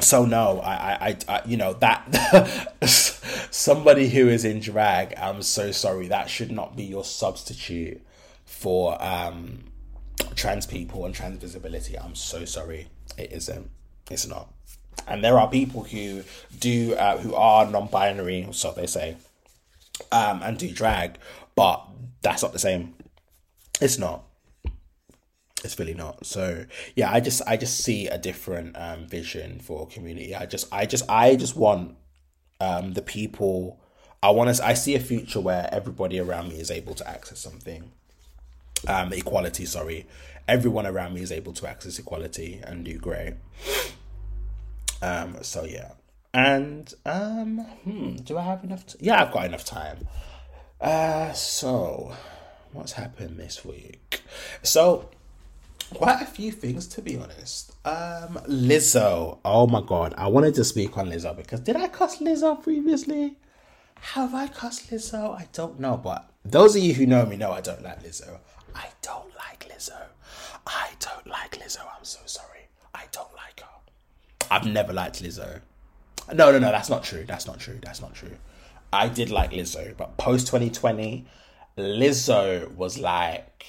[0.00, 2.74] so no, I, I, I, you know that
[3.50, 5.14] somebody who is in drag.
[5.16, 6.08] I'm so sorry.
[6.08, 8.00] That should not be your substitute
[8.44, 9.64] for um,
[10.34, 11.98] trans people and trans visibility.
[11.98, 12.88] I'm so sorry.
[13.18, 13.70] It isn't.
[14.10, 14.52] It's not
[15.06, 16.22] and there are people who
[16.58, 19.16] do uh, who are non-binary, so they say,
[20.10, 21.18] um, and do drag,
[21.54, 21.86] but
[22.22, 22.94] that's not the same.
[23.80, 24.24] It's not.
[25.64, 26.26] It's really not.
[26.26, 30.34] So yeah, I just I just see a different um, vision for community.
[30.34, 31.96] I just I just I just want
[32.60, 33.80] um, the people.
[34.22, 34.64] I want to.
[34.64, 37.90] I see a future where everybody around me is able to access something.
[38.86, 39.64] Um, equality.
[39.64, 40.06] Sorry,
[40.48, 43.34] everyone around me is able to access equality and do great.
[45.02, 45.92] Um, so yeah.
[46.32, 48.86] And um, hmm, do I have enough?
[48.86, 50.06] T- yeah, I've got enough time.
[50.80, 52.12] Uh, so
[52.72, 54.22] what's happened this week?
[54.62, 55.10] So
[55.94, 57.72] quite a few things to be honest.
[57.84, 59.38] Um, Lizzo.
[59.44, 63.36] Oh my god, I wanted to speak on Lizzo because did I cuss Lizzo previously?
[64.00, 65.36] Have I cussed Lizzo?
[65.38, 68.38] I don't know, but those of you who know me know I don't like Lizzo.
[68.74, 70.00] I don't like Lizzo.
[70.66, 71.80] I don't like Lizzo.
[71.80, 72.68] I'm so sorry.
[72.94, 73.66] I don't like her.
[74.52, 75.62] I've never liked Lizzo.
[76.34, 77.24] No, no, no, that's not true.
[77.26, 77.78] That's not true.
[77.82, 78.36] That's not true.
[78.92, 81.24] I did like Lizzo, but post 2020,
[81.78, 83.64] Lizzo was like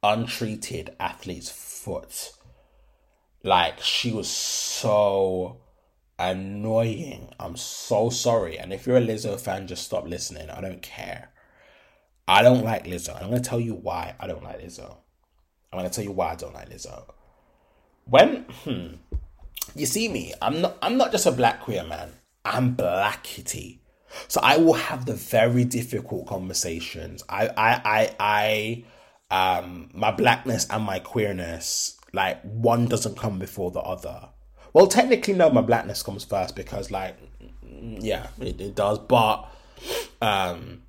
[0.00, 2.34] untreated athlete's foot.
[3.42, 5.56] Like she was so
[6.20, 7.34] annoying.
[7.40, 8.60] I'm so sorry.
[8.60, 10.50] And if you're a Lizzo fan, just stop listening.
[10.50, 11.30] I don't care.
[12.28, 13.20] I don't like Lizzo.
[13.20, 14.98] I'm going to tell you why I don't like Lizzo.
[15.72, 17.06] I'm going to tell you why I don't like Lizzo.
[18.04, 18.94] When, hmm,
[19.74, 22.12] you see me, I'm not I'm not just a black queer man.
[22.44, 23.78] I'm blackity.
[24.28, 27.22] So I will have the very difficult conversations.
[27.28, 28.84] I I I
[29.30, 34.28] I um my blackness and my queerness, like one doesn't come before the other.
[34.72, 37.16] Well, technically no, my blackness comes first because like
[38.00, 39.48] yeah, it, it does, but
[40.20, 40.82] um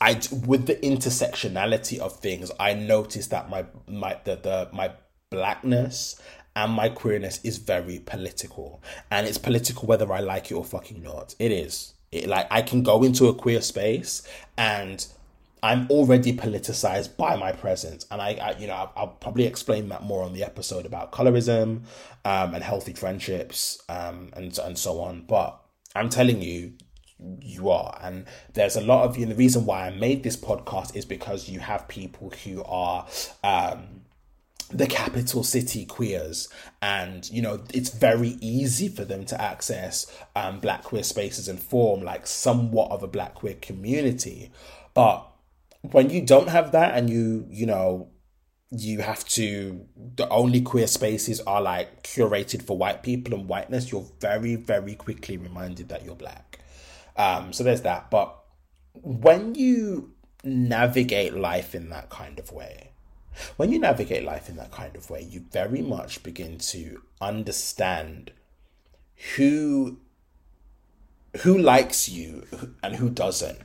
[0.00, 4.92] I with the intersectionality of things, I noticed that my my the, the my
[5.30, 6.20] blackness
[6.56, 11.02] and my queerness is very political, and it's political whether I like it or fucking
[11.02, 11.34] not.
[11.38, 11.94] It is.
[12.12, 14.22] It, like I can go into a queer space
[14.56, 15.04] and
[15.64, 19.88] I'm already politicized by my presence, and I, I you know, I'll, I'll, probably explain
[19.88, 21.84] that more on the episode about colorism
[22.26, 25.22] um, and healthy friendships um, and and so on.
[25.22, 25.58] But
[25.96, 26.74] I'm telling you,
[27.40, 29.22] you are, and there's a lot of you.
[29.22, 33.06] And the reason why I made this podcast is because you have people who are.
[33.42, 34.02] Um,
[34.70, 36.48] the capital city queers.
[36.82, 41.60] And you know it's very easy for them to access um, black queer spaces and
[41.60, 44.50] form like somewhat of a black queer community.
[44.94, 45.26] But
[45.90, 48.08] when you don't have that and you you know
[48.70, 49.86] you have to
[50.16, 54.94] the only queer spaces are like curated for white people and whiteness you're very very
[54.94, 56.58] quickly reminded that you're black.
[57.16, 58.10] Um so there's that.
[58.10, 58.36] But
[58.94, 62.93] when you navigate life in that kind of way
[63.56, 68.32] when you navigate life in that kind of way you very much begin to understand
[69.36, 69.98] who
[71.42, 72.46] who likes you
[72.82, 73.58] and who doesn't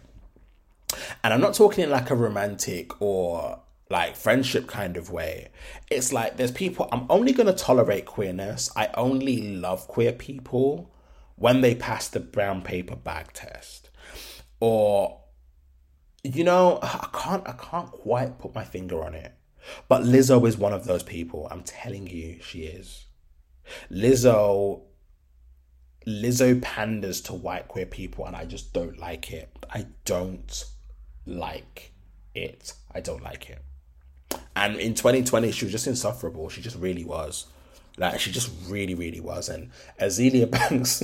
[1.24, 3.60] and I'm not talking in like a romantic or
[3.90, 5.50] like friendship kind of way.
[5.90, 8.70] It's like there's people, I'm only going to tolerate queerness.
[8.76, 10.92] I only love queer people
[11.36, 13.90] when they pass the brown paper bag test.
[14.60, 15.22] Or,
[16.24, 19.34] you know, I can't, I can't quite put my finger on it.
[19.88, 21.48] But Lizzo is one of those people.
[21.52, 23.06] I'm telling you, she is.
[23.92, 24.82] Lizzo
[26.08, 29.50] Lizzo panders to white queer people and I just don't like it.
[29.70, 30.66] I don't
[31.26, 31.92] like
[32.34, 32.74] it.
[32.94, 33.62] I don't like it.
[34.56, 36.50] And in 2020, she was just insufferable.
[36.50, 37.48] She just really was.
[37.98, 39.50] Like, she just really, really was.
[39.50, 41.02] And Azealia Banks.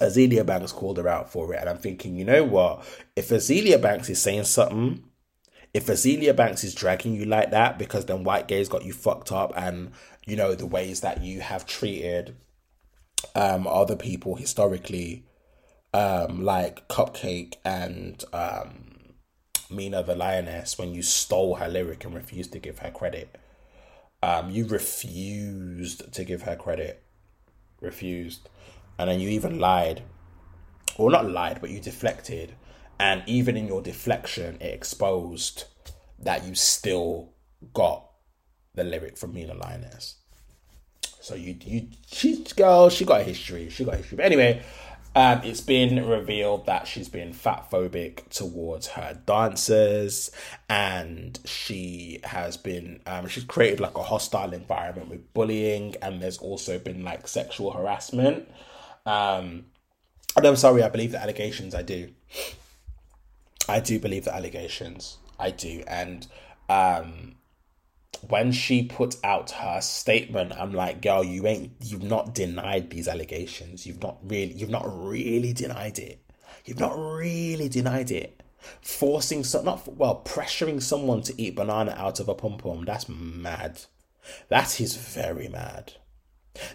[0.00, 1.60] Azealia Banks called her out for it.
[1.60, 2.84] And I'm thinking, you know what?
[3.16, 5.04] If Azealia Banks is saying something,
[5.72, 9.30] if Azealia Banks is dragging you like that because then white gays got you fucked
[9.30, 9.92] up and,
[10.26, 12.36] you know, the ways that you have treated
[13.34, 15.24] um, other people historically
[15.92, 19.14] um, like CupcakKe and um,
[19.70, 23.38] Mina the Lioness when you stole her lyric and refused to give her credit.
[24.22, 27.02] Um, you refused to give her credit.
[27.80, 28.48] Refused.
[28.98, 30.02] And then you even lied.
[30.98, 32.54] Or not lied, but you deflected.
[33.00, 35.64] And even in your deflection, it exposed
[36.18, 37.32] that you still
[37.72, 38.04] got
[38.74, 40.16] the lyric from Mina Lioness.
[41.22, 43.70] So you you she girl, she got a history.
[43.70, 44.16] She got a history.
[44.16, 44.62] But anyway,
[45.16, 50.30] um, it's been revealed that she's been fat phobic towards her dancers,
[50.68, 56.36] and she has been um, she's created like a hostile environment with bullying, and there's
[56.36, 58.46] also been like sexual harassment.
[59.06, 59.64] Um,
[60.36, 61.74] and I'm sorry, I believe the allegations.
[61.74, 62.10] I do.
[63.68, 65.18] I do believe the allegations.
[65.38, 66.26] I do, and
[66.68, 67.36] um,
[68.28, 73.08] when she put out her statement, I'm like, girl, you ain't you've not denied these
[73.08, 73.86] allegations.
[73.86, 76.20] You've not really you've not really denied it.
[76.64, 78.42] You've not really denied it.
[78.82, 83.08] Forcing some not well, pressuring someone to eat banana out of a pom pom, that's
[83.08, 83.80] mad.
[84.48, 85.94] That is very mad.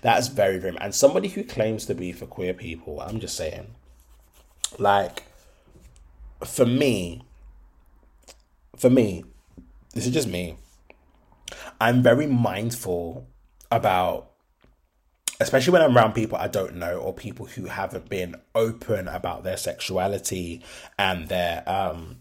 [0.02, 0.82] That's very, very mad.
[0.82, 3.76] And somebody who claims to be for queer people, I'm just saying,
[4.80, 5.24] like,
[6.44, 7.24] for me,
[8.78, 9.24] for me,
[9.94, 10.58] this is just me.
[11.80, 13.28] I'm very mindful
[13.72, 14.32] about
[15.40, 19.44] especially when I'm around people I don't know or people who haven't been open about
[19.44, 20.64] their sexuality
[20.98, 22.18] and their um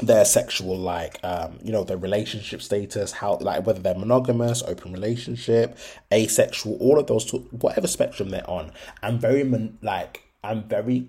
[0.00, 4.92] their sexual like um you know their relationship status how like whether they're monogamous open
[4.92, 5.76] relationship
[6.12, 8.70] asexual all of those whatever spectrum they're on.
[9.02, 9.44] I'm very
[9.82, 11.08] like i'm very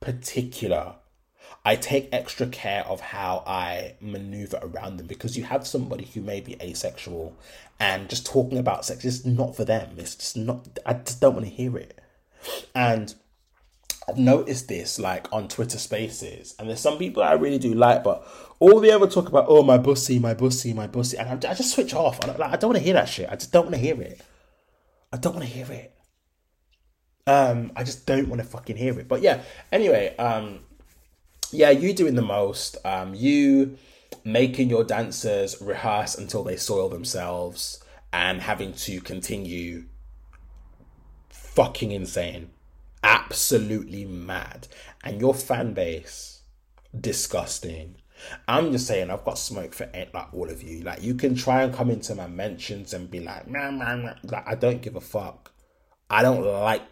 [0.00, 0.94] particular
[1.64, 6.22] I take extra care of how I maneuver around them because you have somebody who
[6.22, 7.36] may be asexual
[7.78, 9.96] and just talking about sex is not for them.
[9.98, 12.00] It's just not, I just don't want to hear it.
[12.74, 13.14] And
[14.08, 18.02] I've noticed this like on Twitter spaces, and there's some people I really do like,
[18.02, 18.26] but
[18.58, 21.54] all they ever talk about, oh, my bussy, my bussy, my bussy, and I, I
[21.54, 22.18] just switch off.
[22.24, 23.28] I, like, I don't want to hear that shit.
[23.30, 24.20] I just don't want to hear it.
[25.12, 25.94] I don't want to hear it.
[27.26, 29.06] Um, I just don't want to fucking hear it.
[29.06, 30.60] But yeah, anyway, um,
[31.52, 32.76] yeah, you doing the most.
[32.84, 33.78] Um, you
[34.24, 37.82] making your dancers rehearse until they soil themselves
[38.12, 39.84] and having to continue
[41.28, 42.50] fucking insane.
[43.02, 44.68] Absolutely mad.
[45.02, 46.42] And your fan base,
[46.98, 47.96] disgusting.
[48.46, 50.82] I'm just saying, I've got smoke for like all of you.
[50.82, 54.16] Like, you can try and come into my mentions and be like, man, man, man.
[54.24, 55.52] Like, I don't give a fuck.
[56.10, 56.82] I don't like.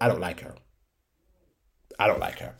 [0.00, 0.54] I don't like her.
[2.00, 2.54] I don't like her.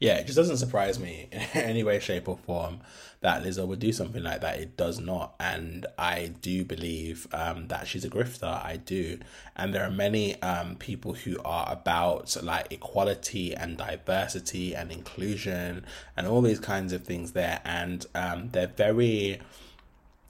[0.00, 2.80] Yeah, it just doesn't surprise me in any way, shape, or form
[3.20, 4.58] that Lizzo would do something like that.
[4.58, 5.34] It does not.
[5.38, 8.64] And I do believe um, that she's a grifter.
[8.64, 9.18] I do.
[9.56, 15.84] And there are many um, people who are about like equality and diversity and inclusion
[16.16, 17.60] and all these kinds of things there.
[17.64, 19.40] And um, they're very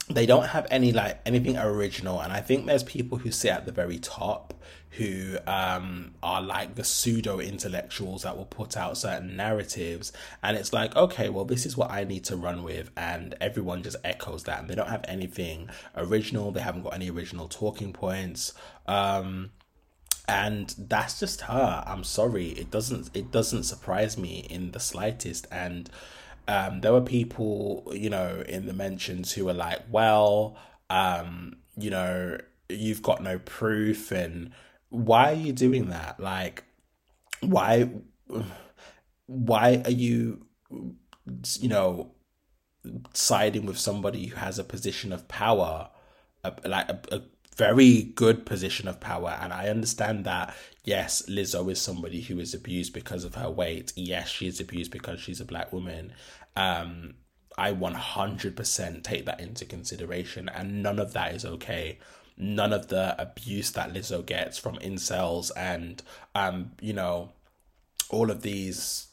[0.09, 3.65] they don't have any like anything original and i think there's people who sit at
[3.65, 4.53] the very top
[4.93, 10.11] who um, are like the pseudo intellectuals that will put out certain narratives
[10.41, 13.83] and it's like okay well this is what i need to run with and everyone
[13.83, 17.93] just echoes that and they don't have anything original they haven't got any original talking
[17.93, 18.53] points
[18.87, 19.51] um,
[20.29, 21.83] and that's just her.
[21.87, 22.49] I'm sorry.
[22.49, 25.89] It doesn't it doesn't surprise me in the slightest and
[26.49, 30.57] um, there were people, you know, in the mentions who were like, well,
[30.89, 34.49] um, you know, you've got no proof and
[34.89, 36.19] why are you doing that?
[36.19, 36.63] Like,
[37.41, 37.91] why,
[39.27, 40.43] why are you,
[41.59, 42.13] you know,
[43.13, 45.91] siding with somebody who has a position of power,
[46.43, 47.21] a, like a, a
[47.59, 49.37] very good position of power.
[49.41, 50.55] And I understand that,
[50.85, 53.91] yes, Lizzo is somebody who is abused because of her weight.
[53.97, 56.13] Yes, she is abused because she's a black woman.
[56.59, 57.13] Um,
[57.57, 61.99] I 100% take that into consideration, and none of that is okay.
[62.37, 66.03] None of the abuse that Lizzo gets from incels and,
[66.35, 67.31] um, you know,
[68.09, 69.07] all of these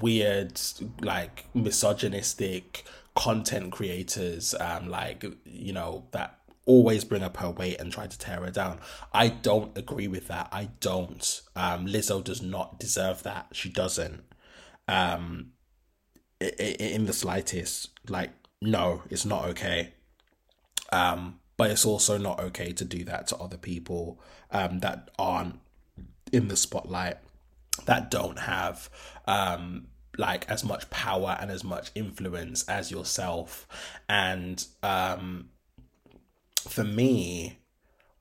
[0.00, 0.60] weird,
[1.00, 2.84] like, misogynistic
[3.14, 8.18] content creators, um, like, you know, that always bring up her weight and try to
[8.18, 8.78] tear her down.
[9.12, 10.48] I don't agree with that.
[10.52, 11.42] I don't.
[11.56, 13.48] Um, Lizzo does not deserve that.
[13.52, 14.22] She doesn't.
[14.86, 15.52] Um,
[16.40, 17.90] in the slightest.
[18.08, 18.30] Like,
[18.60, 19.92] no, it's not okay.
[20.92, 25.60] Um, but it's also not okay to do that to other people um, that aren't
[26.32, 27.18] in the spotlight,
[27.84, 28.88] that don't have
[29.26, 33.68] um, like as much power and as much influence as yourself.
[34.08, 35.50] And um,
[36.68, 37.58] for me,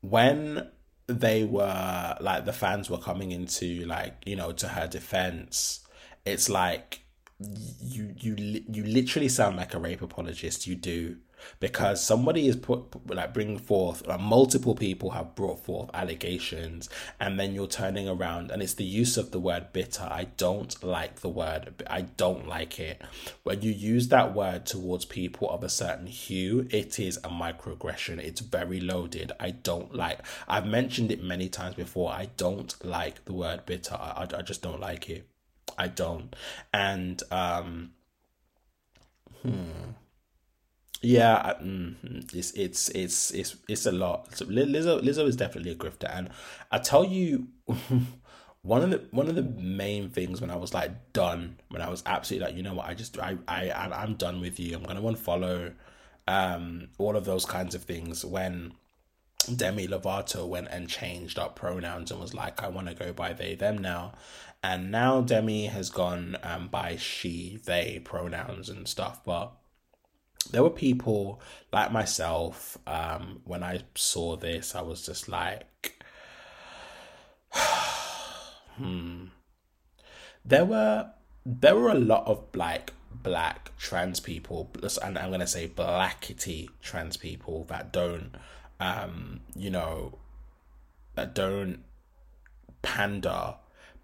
[0.02, 0.70] when
[1.08, 5.82] they were like the fans were coming into like you know to her defense,
[6.26, 7.02] it's like
[7.40, 10.68] you you you literally sound like a rape apologist.
[10.68, 11.18] You do.
[11.62, 17.40] Because somebody is put like bringing forth like multiple people have brought forth allegations and
[17.40, 20.04] then you're turning around and it's the use of the word bitter.
[20.04, 23.02] I don't like the word i don't like it.
[23.44, 28.20] When you use that word towards people of a certain hue it is a microaggression.
[28.20, 29.32] It's very loaded.
[29.40, 32.12] I don't like i've mentioned it many times before.
[32.12, 33.96] I don't like the word bitter.
[33.96, 35.29] I, I just don't like it
[35.80, 36.36] i don't
[36.74, 37.92] and um
[39.44, 39.94] hmm
[41.02, 41.96] yeah, mm,
[42.34, 44.36] it's it's it's it's it's a lot.
[44.36, 46.30] So Lizzo Lizzo is definitely a grifter, and
[46.72, 47.48] I tell you,
[48.64, 51.90] one of the one of the main things when I was like done, when I
[51.90, 54.76] was absolutely like, you know what, I just I I I'm done with you.
[54.76, 55.74] I'm gonna unfollow,
[56.28, 58.26] um, all of those kinds of things.
[58.26, 58.74] When
[59.56, 63.34] Demi Lovato went and changed up pronouns and was like, I want to go by
[63.34, 64.14] they them now,
[64.62, 69.54] and now Demi has gone um by she they pronouns and stuff, but
[70.52, 71.40] there were people
[71.72, 76.04] like myself um, when i saw this i was just like
[78.78, 79.26] hmm.
[80.46, 81.12] There were
[81.46, 84.70] there were a lot of like black trans people
[85.04, 88.32] and i'm to say blackity trans people that don't
[88.80, 90.18] um you know
[91.16, 91.84] that don't
[92.82, 93.56] pander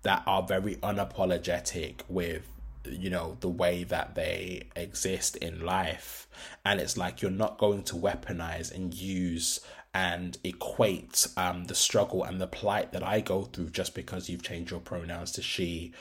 [0.06, 2.48] that are very unapologetic with
[2.88, 6.28] you know the way that they exist in life
[6.64, 9.60] and it's like you're not going to weaponize and use
[9.96, 14.44] and equate um, the struggle and the plight that I go through just because you've
[14.44, 15.94] changed your pronouns to she,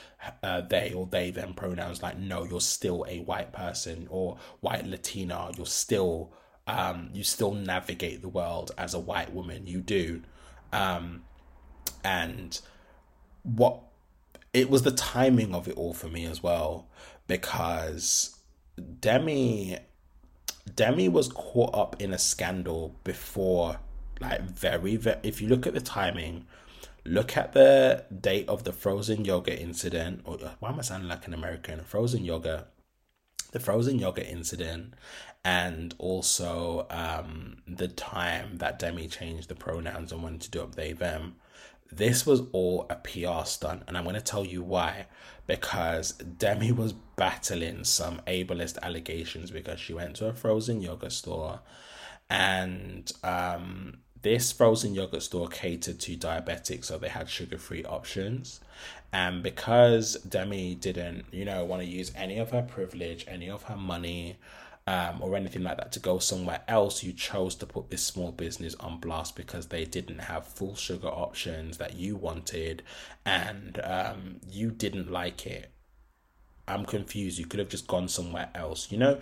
[0.42, 2.02] uh, they, or they, them pronouns.
[2.02, 5.52] Like, no, you're still a white person or white Latina.
[5.56, 6.32] You're still,
[6.66, 9.68] um, you still navigate the world as a white woman.
[9.68, 10.22] You do.
[10.72, 11.22] Um,
[12.02, 12.60] and
[13.44, 13.80] what
[14.54, 16.86] it was the timing of it all for me as well
[17.26, 18.38] because
[19.00, 19.76] Demi
[20.74, 23.78] Demi was caught up in a scandal before
[24.20, 26.46] like very, very if you look at the timing
[27.04, 31.26] look at the date of the frozen yogurt incident or why am I sounding like
[31.26, 31.82] an American?
[31.82, 32.68] Frozen yogurt
[33.50, 34.94] the frozen yogurt incident
[35.44, 40.74] and also um, the time that Demi changed the pronouns and wanted to do up
[40.76, 41.36] they them
[41.90, 45.06] this was all a PR stunt, and I'm going to tell you why.
[45.46, 51.60] Because Demi was battling some ableist allegations because she went to a frozen yogurt store
[52.30, 58.60] and um, this frozen yogurt store catered to diabetics, so they had sugar free options.
[59.12, 63.64] And because Demi didn't, you know, want to use any of her privilege, any of
[63.64, 64.38] her money,
[64.86, 68.32] um, or anything like that to go somewhere else, you chose to put this small
[68.32, 72.82] business on blast because they didn't have full sugar options that you wanted
[73.24, 75.70] and um, you didn't like it.
[76.68, 77.38] I'm confused.
[77.38, 78.90] You could have just gone somewhere else.
[78.90, 79.20] You know,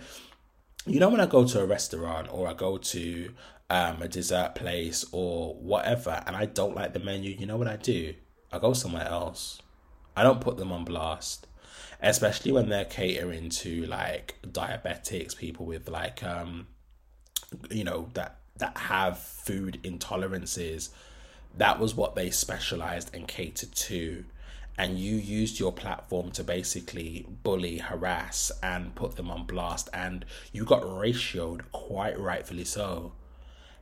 [0.85, 3.33] you know when I go to a restaurant or I go to
[3.69, 7.31] um, a dessert place or whatever, and I don't like the menu.
[7.31, 8.13] You know what I do?
[8.51, 9.61] I go somewhere else.
[10.15, 11.47] I don't put them on blast,
[12.03, 16.67] especially when they're catering to like diabetics, people with like um,
[17.71, 20.89] you know that that have food intolerances.
[21.55, 24.25] That was what they specialized and catered to
[24.77, 30.25] and you used your platform to basically bully, harass, and put them on blast, and
[30.51, 33.13] you got ratioed quite rightfully so.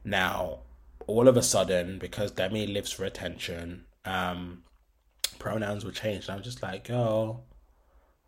[0.04, 0.60] Now,
[1.08, 4.64] all of a sudden, because Demi lives for attention, um,
[5.40, 6.28] pronouns were changed.
[6.28, 7.42] And I'm just like, oh,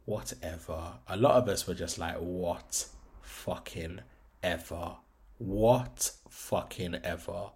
[0.06, 0.94] whatever.
[1.08, 2.88] A lot of us were just like, what
[3.22, 4.00] fucking
[4.42, 4.98] ever?
[5.38, 7.52] What fucking ever?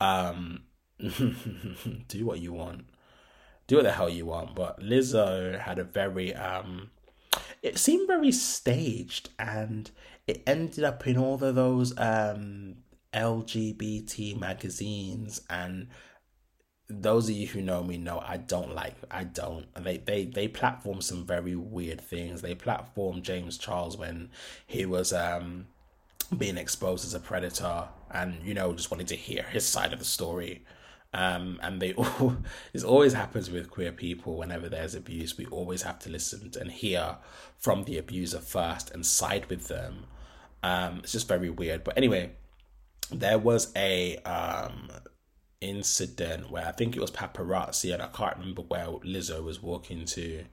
[0.00, 0.62] Um,
[0.98, 2.84] do what you want
[3.70, 4.56] do what the hell you want.
[4.56, 6.90] But Lizzo had a very um
[7.62, 9.88] it seemed very staged and
[10.26, 12.78] it ended up in all of those um
[13.14, 15.86] LGBT magazines and
[16.90, 20.48] those of you who know me know I don't like I don't they they they
[20.48, 22.42] platform some very weird things.
[22.42, 24.30] They platform James Charles when
[24.66, 25.66] he was um
[26.36, 29.98] being exposed as a predator and you know just wanted to hear his side of
[29.98, 30.64] the story
[31.12, 32.36] um, and they all,
[32.72, 35.36] this always happens with queer people whenever there's abuse.
[35.36, 37.16] We always have to listen and hear
[37.58, 40.04] from the abuser first and side with them.
[40.62, 41.84] Um, it's just very weird.
[41.84, 42.32] But anyway,
[43.10, 44.90] there was a um,
[45.60, 50.04] incident where I think it was paparazzi, and I can't remember where Lizzo was walking
[50.06, 50.44] to,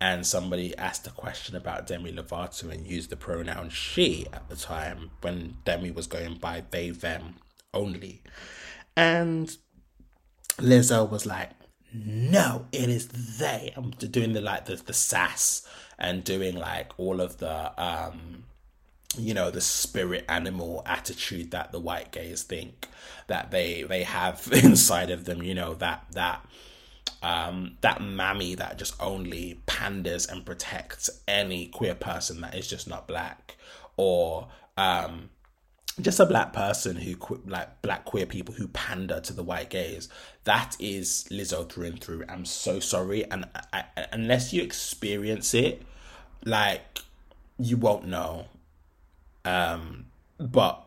[0.00, 4.56] and somebody asked a question about Demi Lovato and used the pronoun she at the
[4.56, 7.36] time when Demi was going by they them
[7.74, 8.22] only,
[8.96, 9.56] and
[10.58, 11.50] Lizzo was like,
[11.92, 13.08] no, it is
[13.38, 13.72] they.
[13.76, 15.66] I'm doing the like the, the sass
[15.98, 18.44] and doing like all of the um
[19.16, 22.86] you know the spirit animal attitude that the white gays think
[23.26, 26.46] that they they have inside of them you know that that
[27.22, 32.86] um that mammy that just only panders and protects any queer person that is just
[32.86, 33.56] not black
[33.96, 35.30] or um
[36.00, 37.16] just a black person who
[37.46, 40.08] like black queer people who pander to the white gays
[40.48, 42.24] that is lizzo through and through.
[42.26, 43.30] I'm so sorry.
[43.30, 45.82] And I, I, unless you experience it
[46.42, 47.00] like
[47.58, 48.46] you won't know
[49.44, 50.06] um
[50.38, 50.84] but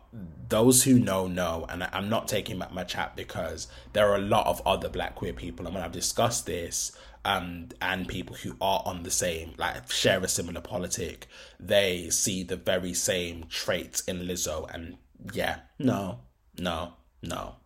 [0.48, 4.20] those who know know and i'm not taking back my chat because there are a
[4.22, 6.92] lot of other black queer people and when i've discussed this
[7.24, 11.28] um, and people who are on the same, like share a similar politic,
[11.60, 14.96] they see the very same traits in Lizzo and
[15.32, 16.20] yeah, no,
[16.58, 17.56] no, no,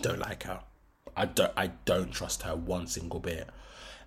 [0.00, 0.60] don't like her.
[1.16, 1.52] I don't.
[1.56, 3.48] I don't trust her one single bit.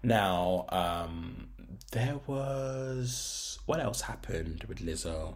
[0.02, 1.49] Now, um,
[1.91, 5.36] there was what else happened with Lizzo?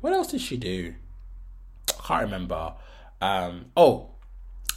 [0.00, 0.94] What else did she do?
[1.88, 2.74] I can't remember.
[3.20, 4.10] Um, oh,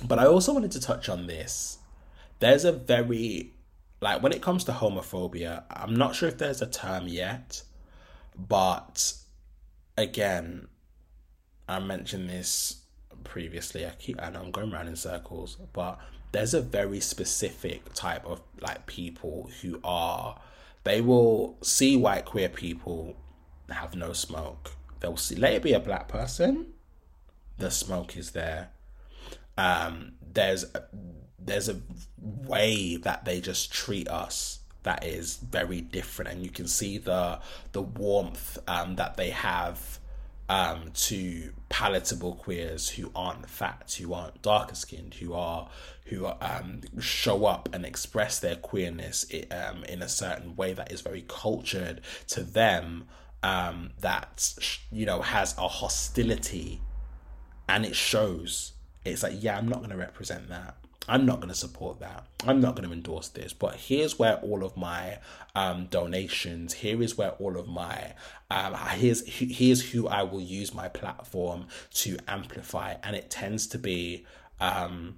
[0.04, 1.78] but I also wanted to touch on this.
[2.40, 3.54] There's a very
[4.02, 7.64] like when it comes to homophobia, I'm not sure if there's a term yet,
[8.36, 9.14] but
[9.98, 10.68] again,
[11.70, 12.82] I mentioned this
[13.24, 13.86] previously.
[13.86, 16.00] I keep and I'm going around in circles, but
[16.34, 20.38] there's a very specific type of like people who are
[20.84, 23.16] they will see white queer people
[23.70, 24.74] have no smoke.
[25.04, 26.68] They'll see let it be a black person,
[27.58, 28.70] the smoke is there.
[29.58, 30.86] Um, there's a,
[31.38, 31.82] there's a
[32.22, 37.40] way that they just treat us that is very different, and you can see the
[37.74, 40.00] the warmth um, that they have
[40.48, 45.68] um, to palatable queers who aren't fat, who aren't darker skinned, who are
[46.06, 51.02] who um, show up and express their queerness um, in a certain way that is
[51.02, 53.04] very cultured to them.
[53.44, 54.53] Um, that
[54.91, 56.82] you know has a hostility,
[57.68, 58.72] and it shows.
[59.06, 60.78] It's like, yeah, I'm not going to represent that.
[61.07, 62.26] I'm not going to support that.
[62.45, 63.52] I'm not going to endorse this.
[63.52, 65.20] But here's where all of my
[65.53, 68.14] um, donations, here is where all of my,
[68.49, 73.78] um, here's here's who I will use my platform to amplify, and it tends to
[73.78, 74.26] be,
[74.61, 75.18] um,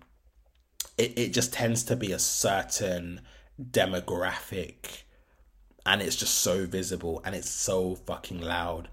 [0.98, 3.22] it it just tends to be a certain
[3.62, 5.04] demographic,
[5.86, 8.88] and it's just so visible and it's so fucking loud.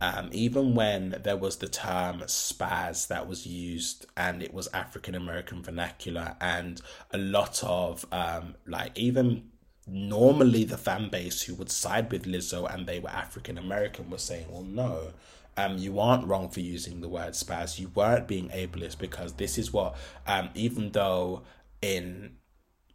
[0.00, 5.14] Um, even when there was the term spaz that was used and it was African
[5.14, 6.80] American vernacular, and
[7.12, 9.50] a lot of um, like even
[9.86, 14.18] normally the fan base who would side with Lizzo and they were African American were
[14.18, 15.12] saying, well, no,
[15.56, 17.78] um, you aren't wrong for using the word spaz.
[17.78, 19.96] You weren't being ableist because this is what,
[20.26, 21.42] um, even though
[21.80, 22.36] in,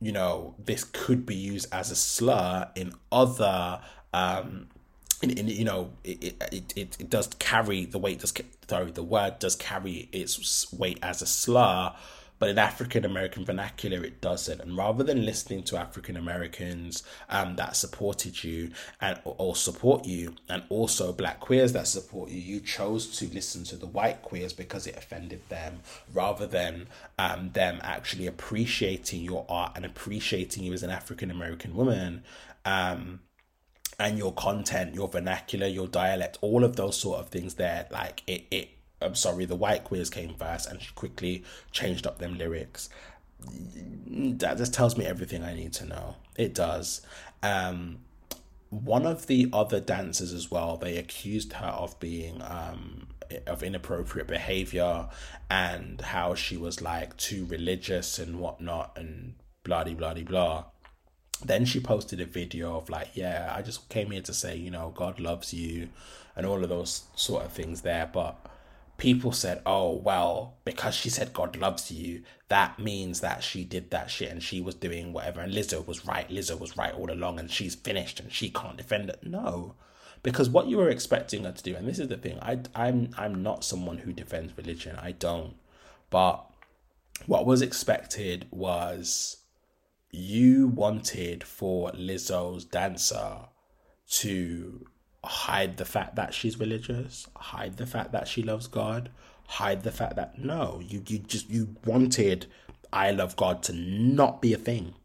[0.01, 3.81] you know, this could be used as a slur in other,
[4.13, 4.67] um,
[5.21, 8.33] in, in you know, it, it, it, it does carry the weight, does,
[8.69, 11.93] sorry, the word does carry its weight as a slur
[12.39, 14.61] but in African American vernacular, it doesn't.
[14.61, 18.71] And rather than listening to African Americans um, that supported you
[19.01, 23.65] and or support you, and also black queers that support you, you chose to listen
[23.65, 25.81] to the white queers because it offended them,
[26.13, 26.87] rather than
[27.17, 32.23] um, them actually appreciating your art and appreciating you as an African American woman.
[32.65, 33.19] Um,
[33.99, 38.23] and your content, your vernacular, your dialect, all of those sort of things there, like
[38.27, 38.69] it, it
[39.01, 42.89] I'm sorry, the white queers came first and she quickly changed up them lyrics.
[43.39, 46.15] That just tells me everything I need to know.
[46.35, 47.01] It does.
[47.41, 47.99] Um,
[48.69, 53.07] one of the other dancers as well, they accused her of being um,
[53.47, 55.07] of inappropriate behavior
[55.49, 60.65] and how she was like too religious and whatnot and blah blah blah blah.
[61.43, 64.69] Then she posted a video of like, yeah, I just came here to say, you
[64.69, 65.89] know, God loves you
[66.35, 68.48] and all of those sort of things there, but
[68.99, 73.89] people said, oh, well, because she said God loves you, that means that she did
[73.89, 75.41] that shit and she was doing whatever.
[75.41, 76.29] And Lizzo was right.
[76.29, 79.23] Lizzo was right all along and she's finished and she can't defend it.
[79.23, 79.75] No.
[80.21, 83.09] Because what you were expecting her to do, and this is the thing, I, I'm
[83.17, 84.97] I'm not someone who defends religion.
[85.01, 85.55] I don't.
[86.09, 86.45] But
[87.25, 89.37] what was expected was
[90.11, 93.37] you wanted for Lizzo's dancer
[94.09, 94.87] to
[95.23, 99.09] hide the fact that she's religious, hide the fact that she loves God,
[99.47, 102.47] hide the fact that no, you you just you wanted
[102.91, 104.95] I love God to not be a thing,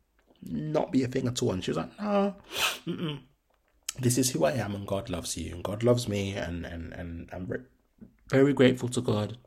[0.43, 1.53] not be a thing at all.
[1.53, 2.35] And she was like, no,
[2.86, 3.20] mm-mm.
[3.99, 6.93] this is who I am, and God loves you, and God loves me, and and
[6.93, 7.66] and I'm
[8.31, 9.39] very grateful to God.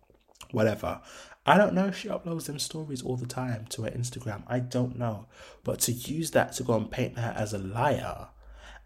[0.51, 1.01] Whatever.
[1.45, 4.43] I don't know if she uploads them stories all the time to her Instagram.
[4.47, 5.27] I don't know.
[5.63, 8.27] But to use that to go and paint her as a liar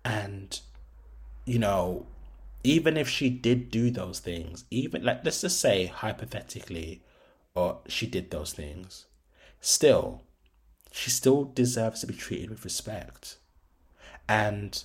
[0.05, 0.59] and
[1.45, 2.05] you know,
[2.63, 7.01] even if she did do those things, even like let's just say hypothetically,
[7.55, 9.05] or she did those things,
[9.59, 10.21] still,
[10.91, 13.37] she still deserves to be treated with respect,
[14.29, 14.83] and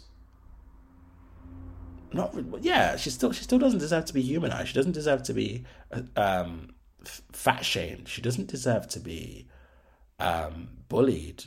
[2.12, 4.68] not yeah, she still she still doesn't deserve to be humanized.
[4.68, 5.64] She doesn't deserve to be
[6.16, 6.74] um,
[7.32, 8.08] fat shamed.
[8.08, 9.48] She doesn't deserve to be
[10.18, 11.44] um, bullied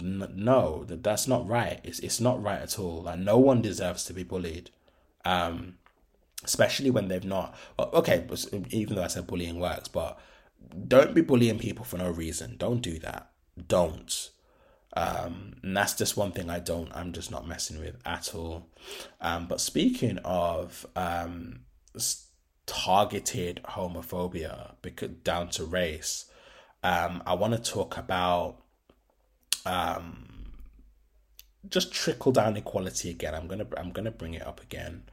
[0.00, 1.80] no, that that's not right.
[1.84, 3.02] It's it's not right at all.
[3.02, 4.70] Like no one deserves to be bullied,
[5.24, 5.74] um,
[6.44, 7.54] especially when they've not.
[7.78, 8.26] Okay,
[8.70, 10.18] even though I said bullying works, but
[10.88, 12.56] don't be bullying people for no reason.
[12.58, 13.30] Don't do that.
[13.68, 14.30] Don't.
[14.94, 16.94] Um, and that's just one thing I don't.
[16.94, 18.68] I'm just not messing with at all.
[19.20, 21.60] Um, but speaking of um,
[22.66, 26.26] targeted homophobia, because down to race,
[26.82, 28.61] um, I want to talk about
[29.66, 30.28] um,
[31.68, 33.34] just trickle down equality again.
[33.34, 35.04] I'm gonna I'm gonna bring it up again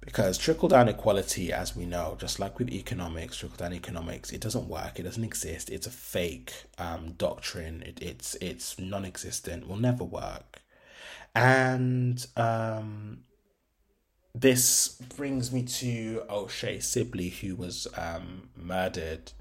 [0.00, 4.40] because trickle down equality, as we know, just like with economics, trickle down economics, it
[4.40, 4.98] doesn't work.
[4.98, 5.70] It doesn't exist.
[5.70, 7.82] It's a fake um, doctrine.
[7.82, 9.68] It, it's it's non-existent.
[9.68, 10.62] Will never work.
[11.34, 13.24] And um,
[14.34, 19.32] this brings me to O'Shea Sibley, who was um, murdered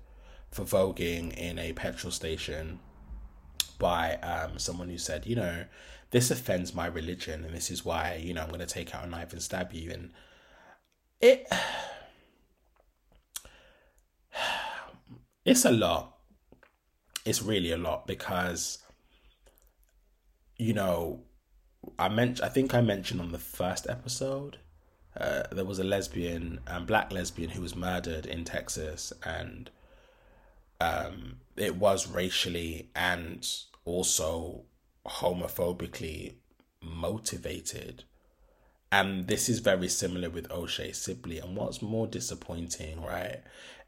[0.52, 2.80] for voguing in a petrol station
[3.80, 5.66] by um, someone who said, you know,
[6.12, 9.06] this offends my religion and this is why, you know, I'm going to take out
[9.06, 9.92] a knife and stab you.
[9.92, 10.12] And
[11.22, 11.48] it,
[15.46, 16.18] it's a lot.
[17.26, 18.80] It's really a lot because,
[20.58, 21.24] you know,
[22.00, 24.58] I meant I think I mentioned on the first episode,
[25.20, 29.70] uh, there was a lesbian, um, black lesbian who was murdered in Texas, and
[30.80, 33.48] um, it was racially and
[33.86, 34.64] also
[35.06, 36.36] homophobically
[36.82, 38.04] motivated.
[38.92, 41.40] And this is very similar with O'Shea Sibley.
[41.40, 43.42] And what's more disappointing, right,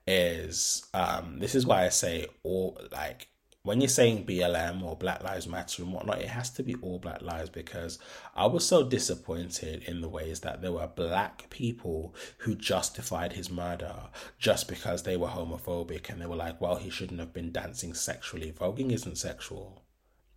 [0.06, 3.29] is um, this is why I say all like
[3.64, 6.98] when you're saying BLM or Black Lives Matter and whatnot, it has to be all
[6.98, 8.00] Black Lives because
[8.34, 13.50] I was so disappointed in the ways that there were black people who justified his
[13.50, 13.96] murder
[14.38, 17.94] just because they were homophobic and they were like, well, he shouldn't have been dancing
[17.94, 18.52] sexually.
[18.54, 19.84] Voguing isn't sexual.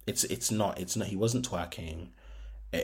[0.07, 0.81] It's it's not.
[0.81, 1.07] It's not.
[1.09, 2.09] He wasn't twerking.
[2.75, 2.79] uh,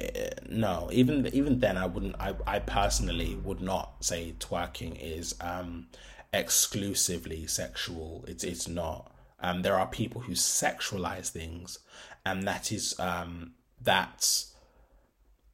[0.49, 2.15] no, even even then, I wouldn't.
[2.21, 5.89] I I personally would not say twerking is um
[6.33, 8.25] exclusively sexual.
[8.29, 9.13] It's it's not.
[9.41, 11.79] Um, there are people who sexualize things,
[12.25, 14.45] and that is um that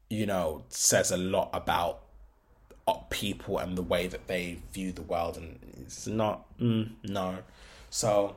[0.09, 2.01] you know says a lot about
[2.87, 7.39] uh, people and the way that they view the world, and it's not mm, no.
[7.91, 8.37] So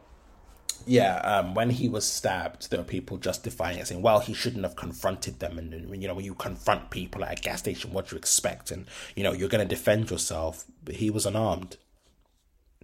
[0.85, 4.63] yeah, um, when he was stabbed, there were people justifying it, saying, "Well, he shouldn't
[4.63, 7.91] have confronted them." And, and you know, when you confront people at a gas station,
[7.91, 8.71] what do you expect?
[8.71, 10.65] And you know, you're going to defend yourself.
[10.83, 11.77] But he was unarmed.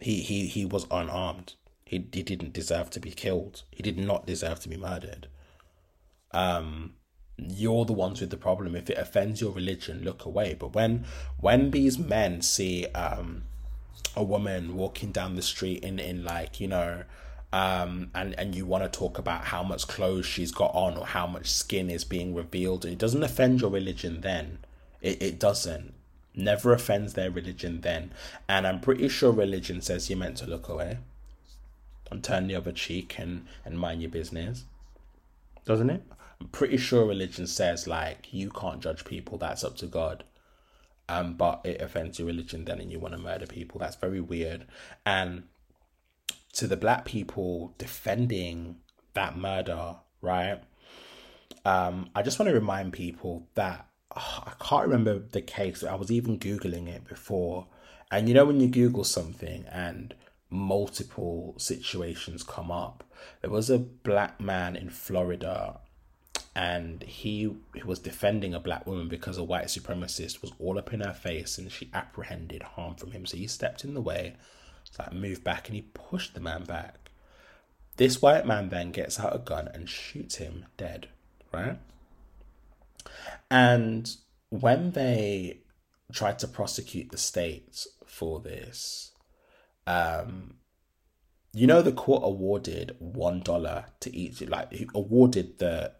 [0.01, 1.53] He he he was unarmed.
[1.85, 3.63] He he didn't deserve to be killed.
[3.71, 5.27] He did not deserve to be murdered.
[6.31, 6.93] Um,
[7.37, 8.75] you're the ones with the problem.
[8.75, 10.53] If it offends your religion, look away.
[10.53, 11.05] But when
[11.39, 13.43] when these men see um
[14.15, 17.03] a woman walking down the street in in like you know
[17.53, 21.05] um, and and you want to talk about how much clothes she's got on or
[21.05, 24.57] how much skin is being revealed, it doesn't offend your religion then.
[25.01, 25.93] It it doesn't.
[26.33, 28.11] Never offends their religion then.
[28.49, 30.97] And I'm pretty sure religion says you're meant to look away
[32.13, 34.63] and turn the other cheek and, and mind your business.
[35.65, 36.03] Doesn't it?
[36.39, 40.23] I'm pretty sure religion says like you can't judge people, that's up to God.
[41.09, 43.79] Um, but it offends your religion then and you want to murder people.
[43.79, 44.65] That's very weird.
[45.05, 45.43] And
[46.53, 48.77] to the black people defending
[49.13, 50.61] that murder, right?
[51.65, 55.83] Um, I just want to remind people that oh, I can't remember the case.
[55.83, 57.67] I was even Googling it before.
[58.11, 60.13] And you know, when you Google something and
[60.53, 63.03] multiple situations come up,
[63.41, 65.79] there was a black man in Florida
[66.55, 70.93] and he, he was defending a black woman because a white supremacist was all up
[70.93, 73.25] in her face and she apprehended harm from him.
[73.25, 74.35] So he stepped in the way
[74.91, 77.09] so I moved back and he pushed the man back.
[77.97, 81.09] This white man then gets out a gun and shoots him dead,
[81.51, 81.77] right?
[83.49, 84.15] And
[84.49, 85.61] when they
[86.11, 89.12] tried to prosecute the state for this,
[89.87, 90.55] um,
[91.53, 95.93] you know, the court awarded one dollar to each, like, awarded the,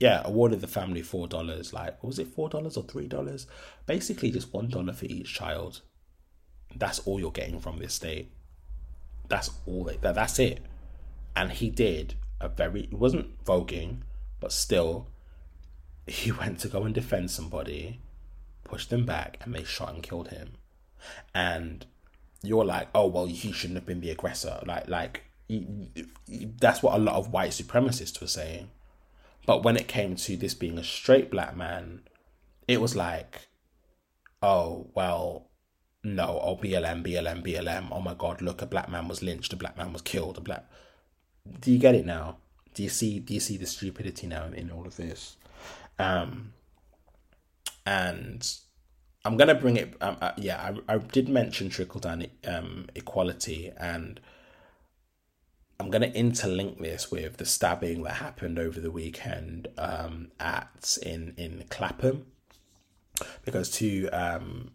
[0.00, 1.72] yeah, awarded the family four dollars.
[1.72, 3.46] Like, was it four dollars or three dollars?
[3.86, 5.80] Basically, just one dollar for each child
[6.76, 8.30] that's all you're getting from this state.
[9.28, 10.60] That's all that, that's it.
[11.34, 13.98] And he did a very it wasn't voguing,
[14.40, 15.08] but still
[16.06, 18.00] he went to go and defend somebody,
[18.64, 20.52] pushed them back, and they shot and killed him.
[21.34, 21.86] And
[22.42, 24.60] you're like, oh well, he shouldn't have been the aggressor.
[24.66, 25.22] Like like
[26.58, 28.70] that's what a lot of white supremacists were saying.
[29.46, 32.02] But when it came to this being a straight black man,
[32.68, 33.48] it was like,
[34.40, 35.48] oh well,
[36.04, 37.88] no, oh BLM, BLM, BLM.
[37.90, 40.40] Oh my God, look, a black man was lynched, a black man was killed, a
[40.40, 40.64] black.
[41.60, 42.38] Do you get it now?
[42.74, 43.18] Do you see?
[43.18, 45.36] Do you see the stupidity now in, in all of this?
[45.98, 46.54] Um,
[47.84, 48.48] and
[49.24, 49.94] I'm gonna bring it.
[50.00, 54.20] Um, uh, yeah, I, I did mention trickle down um, equality, and
[55.78, 61.34] I'm gonna interlink this with the stabbing that happened over the weekend um, at in
[61.36, 62.26] in Clapham,
[63.44, 64.72] because two um,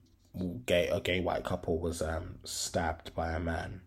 [0.65, 3.81] gay a gay white couple was um, stabbed by a man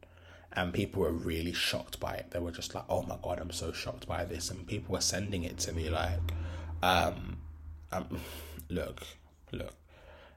[0.52, 3.50] and people were really shocked by it they were just like oh my god i'm
[3.50, 6.18] so shocked by this and people were sending it to me like
[6.82, 7.38] um,
[7.92, 8.18] um
[8.68, 9.02] look
[9.52, 9.74] look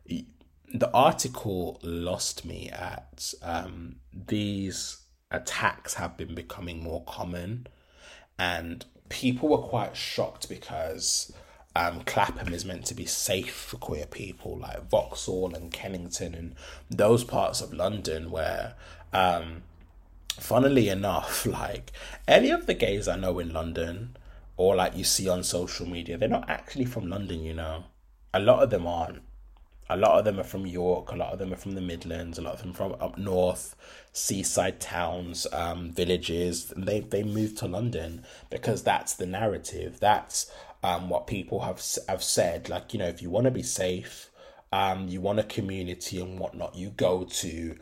[0.06, 7.68] the article lost me at um, these attacks have been becoming more common
[8.40, 11.32] and people were quite shocked because
[11.76, 16.56] um, Clapham is meant to be safe for queer people, like Vauxhall and Kennington and
[16.90, 18.76] those parts of London where,
[19.12, 19.64] um,
[20.40, 21.92] funnily enough, like
[22.28, 24.18] any of the gays I know in London
[24.56, 27.86] or like you see on social media, they're not actually from London, you know.
[28.36, 29.22] A lot of them aren't.
[29.94, 32.38] A lot of them are from York, a lot of them are from the Midlands,
[32.38, 33.76] a lot of them from up north,
[34.12, 36.74] seaside towns, um, villages.
[36.76, 40.00] They they moved to London because that's the narrative.
[40.00, 40.52] That's
[40.84, 42.70] um, what people have have said.
[42.70, 44.30] Like you know, if you want to be safe,
[44.72, 47.78] um, you want a community and whatnot, you go to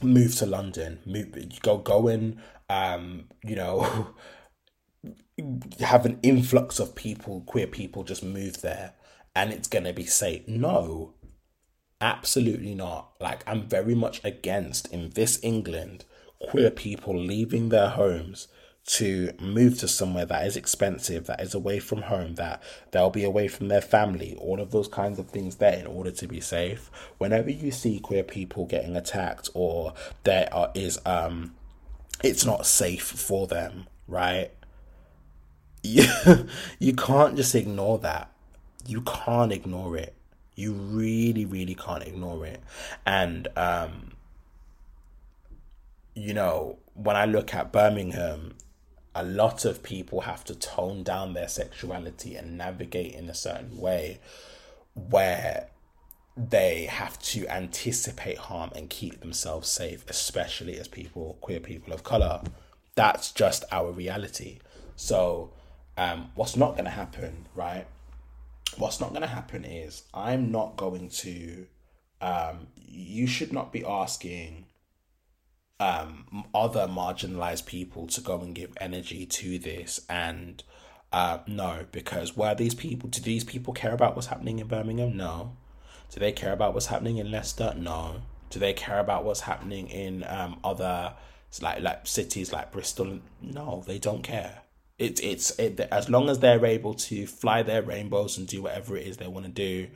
[0.00, 1.00] move to London.
[1.04, 2.38] Move, go go and
[2.68, 4.14] um, you know,
[5.80, 8.94] have an influx of people, queer people, just move there,
[9.34, 10.46] and it's gonna be safe.
[10.48, 11.14] No,
[12.00, 13.12] absolutely not.
[13.20, 16.04] Like I'm very much against in this England
[16.50, 18.48] queer people leaving their homes
[18.86, 22.62] to move to somewhere that is expensive, that is away from home, that
[22.92, 26.12] they'll be away from their family, all of those kinds of things there in order
[26.12, 26.88] to be safe.
[27.18, 29.92] Whenever you see queer people getting attacked or
[30.24, 31.54] there are, is um
[32.22, 34.50] it's not safe for them, right?
[35.82, 36.04] You,
[36.78, 38.30] you can't just ignore that.
[38.86, 40.15] you can't ignore it.
[40.56, 42.60] You really, really can't ignore it.
[43.06, 44.12] And um,
[46.14, 48.54] you know, when I look at Birmingham,
[49.14, 53.78] a lot of people have to tone down their sexuality and navigate in a certain
[53.78, 54.18] way
[54.94, 55.68] where
[56.36, 62.02] they have to anticipate harm and keep themselves safe, especially as people, queer people of
[62.02, 62.42] color.
[62.94, 64.58] That's just our reality.
[64.96, 65.52] So,
[65.96, 67.86] um, what's not going to happen, right?
[68.78, 71.66] What's not going to happen is I'm not going to.
[72.20, 74.66] Um, you should not be asking
[75.78, 80.62] um, other marginalized people to go and give energy to this and
[81.12, 85.16] uh, no because where these people do these people care about what's happening in birmingham?
[85.16, 85.56] No.
[86.10, 87.74] Do they care about what's happening in leicester?
[87.76, 88.22] No.
[88.50, 91.14] Do they care about what's happening in um, other
[91.60, 93.20] like like cities like bristol?
[93.40, 94.62] No they don't care
[94.98, 98.96] it, it's it, as long as they're able to fly their rainbows and do whatever
[98.96, 99.88] it is they want to do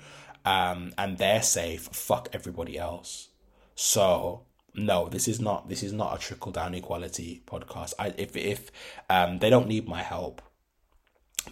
[0.45, 3.29] um, and they're safe fuck everybody else
[3.75, 4.43] so
[4.75, 7.95] no, this is not this is not a trickle down equality podcast.
[7.99, 8.71] I if if
[9.09, 10.43] um they don't need my help,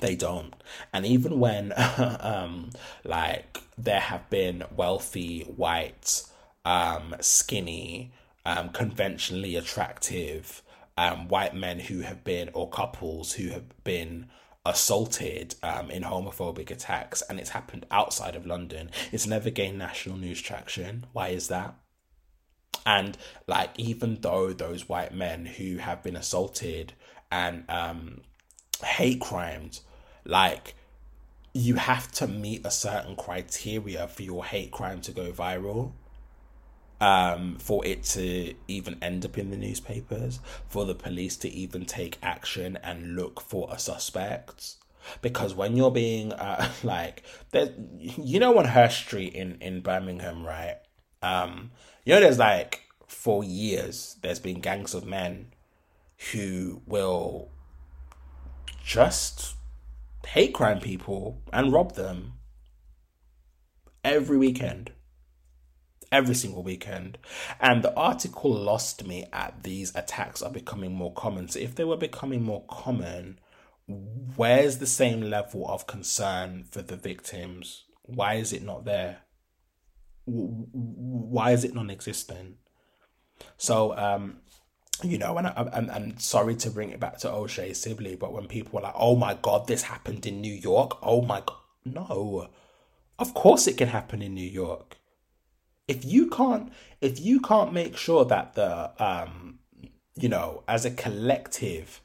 [0.00, 0.54] they don't.
[0.92, 1.72] And even when
[2.20, 2.70] um
[3.04, 6.22] like there have been wealthy white
[6.64, 8.12] um skinny
[8.44, 10.62] um conventionally attractive
[10.98, 14.26] um white men who have been or couples who have been
[14.66, 18.90] assaulted um, in homophobic attacks and it's happened outside of London.
[19.12, 21.06] It's never gained national news traction.
[21.12, 21.74] Why is that?
[22.88, 26.94] and like even though those white men who have been assaulted
[27.30, 28.22] and um
[28.82, 29.82] hate crimes
[30.24, 30.74] like
[31.52, 35.92] you have to meet a certain criteria for your hate crime to go viral
[37.00, 41.84] um, for it to even end up in the newspapers, for the police to even
[41.84, 44.74] take action and look for a suspect.
[45.22, 47.22] Because when you're being uh, like,
[48.00, 50.78] you know, on Hurst Street in in Birmingham, right?
[51.22, 51.70] Um,
[52.04, 55.52] you know, there's like for years, there's been gangs of men
[56.32, 57.48] who will
[58.84, 59.54] just
[60.26, 62.34] hate crime people and rob them
[64.04, 64.92] every weekend.
[66.10, 67.18] Every single weekend.
[67.60, 71.48] And the article lost me at these attacks are becoming more common.
[71.48, 73.38] So if they were becoming more common,
[73.86, 77.84] where's the same level of concern for the victims?
[78.02, 79.22] Why is it not there?
[80.28, 82.56] why is it non-existent?
[83.56, 84.38] So, um,
[85.02, 88.32] you know, and I, am I'm sorry to bring it back to O'Shea Sibley, but
[88.32, 91.56] when people are like, "Oh my God, this happened in New York," oh my God,
[91.84, 92.48] no,
[93.18, 94.97] of course it can happen in New York.
[95.88, 96.70] If you can't,
[97.00, 99.58] if you can't make sure that the, um,
[100.14, 102.00] you know, as a collective,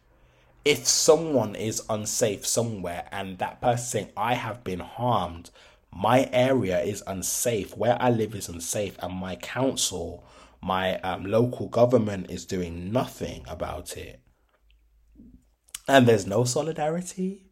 [0.64, 5.51] if someone is unsafe somewhere and that person saying, "I have been harmed,"
[5.91, 10.23] my area is unsafe, where I live is unsafe, and my council,
[10.61, 14.22] my um, local government is doing nothing about it.
[15.88, 17.47] And there's no solidarity,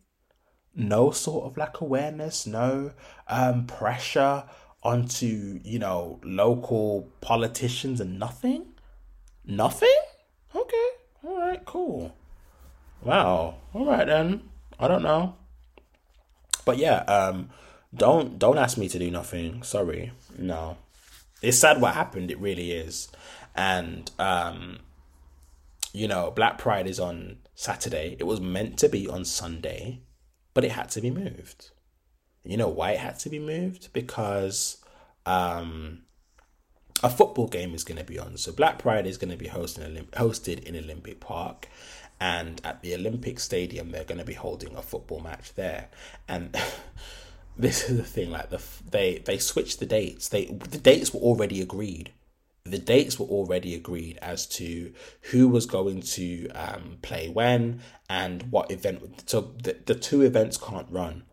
[0.74, 2.94] no sort of like awareness, no
[3.28, 4.46] um, pressure
[4.84, 8.74] onto, you know, local politicians and nothing?
[9.46, 9.96] Nothing?
[10.56, 10.88] Okay.
[11.24, 12.16] All right, cool.
[13.04, 13.56] Wow.
[13.74, 14.50] All right then.
[14.80, 15.36] I don't know.
[16.66, 17.50] But yeah, um
[17.94, 19.64] don't don't ask me to do nothing.
[19.64, 20.12] Sorry.
[20.38, 20.78] No.
[21.42, 23.10] It's sad what happened, it really is.
[23.56, 24.80] And um
[25.94, 28.16] you know, Black Pride is on Saturday.
[28.18, 30.00] It was meant to be on Sunday,
[30.54, 31.72] but it had to be moved.
[32.44, 33.94] You know why it had to be moved?
[33.94, 34.78] Because
[35.26, 36.04] um
[37.04, 38.38] a football game is going to be on.
[38.38, 41.68] So Black Pride is going to be hosting hosted in Olympic Park
[42.20, 45.90] and at the Olympic Stadium they're going to be holding a football match there.
[46.28, 46.56] And
[47.58, 51.20] this is the thing like the they they switched the dates they the dates were
[51.20, 52.12] already agreed
[52.64, 54.94] the dates were already agreed as to
[55.32, 60.58] who was going to um, play when and what event so the, the two events
[60.58, 61.24] can't run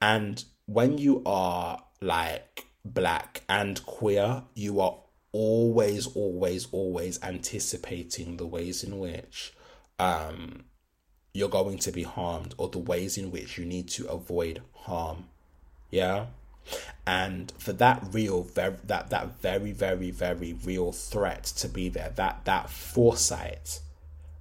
[0.00, 4.96] and when you are like black and queer you are
[5.32, 9.52] always always always anticipating the ways in which
[9.98, 10.64] um
[11.38, 15.28] you're going to be harmed or the ways in which you need to avoid harm.
[15.90, 16.26] Yeah?
[17.06, 22.12] And for that real very that that very very very real threat to be there
[22.16, 23.80] that that foresight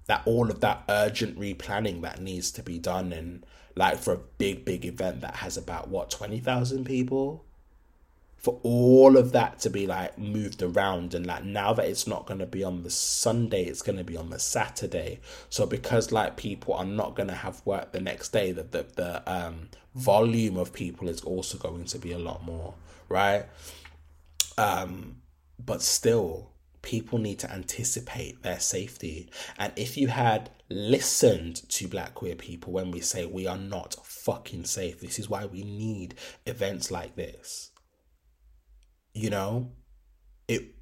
[0.08, 3.46] that all of that urgent replanning that needs to be done and
[3.78, 7.46] like for a big big event that has about what 20,000 people?
[8.36, 12.26] For all of that to be like moved around and like now that it's not
[12.26, 15.20] going to be on the sunday it's going to be on the saturday.
[15.50, 18.86] So because like people are not going to have work the next day that the,
[18.96, 22.74] the um volume of people is also going to be a lot more
[23.10, 23.46] right?
[24.58, 25.18] Um
[25.64, 26.52] but still
[26.88, 29.30] people need to anticipate their safety.
[29.60, 33.96] And if you had listened to black queer people when we say we are not
[34.06, 36.16] fucking safe this is why we need
[36.46, 37.72] events like this.
[39.14, 39.74] You know?
[40.48, 40.76] It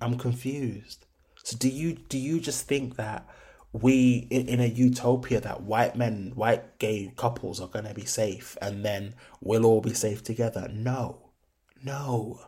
[0.00, 1.04] i'm confused.
[1.44, 3.28] So do you do you just think that
[3.72, 8.56] we in, in a utopia that white men white gay couples are to be safe
[8.62, 10.70] and then we'll all be safe together?
[10.72, 11.32] No.
[11.84, 12.40] No.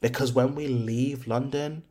[0.00, 1.82] Because when we leave london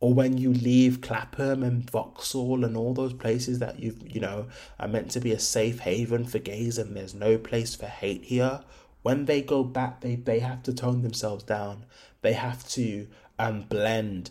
[0.00, 4.46] or when you leave Clapham and Vauxhall and all those places that you've you know
[4.78, 8.24] are meant to be a safe haven for gays and there's no place for hate
[8.24, 8.60] here
[9.02, 11.84] when they go back they they have to tone themselves down
[12.22, 13.06] they have to
[13.38, 14.30] um, blend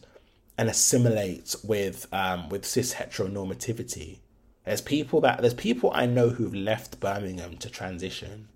[0.60, 4.20] and assimilate with um, with cis heteronormativity.
[4.66, 8.50] There's people that there's people I know who've left Birmingham to transition,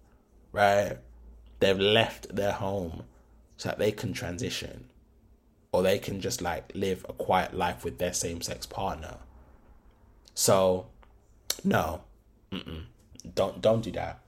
[0.51, 0.97] right?
[1.59, 3.03] They've left their home
[3.55, 4.89] so that they can transition,
[5.73, 9.17] or they can just like live a quiet life with their same sex partner.
[10.35, 10.85] So,
[11.63, 12.03] no,
[12.51, 12.83] Mm-mm.
[13.35, 14.19] don't don't do that.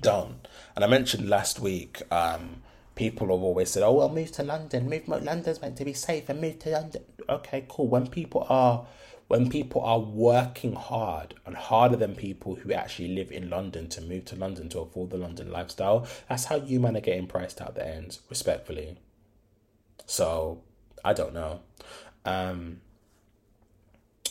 [0.00, 0.46] Don't.
[0.76, 2.62] And I mentioned last week um,
[2.94, 4.88] people have always said, "Oh, well, move to London.
[4.88, 5.08] Move.
[5.08, 7.88] London's meant to be safe, and move to London." Okay, cool.
[7.88, 8.86] When people are
[9.26, 14.00] when people are working hard and harder than people who actually live in London to
[14.00, 17.60] move to London to afford the London lifestyle, that's how you man are getting priced
[17.60, 18.96] out the ends, respectfully.
[20.06, 20.62] So
[21.04, 21.60] I don't know.
[22.24, 22.80] Um,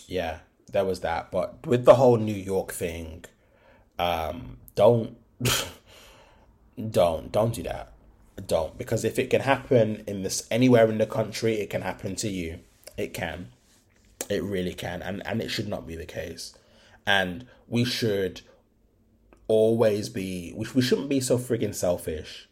[0.08, 0.40] yeah,
[0.72, 1.32] there was that.
[1.32, 3.26] But with the whole New York thing,
[4.00, 5.18] um, don't
[6.92, 7.92] don't don't do that.
[8.46, 8.78] Don't.
[8.78, 12.30] Because if it can happen in this anywhere in the country it can happen to
[12.30, 12.60] you.
[12.98, 13.50] It can.
[14.30, 15.02] It really can.
[15.02, 16.54] And and it should not be the case.
[17.06, 18.42] And we should
[19.48, 22.47] always be we, we shouldn't be so friggin selfish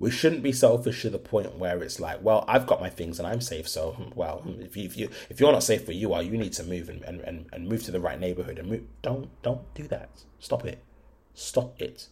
[0.00, 3.20] we shouldn't be selfish to the point where it's like well i've got my things
[3.20, 5.86] and i'm safe so hmm, well hmm, if you if, you, if you're not safe
[5.86, 8.58] where you are you need to move and, and, and move to the right neighborhood
[8.58, 10.08] and move don't don't do that.
[10.40, 10.82] Stop it.
[11.34, 12.08] Stop it.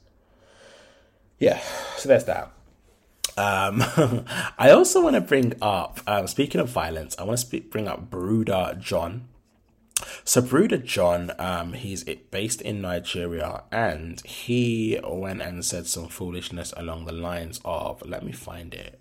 [1.38, 1.60] Yeah
[1.96, 2.52] so there's that.
[3.36, 3.84] Um,
[4.58, 7.86] I also want to bring up, um, speaking of violence, I want to speak, bring
[7.86, 9.28] up Brother John.
[10.48, 17.04] Brother John, um, he's based in Nigeria, and he went and said some foolishness along
[17.06, 19.00] the lines of, let me find it.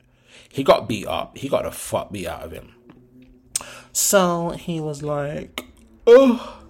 [0.50, 1.38] He got beat up.
[1.38, 2.74] He got the fuck beat out of him.
[3.92, 5.66] So he was like,
[6.06, 6.64] "Oh,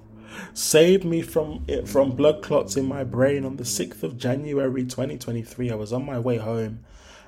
[0.53, 4.85] save me from it from blood clots in my brain on the sixth of January,
[4.85, 5.69] twenty twenty three.
[5.71, 6.85] I was on my way home."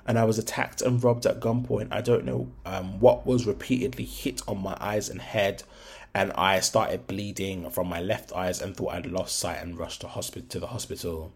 [0.09, 1.89] and I was attacked and robbed at gunpoint.
[1.91, 5.61] I don't know um, what was repeatedly hit on my eyes and head,
[6.19, 10.01] and I started bleeding from my left eyes and thought I'd lost sight and rushed
[10.01, 11.31] to hospital to the hospital.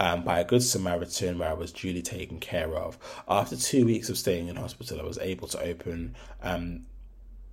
[0.00, 2.98] Um, by a good Samaritan where I was duly taken care of.
[3.28, 6.86] After two weeks of staying in hospital, I was able to open um,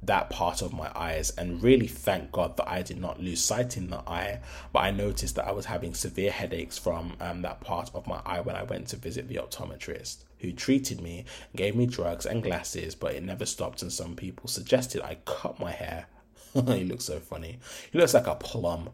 [0.02, 3.78] that part of my eyes and really thank God that I did not lose sight
[3.78, 4.40] in the eye.
[4.74, 8.22] But I noticed that I was having severe headaches from um, that part of my
[8.26, 11.26] eye when I went to visit the optometrist who treated me,
[11.56, 13.84] gave me drugs and glasses, but it never stopped.
[13.84, 16.08] And some people suggested I cut my hair.
[16.68, 17.60] he looks so funny.
[17.92, 18.90] He looks like a plum.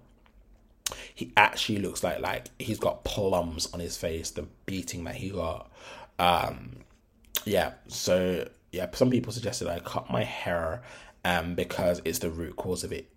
[1.13, 4.31] He actually looks like like he's got plums on his face.
[4.31, 5.71] The beating that he got.
[6.19, 6.77] Um,
[7.45, 7.73] yeah.
[7.87, 10.81] So yeah, some people suggested I cut my hair,
[11.23, 13.09] um, because it's the root cause of it.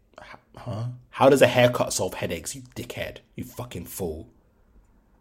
[0.57, 0.85] Huh?
[1.11, 2.55] How does a haircut solve headaches?
[2.55, 3.19] You dickhead.
[3.35, 4.29] You fucking fool.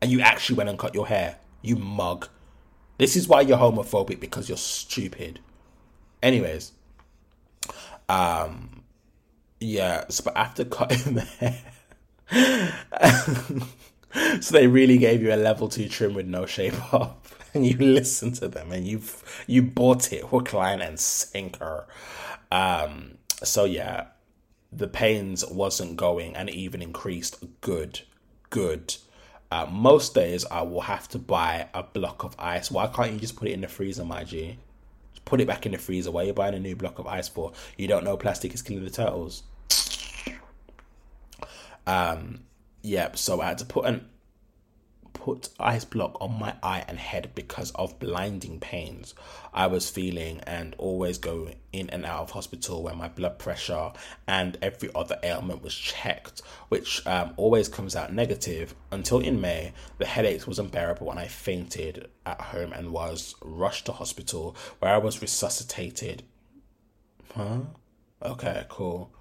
[0.01, 1.37] And you actually went and cut your hair.
[1.61, 2.27] You mug.
[2.97, 5.39] This is why you're homophobic because you're stupid.
[6.21, 6.73] Anyways,
[8.07, 8.72] um,
[9.63, 10.05] yeah.
[10.09, 11.61] So after cutting the hair,
[14.41, 17.77] so they really gave you a level two trim with no shape up, and you
[17.77, 19.01] listened to them and you
[19.47, 21.87] you bought it hook, line, and sinker.
[22.51, 24.07] Um, so yeah,
[24.71, 27.43] the pains wasn't going and it even increased.
[27.61, 28.01] Good,
[28.49, 28.95] good.
[29.51, 32.71] Uh, most days I will have to buy a block of ice.
[32.71, 34.57] Why can't you just put it in the freezer, my G?
[35.13, 36.11] Just put it back in the freezer.
[36.11, 37.51] Why are you buying a new block of ice for?
[37.77, 39.43] You don't know plastic is killing the turtles.
[41.85, 42.41] Um,
[42.81, 43.09] yeah.
[43.15, 44.05] So I had to put an
[45.13, 49.13] put ice block on my eye and head because of blinding pains
[49.53, 53.91] I was feeling and always go in and out of hospital where my blood pressure
[54.27, 59.73] and every other ailment was checked, which um, always comes out negative until in May
[59.97, 64.93] the headaches was unbearable and I fainted at home and was rushed to hospital where
[64.93, 66.23] I was resuscitated.
[67.35, 67.59] Huh?
[68.21, 69.11] Okay, cool.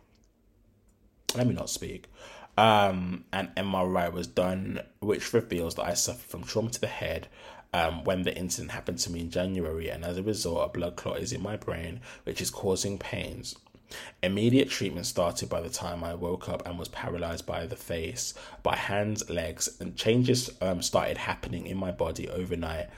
[1.35, 2.09] Let me not speak.
[2.59, 7.29] Um, an MRI was done, which reveals that I suffer from trauma to the head
[7.73, 10.97] um, when the incident happened to me in January, and as a result, a blood
[10.97, 13.57] clot is in my brain, which is causing pains.
[14.23, 18.35] Immediate treatment started by the time I woke up and was paralyzed by the face,
[18.63, 22.89] by hands, legs, and changes um, started happening in my body overnight,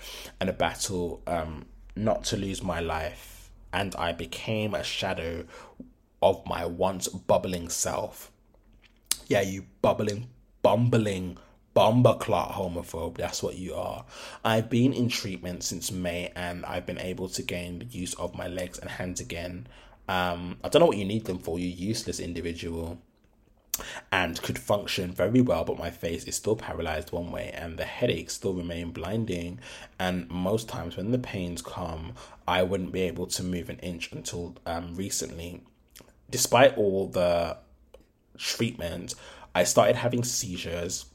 [0.40, 1.66] and a battle um,
[1.96, 3.50] not to lose my life.
[3.72, 5.44] And I became a shadow
[6.24, 8.32] of my once bubbling self.
[9.28, 10.28] Yeah, you bubbling,
[10.62, 11.36] bumbling
[11.74, 13.18] clot homophobe.
[13.18, 14.06] That's what you are.
[14.42, 18.34] I've been in treatment since May and I've been able to gain the use of
[18.34, 19.66] my legs and hands again.
[20.08, 22.98] Um, I don't know what you need them for, you useless individual.
[24.10, 27.84] And could function very well, but my face is still paralyzed one way, and the
[27.84, 29.58] headaches still remain blinding.
[29.98, 32.12] And most times, when the pains come,
[32.46, 35.64] I wouldn't be able to move an inch until um, recently.
[36.34, 37.56] Despite all the
[38.36, 39.14] treatment,
[39.54, 41.06] I started having seizures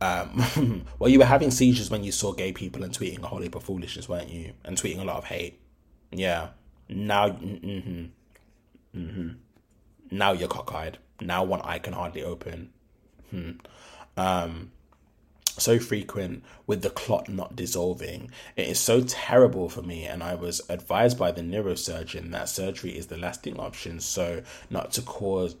[0.00, 3.40] um, well, you were having seizures when you saw gay people and tweeting a whole
[3.40, 4.52] heap of foolishness, weren't you?
[4.64, 5.60] And tweeting a lot of hate.
[6.10, 6.48] Yeah.
[6.88, 8.06] Now, mm-hmm,
[8.98, 9.28] mm-hmm.
[10.10, 10.98] Now you're cockeyed.
[11.20, 12.70] Now one eye can hardly open.
[13.30, 13.50] Hmm.
[14.16, 14.72] Um,
[15.60, 18.30] so frequent with the clot not dissolving.
[18.56, 22.96] It is so terrible for me, and I was advised by the neurosurgeon that surgery
[22.96, 25.56] is the lasting option, so not to cause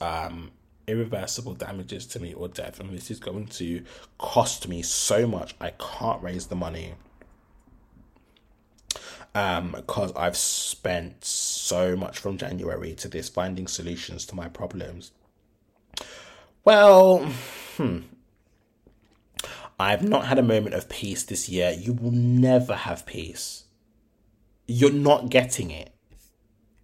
[0.00, 0.50] um,
[0.86, 3.82] irreversible damages to me or death, and this is going to
[4.18, 5.54] cost me so much.
[5.60, 6.94] I can't raise the money
[9.34, 15.12] um because I've spent so much from January to this finding solutions to my problems.
[16.64, 17.30] Well,
[17.76, 18.00] hmm.
[19.80, 21.70] I've not had a moment of peace this year.
[21.70, 23.64] You will never have peace.
[24.66, 25.92] You're not getting it.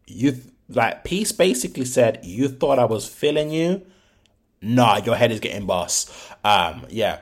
[0.06, 3.86] You like peace basically said you thought I was feeling you
[4.60, 6.30] nah, your head is getting boss.
[6.44, 7.20] Um, yeah.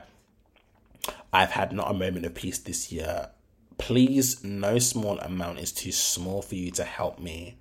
[1.31, 3.29] I've had not a moment of peace this year.
[3.77, 7.57] Please, no small amount is too small for you to help me.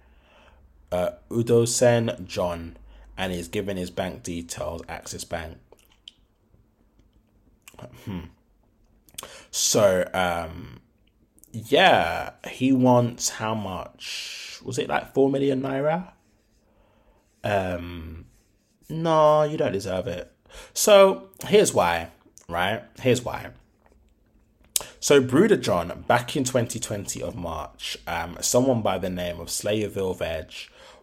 [0.92, 2.76] Uh, Udosen John,
[3.18, 5.58] and he's given his bank details, Access Bank.
[9.50, 10.80] So, um,
[11.52, 14.60] yeah, he wants how much?
[14.64, 16.12] Was it like four million naira?
[17.44, 18.26] Um,
[18.88, 20.32] no, you don't deserve it.
[20.72, 22.10] So here's why,
[22.48, 22.82] right?
[23.00, 23.50] Here's why.
[24.98, 30.18] So Brother John, back in 2020 of March, um, someone by the name of Slayerville
[30.18, 30.52] Veg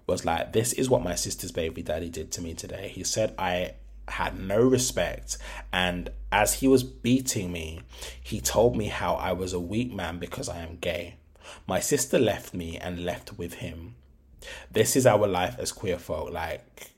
[0.08, 3.34] was like, "This is what my sister's baby daddy did to me today." He said
[3.38, 3.76] I
[4.12, 5.38] had no respect,
[5.72, 7.82] and as he was beating me,
[8.22, 11.16] he told me how I was a weak man because I am gay.
[11.68, 13.96] My sister left me and left with him.
[14.72, 16.32] This is our life as queer folk.
[16.32, 16.92] Like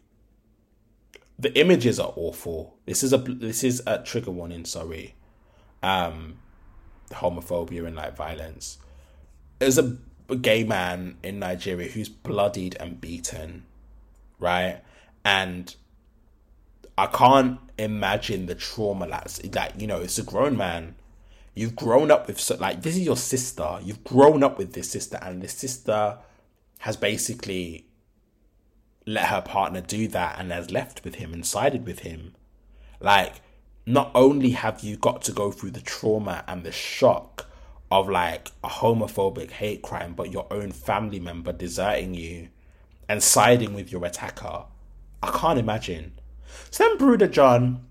[1.40, 2.77] the images are awful.
[2.85, 4.65] This is a this is a trigger warning.
[4.65, 5.15] Sorry,
[5.81, 6.38] um,
[7.11, 8.77] homophobia and like violence.
[9.60, 9.98] There's a,
[10.30, 13.65] a gay man in Nigeria who's bloodied and beaten,
[14.40, 14.81] right?
[15.26, 15.76] And
[16.98, 20.95] I can't imagine the trauma that's like you know it's a grown man.
[21.56, 23.80] You've grown up with so like this is your sister.
[23.84, 26.18] You've grown up with this sister, and this sister
[26.80, 27.86] has basically
[29.06, 32.34] let her partner do that and has left with him and sided with him.
[32.99, 33.41] Like,
[33.86, 37.48] not only have you got to go through the trauma and the shock
[37.91, 42.49] of like a homophobic hate crime, but your own family member deserting you
[43.10, 44.64] and siding with your attacker.
[45.22, 46.14] I can't imagine.
[46.72, 47.86] So then Brother John,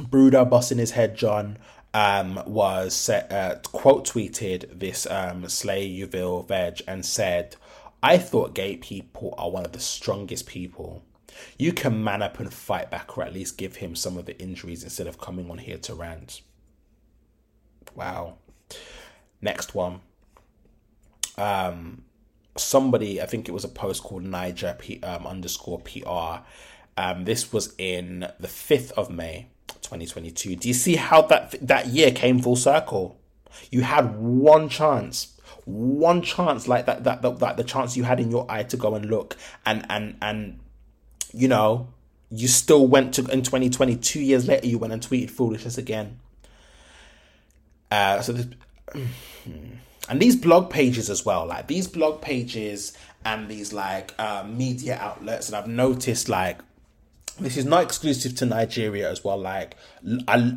[0.00, 1.58] Bruder busting his head John,
[1.94, 7.56] um, was set, uh, quote tweeted this um, Slay Uville Veg and said,
[8.02, 11.02] I thought gay people are one of the strongest people.
[11.58, 14.38] You can man up and fight back, or at least give him some of the
[14.40, 16.42] injuries instead of coming on here to rant.
[17.94, 18.38] Wow.
[19.40, 20.00] Next one.
[21.38, 22.04] Um,
[22.56, 26.44] somebody, I think it was a post called Naija P, um, underscore PR.
[26.96, 30.56] Um, this was in the 5th of May, 2022.
[30.56, 33.18] Do you see how that that year came full circle?
[33.70, 35.28] You had one chance
[35.64, 38.76] one chance like that that that, that the chance you had in your eye to
[38.76, 40.58] go and look and and and
[41.32, 41.86] you know
[42.32, 46.18] you still went to in 2020, two years later, you went and tweeted foolishness again.
[47.90, 48.46] Uh, so, this,
[50.08, 54.98] and these blog pages as well, like these blog pages and these like uh, media
[54.98, 56.60] outlets, and I've noticed like
[57.42, 59.38] this is not exclusive to Nigeria as well.
[59.38, 59.76] Like
[60.28, 60.56] I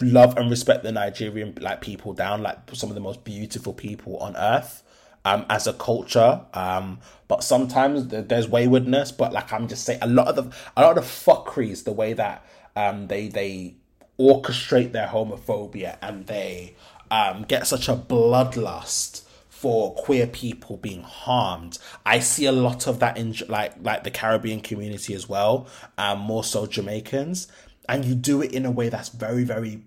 [0.00, 4.16] love and respect the Nigerian like people down, like some of the most beautiful people
[4.18, 4.82] on earth
[5.24, 6.42] um, as a culture.
[6.54, 9.12] Um, but sometimes there's waywardness.
[9.12, 11.92] But like I'm just saying, a lot of the a lot of the fuckeries, the
[11.92, 12.44] way that
[12.76, 13.74] um, they they
[14.18, 16.74] orchestrate their homophobia and they
[17.10, 19.22] um, get such a bloodlust
[19.60, 21.78] for queer people being harmed.
[22.06, 25.66] I see a lot of that in like like the Caribbean community as well,
[25.98, 27.46] um, more so Jamaicans,
[27.86, 29.82] and you do it in a way that's very very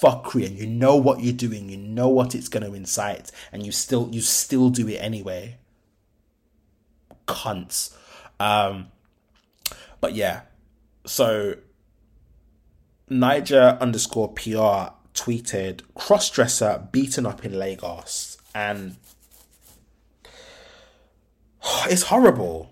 [0.00, 3.66] fuckery and you know what you're doing, you know what it's going to incite, and
[3.66, 5.58] you still you still do it anyway.
[7.26, 7.96] Cunts.
[8.38, 8.92] Um,
[10.00, 10.42] but yeah,
[11.04, 11.56] so
[13.10, 18.96] Naija underscore PR tweeted crossdresser beaten up in Lagos, and
[21.86, 22.70] it's horrible.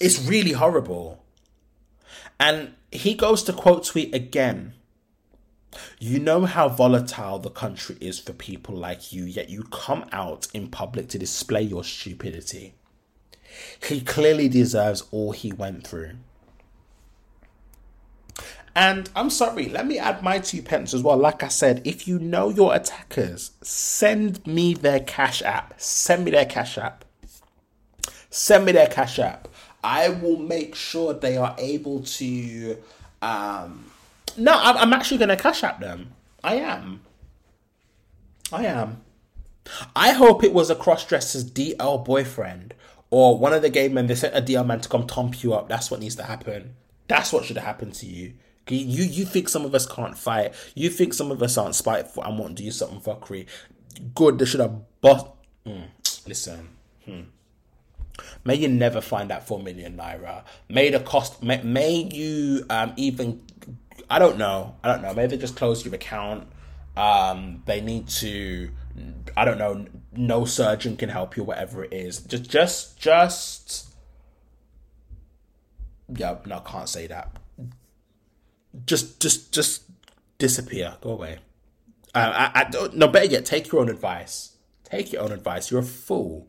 [0.00, 1.22] It's really horrible.
[2.38, 4.74] And he goes to quote tweet again
[5.98, 10.48] you know how volatile the country is for people like you, yet you come out
[10.52, 12.74] in public to display your stupidity.
[13.86, 16.12] He clearly deserves all he went through.
[18.74, 21.16] And I'm sorry, let me add my two pence as well.
[21.16, 25.74] Like I said, if you know your attackers, send me their cash app.
[25.80, 27.04] Send me their cash app.
[28.30, 29.48] Send me their cash app.
[29.82, 32.76] I will make sure they are able to
[33.22, 33.90] um,
[34.36, 36.12] no, I'm actually going to cash app them.
[36.42, 37.02] I am.
[38.52, 39.02] I am.
[39.94, 42.74] I hope it was a cross-dresser's DL boyfriend
[43.10, 44.06] or one of the gay men.
[44.06, 45.68] They sent a DL man to come tomp you up.
[45.68, 46.74] That's what needs to happen.
[47.08, 48.34] That's what should have happened to you.
[48.68, 50.54] You you think some of us can't fight?
[50.74, 53.46] You think some of us aren't spiteful and want to do something fuckery?
[54.14, 54.38] Good.
[54.38, 55.36] They should have bought.
[55.66, 55.88] Mm,
[56.26, 56.68] listen.
[57.04, 57.22] Hmm.
[58.44, 60.44] May you never find that four million naira.
[60.68, 61.42] May the cost.
[61.42, 63.42] May, may you um even
[64.10, 64.74] I don't know.
[64.82, 65.14] I don't know.
[65.14, 66.48] Maybe just close your account.
[66.96, 68.70] Um, they need to.
[69.36, 69.86] I don't know.
[70.12, 71.44] No surgeon can help you.
[71.44, 73.88] Whatever it is, just, just, just.
[76.12, 77.36] Yeah, no, I can't say that.
[78.86, 79.82] Just, just, just
[80.38, 80.96] disappear.
[81.00, 81.38] Go away.
[82.14, 82.96] Uh, I, I don't.
[82.96, 84.56] No, better yet, take your own advice.
[84.84, 85.70] Take your own advice.
[85.70, 86.48] You're a fool.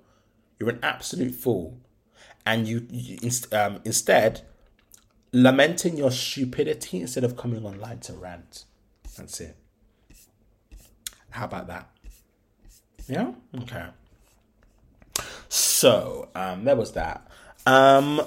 [0.59, 1.79] You're an absolute fool,
[2.45, 4.41] and you, you um, instead
[5.33, 8.65] lamenting your stupidity instead of coming online to rant.
[9.17, 9.55] That's it.
[11.29, 11.89] How about that?
[13.07, 13.31] Yeah?
[13.61, 13.85] Okay.
[15.49, 17.27] So, um, there was that.
[17.65, 18.21] Um,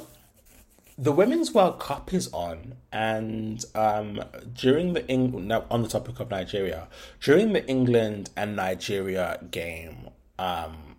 [0.96, 4.22] the Women's World Cup is on, and um,
[4.52, 6.88] during the England, on the topic of Nigeria,
[7.20, 10.08] during the England and Nigeria game,
[10.38, 10.96] um,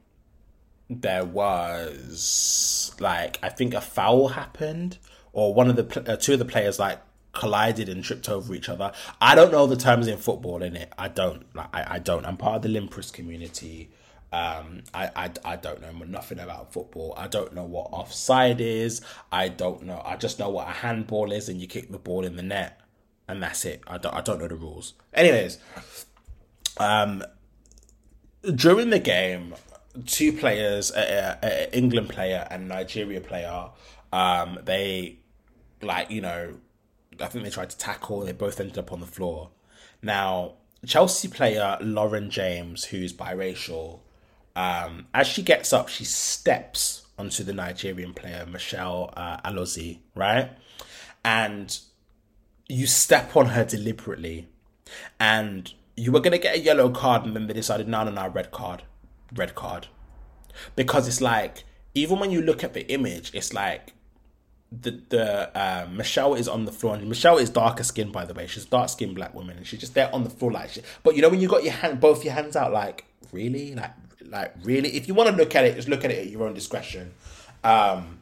[0.89, 4.97] there was like I think a foul happened
[5.33, 6.99] or one of the uh, two of the players like
[7.31, 8.91] collided and tripped over each other.
[9.21, 10.91] I don't know the terms in football in it.
[10.97, 11.45] I don't.
[11.55, 12.25] Like, I, I don't.
[12.25, 13.89] I'm part of the Limpress community.
[14.35, 17.13] Um, I, I, I don't know nothing about football.
[17.15, 18.99] I don't know what offside is.
[19.31, 20.01] I don't know.
[20.03, 22.81] I just know what a handball is, and you kick the ball in the net,
[23.29, 23.81] and that's it.
[23.87, 24.13] I don't.
[24.13, 24.93] I don't know the rules.
[25.13, 25.57] Anyways,
[26.79, 27.23] um,
[28.53, 29.55] during the game,
[30.05, 33.69] two players, an England player and Nigeria player,
[34.11, 35.19] um, they
[35.81, 36.55] like you know,
[37.21, 38.25] I think they tried to tackle.
[38.25, 39.51] They both ended up on the floor.
[40.01, 40.55] Now,
[40.85, 44.01] Chelsea player Lauren James, who's biracial,
[44.55, 50.51] um, as she gets up, she steps onto the Nigerian player Michelle uh, Alozie, right?
[51.23, 51.77] And
[52.67, 54.47] you step on her deliberately,
[55.19, 58.27] and you were gonna get a yellow card, and then they decided, no, no, no,
[58.29, 58.83] red card,
[59.33, 59.87] red card,
[60.75, 61.63] because it's like
[61.93, 63.93] even when you look at the image, it's like
[64.71, 68.33] the the uh, Michelle is on the floor, and Michelle is darker skinned by the
[68.33, 68.47] way.
[68.47, 70.69] She's dark skinned black woman, and she's just there on the floor like.
[70.69, 73.75] She, but you know when you got your hand, both your hands out, like really,
[73.75, 73.91] like
[74.29, 74.95] like really.
[74.95, 77.13] If you want to look at it, just look at it at your own discretion.
[77.63, 78.19] Um,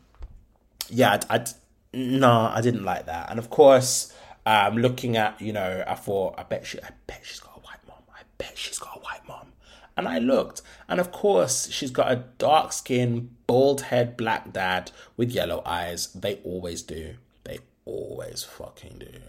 [0.90, 1.46] yeah, I,
[1.94, 4.14] no, I didn't like that, and of course,
[4.46, 7.60] um, looking at you know, I thought, I bet she, I bet she's got a
[7.60, 8.04] white mom.
[8.14, 9.48] I bet she's got a white mom.
[9.96, 14.92] And I looked, and of course, she's got a dark skin, bald head, black dad
[15.18, 16.08] with yellow eyes.
[16.14, 17.16] They always do.
[17.44, 19.20] They always fucking do.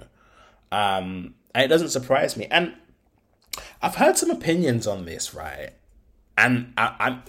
[0.72, 2.46] Um, and it doesn't surprise me.
[2.50, 2.74] And
[3.82, 5.72] I've heard some opinions on this, right?
[6.36, 7.22] And I, I'm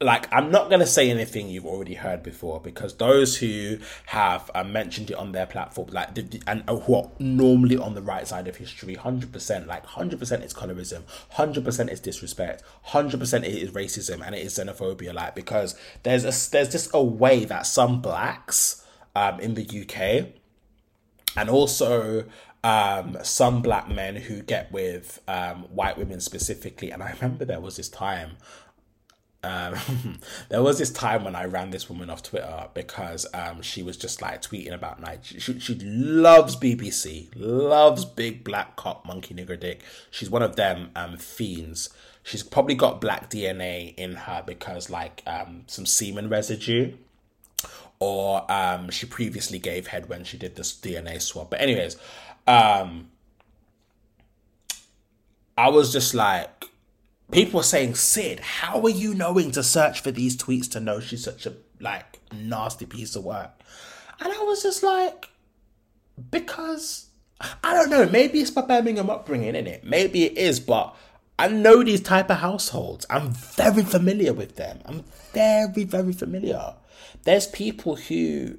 [0.00, 4.50] like I'm not going to say anything you've already heard before because those who have
[4.54, 7.94] uh, mentioned it on their platform, like the, the, and uh, who are normally on
[7.94, 12.00] the right side of history, hundred percent, like hundred percent is colorism, hundred percent is
[12.00, 15.14] disrespect, hundred percent it is racism, and it is xenophobia.
[15.14, 18.84] Like because there's a there's just a way that some blacks
[19.14, 20.32] um, in the UK
[21.38, 22.24] and also
[22.66, 26.90] um, some black men who get with um, white women specifically.
[26.90, 28.32] And I remember there was this time
[29.46, 29.76] um,
[30.48, 33.96] there was this time when I ran this woman off Twitter because um, she was
[33.96, 35.20] just like tweeting about night.
[35.22, 39.82] She, she loves BBC, loves big black cop monkey nigger dick.
[40.10, 41.90] She's one of them um, fiends.
[42.24, 46.94] She's probably got black DNA in her because like um, some semen residue,
[48.00, 51.50] or um, she previously gave head when she did this DNA swab.
[51.50, 51.96] But anyways,
[52.46, 53.10] um,
[55.56, 56.66] I was just like
[57.30, 61.00] people were saying, Sydd, how are you knowing to search for these tweets to know
[61.00, 63.50] she's such a like nasty piece of work?
[64.20, 65.28] And I was just like,
[66.30, 67.06] because
[67.62, 69.84] I don't know, maybe it's my Birmingham upbringing, in it?
[69.84, 70.96] Maybe it is, but
[71.38, 73.04] I know these type of households.
[73.10, 74.80] I'm very familiar with them.
[74.86, 76.74] I'm very, very familiar.
[77.24, 78.58] There's people who,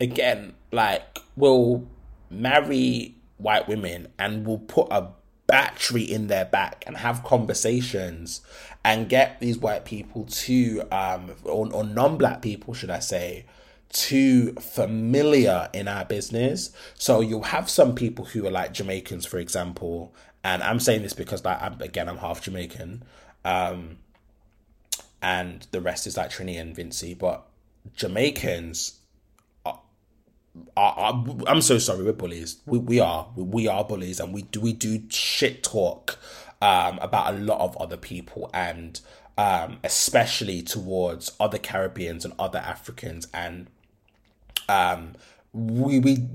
[0.00, 1.86] again, like will
[2.30, 5.08] marry white women and will put a
[5.46, 8.40] battery in their back and have conversations
[8.84, 13.44] and get these white people to um or, or non-black people should i say
[13.92, 16.70] too familiar in our business.
[16.94, 21.12] So you'll have some people who are like jamaicans for example and i'm saying this
[21.12, 23.02] because like I'm, again i'm half jamaican
[23.44, 23.98] um
[25.20, 27.46] and the rest is like trini and vincy but
[27.94, 28.99] jamaicans
[30.76, 32.58] I, am so sorry, we're bullies.
[32.66, 33.28] We, we are.
[33.36, 36.18] We, we are bullies and we do, we do shit talk
[36.62, 39.00] um, about a lot of other people and
[39.38, 43.26] um, especially towards other Caribbeans and other Africans.
[43.32, 43.68] And
[44.68, 45.14] um,
[45.52, 46.28] we, we,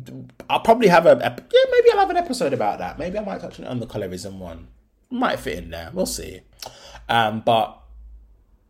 [0.49, 2.97] I'll probably have a, a, yeah, maybe I'll have an episode about that.
[2.97, 4.68] Maybe I might touch on the colorism one.
[5.11, 5.91] Might fit in there.
[5.93, 6.41] We'll see.
[7.07, 7.80] Um, but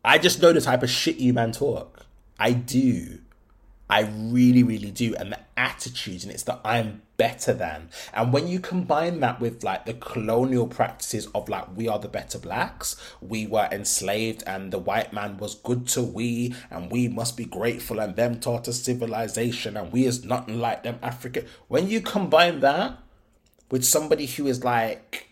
[0.04, 2.06] I just know the type of shit you man talk.
[2.38, 3.20] I do.
[3.88, 5.14] I really, really do.
[5.14, 7.88] And the attitude, and it's that I'm better than.
[8.12, 12.08] And when you combine that with like the colonial practices of like, we are the
[12.08, 17.08] better blacks, we were enslaved, and the white man was good to we, and we
[17.08, 21.46] must be grateful, and them taught us civilization, and we is nothing like them African.
[21.68, 22.98] When you combine that
[23.70, 25.30] with somebody who is like,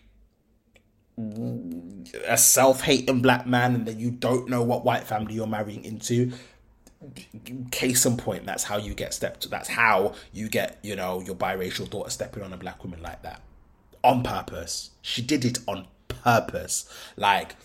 [2.27, 6.29] a self-hating black man and then you don't know what white family you're marrying into
[7.71, 11.35] case in point that's how you get stepped that's how you get you know your
[11.35, 13.41] biracial daughter stepping on a black woman like that.
[14.03, 14.91] On purpose.
[15.01, 16.87] She did it on purpose.
[17.15, 17.55] Like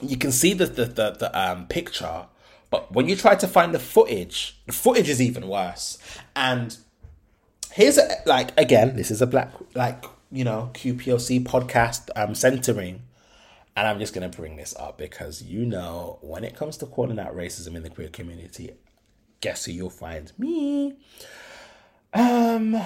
[0.00, 2.26] you can see the the, the, the um picture
[2.70, 5.98] but when you try to find the footage the footage is even worse.
[6.34, 6.76] And
[7.72, 13.02] here's a, like again this is a black like you know QPOC podcast um centering
[13.76, 16.86] and I'm just going to bring this up because you know, when it comes to
[16.86, 18.72] calling out racism in the queer community,
[19.40, 20.32] guess who you'll find?
[20.38, 20.96] Me.
[22.12, 22.76] Um,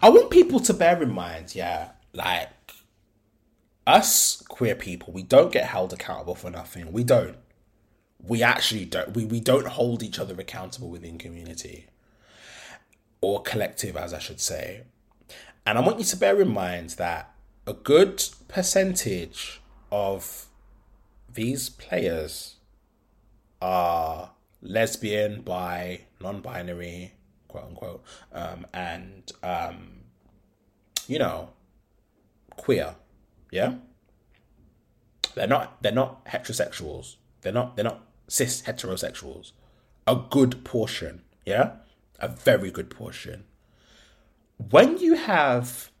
[0.00, 2.48] I want people to bear in mind, yeah, like
[3.86, 6.92] us queer people, we don't get held accountable for nothing.
[6.92, 7.36] We don't.
[8.18, 9.14] We actually don't.
[9.14, 11.86] We, we don't hold each other accountable within community
[13.20, 14.84] or collective, as I should say.
[15.66, 17.31] And I want you to bear in mind that
[17.66, 19.60] a good percentage
[19.90, 20.46] of
[21.32, 22.56] these players
[23.60, 27.12] are lesbian, bi, non-binary,
[27.48, 30.00] quote unquote, um, and um,
[31.06, 31.50] you know,
[32.56, 32.96] queer.
[33.50, 33.74] Yeah,
[35.34, 35.82] they're not.
[35.82, 37.16] They're not heterosexuals.
[37.42, 37.76] They're not.
[37.76, 39.52] They're not cis heterosexuals.
[40.06, 41.22] A good portion.
[41.46, 41.74] Yeah,
[42.18, 43.44] a very good portion.
[44.70, 45.91] When you have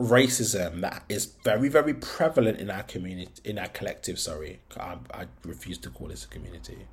[0.00, 5.26] racism that is very very prevalent in our community in our collective sorry I, I
[5.44, 6.86] refuse to call this a community.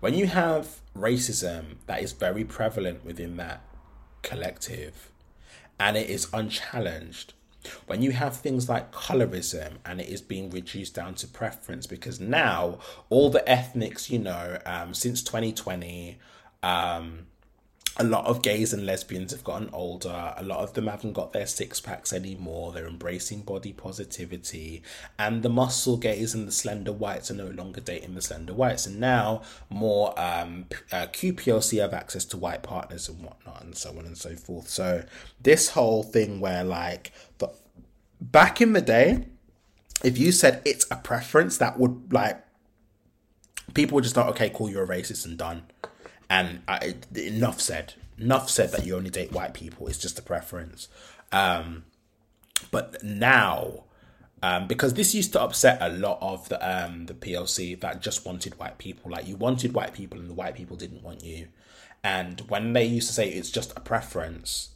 [0.00, 3.60] When you have racism that is very prevalent within that
[4.22, 5.10] collective
[5.78, 7.34] and it is unchallenged
[7.86, 12.18] when you have things like colorism and it is being reduced down to preference because
[12.18, 12.78] now
[13.10, 16.18] all the ethnics you know um, since 2020
[16.62, 17.26] um,
[17.98, 20.34] a lot of gays and lesbians have gotten older.
[20.36, 22.72] A lot of them haven't got their six packs anymore.
[22.72, 24.82] They're embracing body positivity.
[25.18, 28.86] And the muscle gays and the slender whites are no longer dating the slender whites.
[28.86, 33.90] And now more um, uh, QPOC have access to white partners and whatnot, and so
[33.90, 34.68] on and so forth.
[34.68, 35.04] So,
[35.40, 37.48] this whole thing where, like, the,
[38.20, 39.26] back in the day,
[40.04, 42.42] if you said it's a preference, that would like
[43.74, 45.62] people would just not okay, cool, you're a racist and done.
[46.28, 47.94] And I, enough said.
[48.18, 49.86] Enough said that you only date white people.
[49.88, 50.88] It's just a preference.
[51.32, 51.84] Um,
[52.70, 53.84] but now,
[54.42, 58.24] um, because this used to upset a lot of the um, the POC that just
[58.24, 59.10] wanted white people.
[59.10, 61.48] Like you wanted white people, and the white people didn't want you.
[62.02, 64.70] And when they used to say it's just a preference,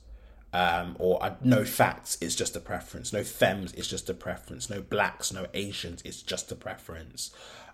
[0.53, 3.13] um, or uh, no facts, it's just a preference.
[3.13, 4.69] No femmes, it's just a preference.
[4.69, 7.31] No blacks, no Asians, it's just a preference.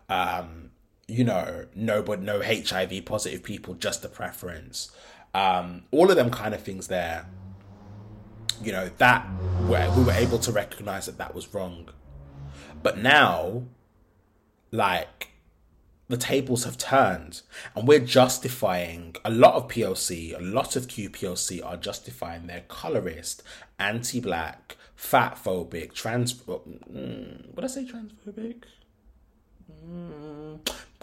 [0.09, 0.71] Um,
[1.09, 4.91] you know, no, but no HIV positive people, just a preference.
[5.35, 7.27] Um, all of them kind of things there.
[8.63, 9.21] You know that
[9.67, 11.91] where we were able to recognize that that was wrong,
[12.83, 13.65] but now,
[14.71, 15.33] like
[16.09, 17.43] the tables have turned
[17.75, 23.43] and we're justifying a lot of POC, a lot of QPOC are justifying their colorist,
[23.79, 26.33] anti black, fat phobic, trans.
[26.35, 28.63] Mm, what I say transphobic?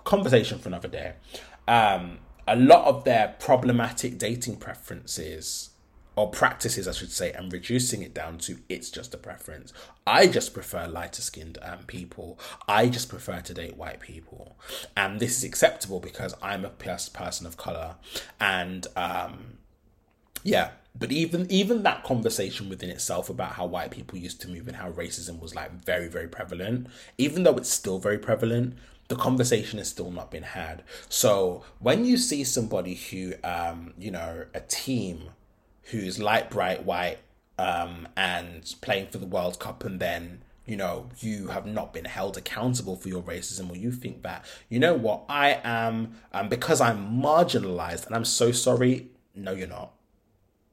[0.04, 1.14] Conversation for another day.
[1.68, 5.70] Um, a lot of their problematic dating preferences
[6.16, 9.74] or practices, I should say, and reducing it down to it's just a preference.
[10.06, 12.38] I just prefer lighter skinned um, people.
[12.68, 14.58] I just prefer to date white people.
[14.96, 17.96] And this is acceptable because I'm a person of color.
[18.40, 19.58] And um,
[20.44, 24.68] yeah, but even even that conversation within itself about how white people used to move
[24.68, 28.76] and how racism was like very very prevalent even though it's still very prevalent
[29.10, 34.10] the conversation has still not been had so when you see somebody who um you
[34.10, 35.30] know a team
[35.92, 37.20] who's light bright white
[37.58, 42.06] um, and playing for the World Cup, and then you know you have not been
[42.06, 46.50] held accountable for your racism, or you think that you know what I am, um,
[46.50, 49.10] because I'm marginalized, and I'm so sorry.
[49.36, 49.94] No, you're not.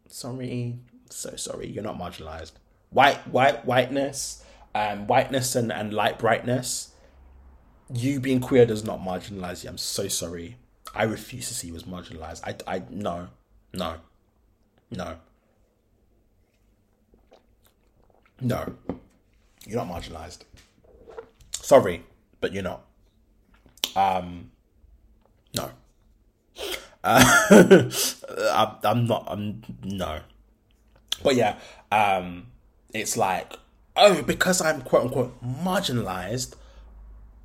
[0.08, 0.78] Sorry,
[1.08, 1.68] so sorry.
[1.68, 2.52] You're not marginalized.
[2.90, 4.44] White, white, whiteness,
[4.74, 6.89] um, whiteness, and and light brightness.
[7.92, 9.70] You being queer does not marginalize you.
[9.70, 10.56] I'm so sorry.
[10.94, 12.42] I refuse to see you as marginalized.
[12.44, 13.28] I, I, no,
[13.72, 13.96] no.
[14.90, 15.16] No.
[18.40, 18.74] No.
[19.66, 20.40] You're not marginalized.
[21.52, 22.04] Sorry,
[22.40, 22.84] but you're not.
[23.96, 24.50] Um,
[25.54, 25.70] no.
[27.02, 27.90] Uh,
[28.52, 29.24] I'm, I'm not.
[29.26, 30.20] I'm no.
[31.22, 31.56] But yeah,
[31.90, 32.48] um,
[32.92, 33.54] it's like
[33.96, 36.56] oh, because I'm quote unquote marginalized.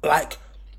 [0.05, 0.37] Like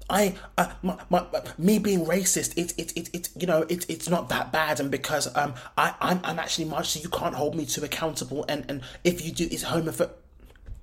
[0.09, 0.35] I,
[0.83, 1.27] my, my,
[1.59, 4.91] me being racist, it's it's it's it, you know, it's it's not that bad, and
[4.91, 8.65] because um, I, I'm, I'm actually marginalized, so you can't hold me to accountable, and
[8.69, 10.13] and if you do, it's homophobic.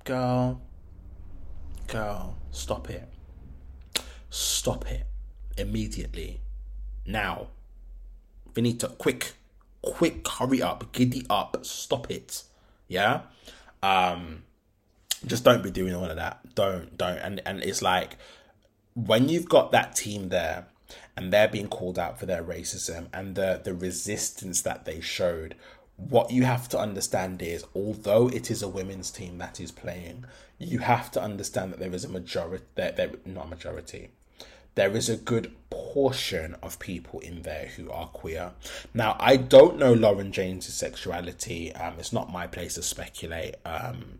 [0.04, 0.60] Girl,
[1.88, 3.08] girl, stop it,
[4.28, 5.06] stop it,
[5.56, 6.40] immediately,
[7.06, 7.48] now.
[8.54, 9.32] Finito, quick,
[9.82, 12.44] quick, hurry up, giddy up, stop it,
[12.88, 13.22] yeah.
[13.82, 14.44] Um,
[15.26, 16.54] just don't be doing all of that.
[16.54, 18.16] Don't, don't, and and it's like
[18.94, 20.66] when you've got that team there
[21.16, 25.54] and they're being called out for their racism and the the resistance that they showed
[25.96, 30.24] what you have to understand is although it is a women's team that is playing
[30.58, 34.10] you have to understand that there is a majority that there not a majority
[34.74, 38.52] there is a good portion of people in there who are queer.
[38.92, 41.72] Now, I don't know Lauren James' sexuality.
[41.74, 43.54] Um, it's not my place to speculate.
[43.64, 44.18] Um,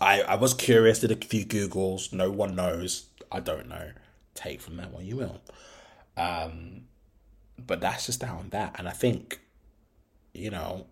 [0.00, 2.12] I I was curious, did a few googles.
[2.12, 3.06] No one knows.
[3.30, 3.90] I don't know.
[4.34, 5.40] Take from that what you will.
[6.16, 6.82] Um,
[7.58, 9.40] but that's just down that, and I think,
[10.32, 10.86] you know,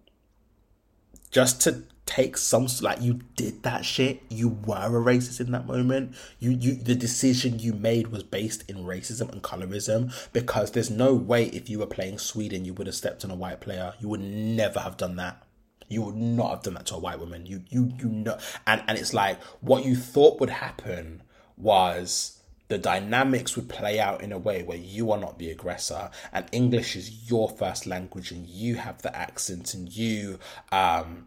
[1.30, 5.66] just to take some like you did that shit, you were a racist in that
[5.66, 6.14] moment.
[6.38, 11.14] You you the decision you made was based in racism and colorism because there's no
[11.14, 13.94] way if you were playing Sweden you would have stepped on a white player.
[14.00, 15.42] You would never have done that.
[15.88, 17.46] You would not have done that to a white woman.
[17.46, 21.22] You you you know and, and it's like what you thought would happen
[21.56, 22.38] was
[22.68, 26.46] the dynamics would play out in a way where you are not the aggressor and
[26.52, 30.38] English is your first language and you have the accent and you
[30.70, 31.26] um,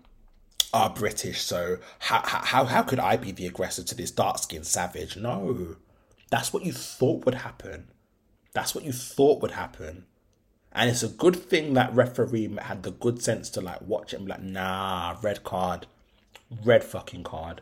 [0.74, 1.42] are British.
[1.42, 5.18] So how, how, how could I be the aggressor to this dark skinned savage?
[5.18, 5.76] No,
[6.30, 7.90] that's what you thought would happen.
[8.54, 10.06] That's what you thought would happen.
[10.74, 14.18] And it's a good thing that referee had the good sense to like watch it
[14.18, 15.88] and be like, nah, red card,
[16.64, 17.62] red fucking card.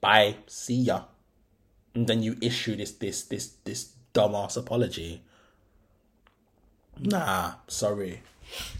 [0.00, 1.04] Bye, see ya
[1.94, 5.22] and then you issue this this this this dumbass apology.
[6.98, 8.22] Nah, sorry.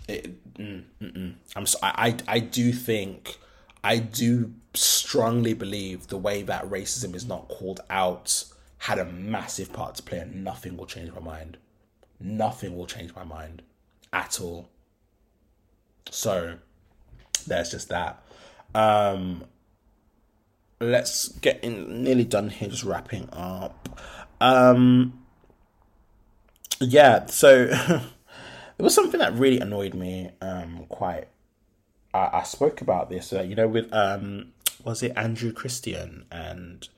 [0.06, 3.38] It, mm, I'm so, I, I I do think
[3.82, 8.44] I do strongly believe the way that racism is not called out
[8.78, 11.56] had a massive part to play, and nothing will change my mind.
[12.23, 13.62] Nothing will change my mind
[14.12, 14.69] at all.
[16.11, 16.57] So
[17.47, 18.23] there's just that.
[18.74, 19.44] Um,
[20.82, 24.01] let's get in nearly done here, just wrapping up.
[24.40, 25.19] Um
[26.81, 28.03] yeah, so there
[28.78, 31.28] was something that really annoyed me um quite
[32.12, 34.53] I, I spoke about this, uh, you know, with um
[34.85, 36.89] was it Andrew Christian and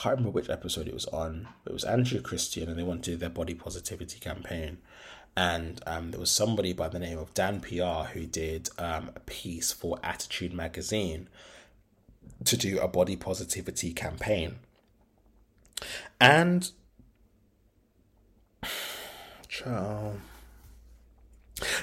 [0.00, 1.48] can't remember which episode it was on.
[1.66, 4.78] It was Andrew Christian and they wanted to do their body positivity campaign
[5.36, 9.20] and um, there was somebody by the name of Dan PR who did um, a
[9.20, 11.28] piece for Attitude Magazine
[12.44, 14.56] to do a body positivity campaign.
[16.20, 16.70] And.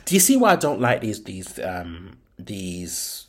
[0.05, 3.27] Do you see why I don't like these these um these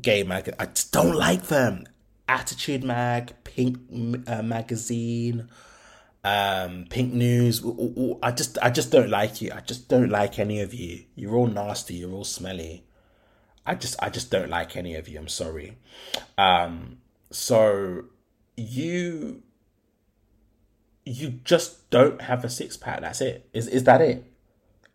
[0.00, 0.52] gay mag?
[0.58, 1.84] I just don't like them.
[2.28, 3.78] Attitude Mag, Pink
[4.26, 5.48] uh, Magazine,
[6.24, 7.64] um, Pink News.
[8.22, 9.50] I just I just don't like you.
[9.54, 11.04] I just don't like any of you.
[11.14, 11.94] You're all nasty.
[11.94, 12.84] You're all smelly.
[13.66, 15.18] I just I just don't like any of you.
[15.18, 15.78] I'm sorry.
[16.38, 16.98] Um,
[17.30, 18.04] so
[18.56, 19.42] you
[21.04, 23.00] you just don't have a six pack.
[23.00, 23.48] That's it.
[23.52, 24.24] Is is that it?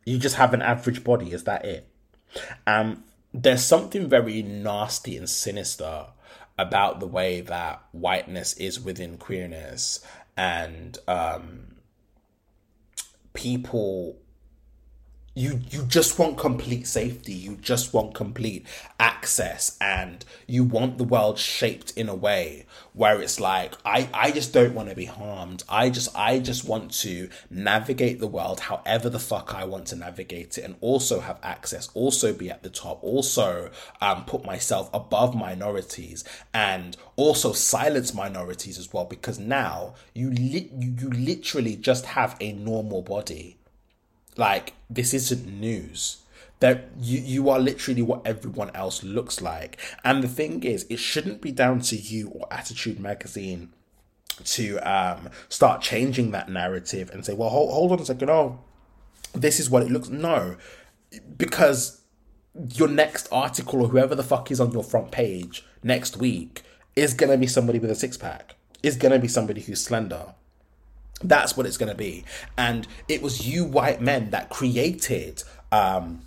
[0.06, 1.32] You just have an average body.
[1.32, 1.90] Is that it?
[2.66, 6.08] Um, there's something very nasty and sinister
[6.58, 10.04] about the way that whiteness is within queerness
[10.36, 11.76] and um,
[13.34, 14.20] people
[15.38, 17.34] you you just want complete safety.
[17.34, 18.66] You just want complete
[19.00, 24.32] access and you want the world shaped in a way where it's like i i
[24.32, 25.64] just don't want to be harmed.
[25.70, 29.96] I just i just want to navigate the world however the fuck i want to
[29.96, 33.70] navigate it and also have access also be at the top also
[34.02, 36.24] um put myself above minorities
[36.54, 42.36] and also silence minorities as well because now you li- you, you literally just have
[42.40, 43.57] a normal body
[44.38, 46.24] like this isn't news.
[46.60, 49.78] That you you are literally what everyone else looks like.
[50.04, 53.74] And the thing is, it shouldn't be down to you or Attitude Magazine
[54.44, 58.60] to um, start changing that narrative and say, well, hold, hold on a second, oh,
[59.34, 60.10] this is what it looks.
[60.10, 60.58] No,
[61.38, 62.02] because
[62.74, 66.64] your next article or whoever the fuck is on your front page next week
[66.96, 69.84] is going to be somebody with a six pack, is going to be somebody who's
[69.84, 70.34] slender,
[71.24, 72.24] that's what it's going to be.
[72.58, 76.22] And it was you white men that created um,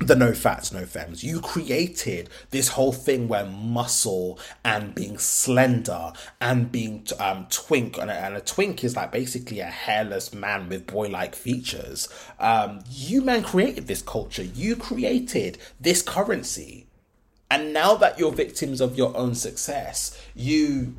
[0.00, 1.24] the no fats, no femmes.
[1.24, 8.10] You created this whole thing where muscle and being slender and being um, twink, and
[8.10, 12.08] a, and a twink is like basically a hairless man with boy like features.
[12.38, 14.44] Um, you men created this culture.
[14.44, 16.86] You created this currency.
[17.50, 20.94] And now that you're victims of your own success, you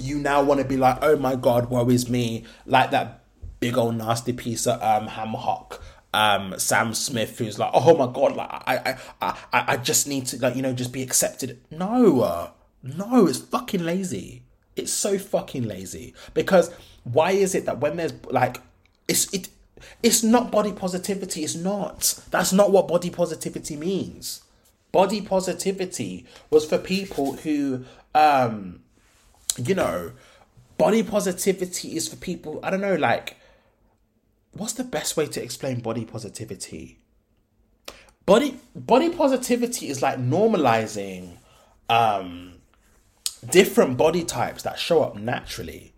[0.00, 3.20] you now want to be like, oh my god, woe is me, like that
[3.60, 5.82] big old nasty piece of um ham hock
[6.14, 10.26] um Sam Smith who's like, oh my god, like I I I I just need
[10.26, 11.60] to like you know just be accepted.
[11.70, 12.50] No, uh,
[12.82, 14.44] no, it's fucking lazy.
[14.76, 18.60] It's so fucking lazy because why is it that when there's like
[19.08, 19.48] it's it
[20.02, 21.42] it's not body positivity.
[21.42, 22.20] It's not.
[22.30, 24.42] That's not what body positivity means.
[24.92, 28.83] Body positivity was for people who um
[29.58, 30.12] you know,
[30.78, 33.36] body positivity is for people, I don't know, like,
[34.52, 36.98] what's the best way to explain body positivity?
[38.26, 41.36] Body body positivity is like normalizing
[41.90, 42.54] um
[43.50, 45.92] different body types that show up naturally.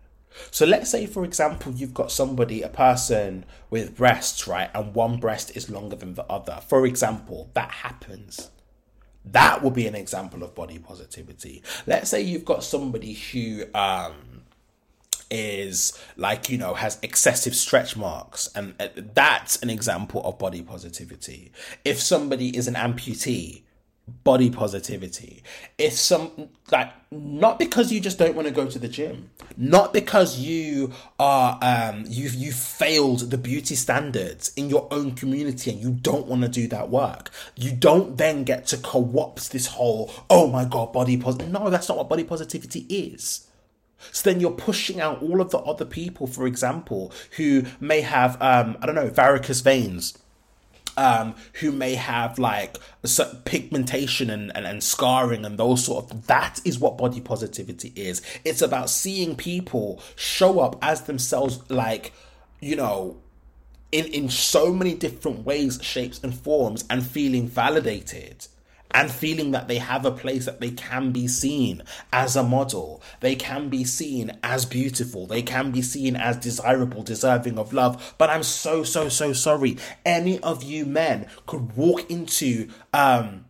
[0.51, 5.17] So let's say, for example, you've got somebody, a person with breasts, right, and one
[5.17, 6.59] breast is longer than the other.
[6.67, 8.51] For example, that happens.
[9.31, 11.63] That would be an example of body positivity.
[11.85, 14.43] Let's say you've got somebody who um,
[15.29, 20.61] is like you know has excessive stretch marks and uh, that's an example of body
[20.61, 21.51] positivity
[21.83, 23.63] if somebody is an amputee
[24.07, 25.43] body positivity.
[25.77, 29.93] It's some like not because you just don't want to go to the gym, not
[29.93, 35.81] because you are um you you failed the beauty standards in your own community and
[35.81, 37.31] you don't want to do that work.
[37.55, 41.49] You don't then get to co-opt this whole oh my god body positive.
[41.49, 43.47] No, that's not what body positivity is.
[44.11, 48.41] So then you're pushing out all of the other people, for example, who may have
[48.41, 50.17] um I don't know varicose veins
[50.97, 52.77] um, who may have like
[53.45, 58.21] pigmentation and, and, and scarring and those sort of that is what body positivity is.
[58.43, 62.11] It's about seeing people show up as themselves like
[62.59, 63.17] you know
[63.91, 68.47] in in so many different ways shapes and forms and feeling validated
[68.91, 71.83] and feeling that they have a place that they can be seen
[72.13, 77.03] as a model, they can be seen as beautiful, they can be seen as desirable,
[77.03, 78.15] deserving of love.
[78.17, 79.77] But I'm so, so, so sorry.
[80.05, 83.45] Any of you men could walk into um,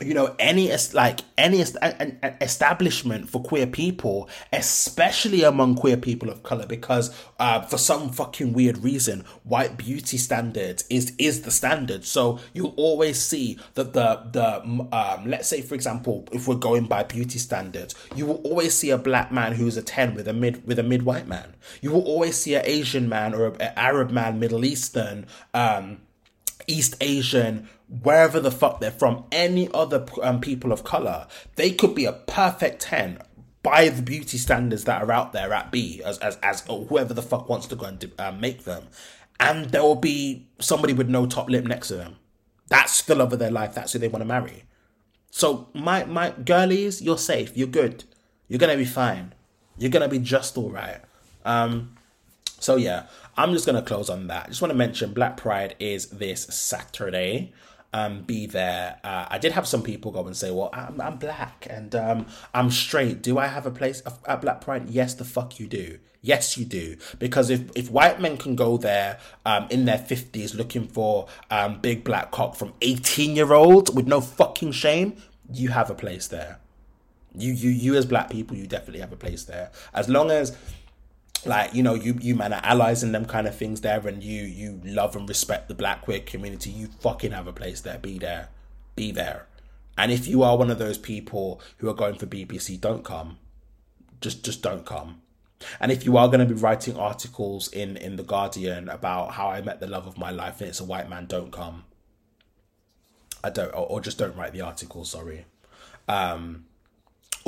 [0.00, 6.66] you know any like any establishment for queer people especially among queer people of color
[6.66, 12.04] because uh, for some fucking weird reason white beauty standards is is the standard.
[12.04, 16.86] So you'll always see that the the um, let's say for example if we're going
[16.86, 20.32] by beauty standards you will always see a black man who's a 10 with a
[20.32, 21.54] mid with a mid white man.
[21.80, 25.98] You will always see an asian man or an arab man middle eastern um,
[26.66, 31.26] East Asian, wherever the fuck they're from, any other um, people of color,
[31.56, 33.18] they could be a perfect 10
[33.62, 37.22] by the beauty standards that are out there at B, as, as, as whoever the
[37.22, 38.88] fuck wants to go and uh, make them.
[39.40, 42.16] And there will be somebody with no top lip next to them.
[42.68, 43.74] That's the love of their life.
[43.74, 44.64] That's who they want to marry.
[45.30, 47.56] So, my, my girlies, you're safe.
[47.56, 48.04] You're good.
[48.48, 49.34] You're going to be fine.
[49.76, 51.00] You're going to be just all right.
[51.44, 51.96] Um,
[52.60, 54.46] so yeah, I'm just gonna close on that.
[54.46, 57.52] I just want to mention Black Pride is this Saturday.
[57.94, 59.00] Um, be there.
[59.02, 62.26] Uh, I did have some people go and say, "Well, I'm, I'm black and um,
[62.52, 63.22] I'm straight.
[63.22, 65.98] Do I have a place at Black Pride?" Yes, the fuck you do.
[66.20, 66.96] Yes, you do.
[67.18, 71.80] Because if, if white men can go there um, in their 50s looking for um,
[71.80, 75.16] big black cock from 18 year olds with no fucking shame,
[75.52, 76.58] you have a place there.
[77.36, 79.70] You, you, you as black people, you definitely have a place there.
[79.94, 80.56] As long as
[81.46, 84.22] like you know you you man are allies and them kind of things there and
[84.22, 86.70] you you love and respect the black queer community.
[86.70, 87.98] You fucking have a place there.
[87.98, 88.48] Be there.
[88.96, 89.46] Be there.
[89.96, 93.38] And if you are one of those people who are going for bbc don't come.
[94.20, 95.22] Just just don't come.
[95.80, 99.48] And if you are going to be writing articles in in the guardian about how
[99.48, 101.84] i met the love of my life and it's a white man don't come.
[103.44, 105.44] I don't or, or just don't write the article sorry.
[106.08, 106.64] Um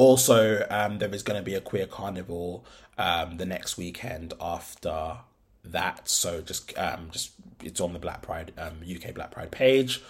[0.00, 2.64] also, um, there is going to be a queer carnival
[3.00, 5.16] um, the next weekend after
[5.64, 6.08] that.
[6.08, 7.32] So just um, just
[7.64, 10.02] it's on the Black Pride um, UK Black Pride page.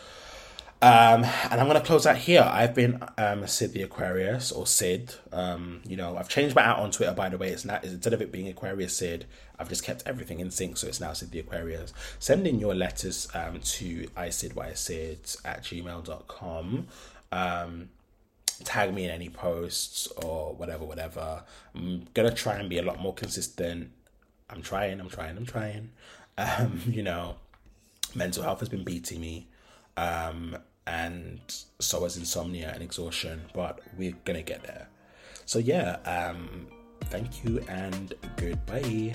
[0.83, 2.43] Um, and I'm gonna close out here.
[2.43, 5.15] I've been um, Sydd the Aquarius or Sydd.
[5.33, 7.51] Um, you know, I've changed my out on Twitter by the way.
[7.51, 9.25] It's not instead of it being Aquarius Sydd,
[9.59, 11.93] I've just kept everything in sync, so it's now Sydd the Aquarius.
[12.19, 16.87] Send in your letters um, to isyddwhatisydd at gmail.com.
[17.31, 17.89] Um,
[18.65, 21.43] tag me in any posts or whatever, whatever.
[21.75, 23.91] I'm gonna try and be a lot more consistent.
[24.49, 25.91] I'm trying, I'm trying, I'm trying.
[26.39, 27.37] Um, you know,
[28.15, 29.49] mental health has been beating me.
[29.97, 30.57] Um,
[30.87, 31.41] and
[31.79, 34.89] so has insomnia and exhaustion, but we're gonna get there.
[35.47, 36.67] So yeah, um,
[37.05, 39.15] thank you and goodbye.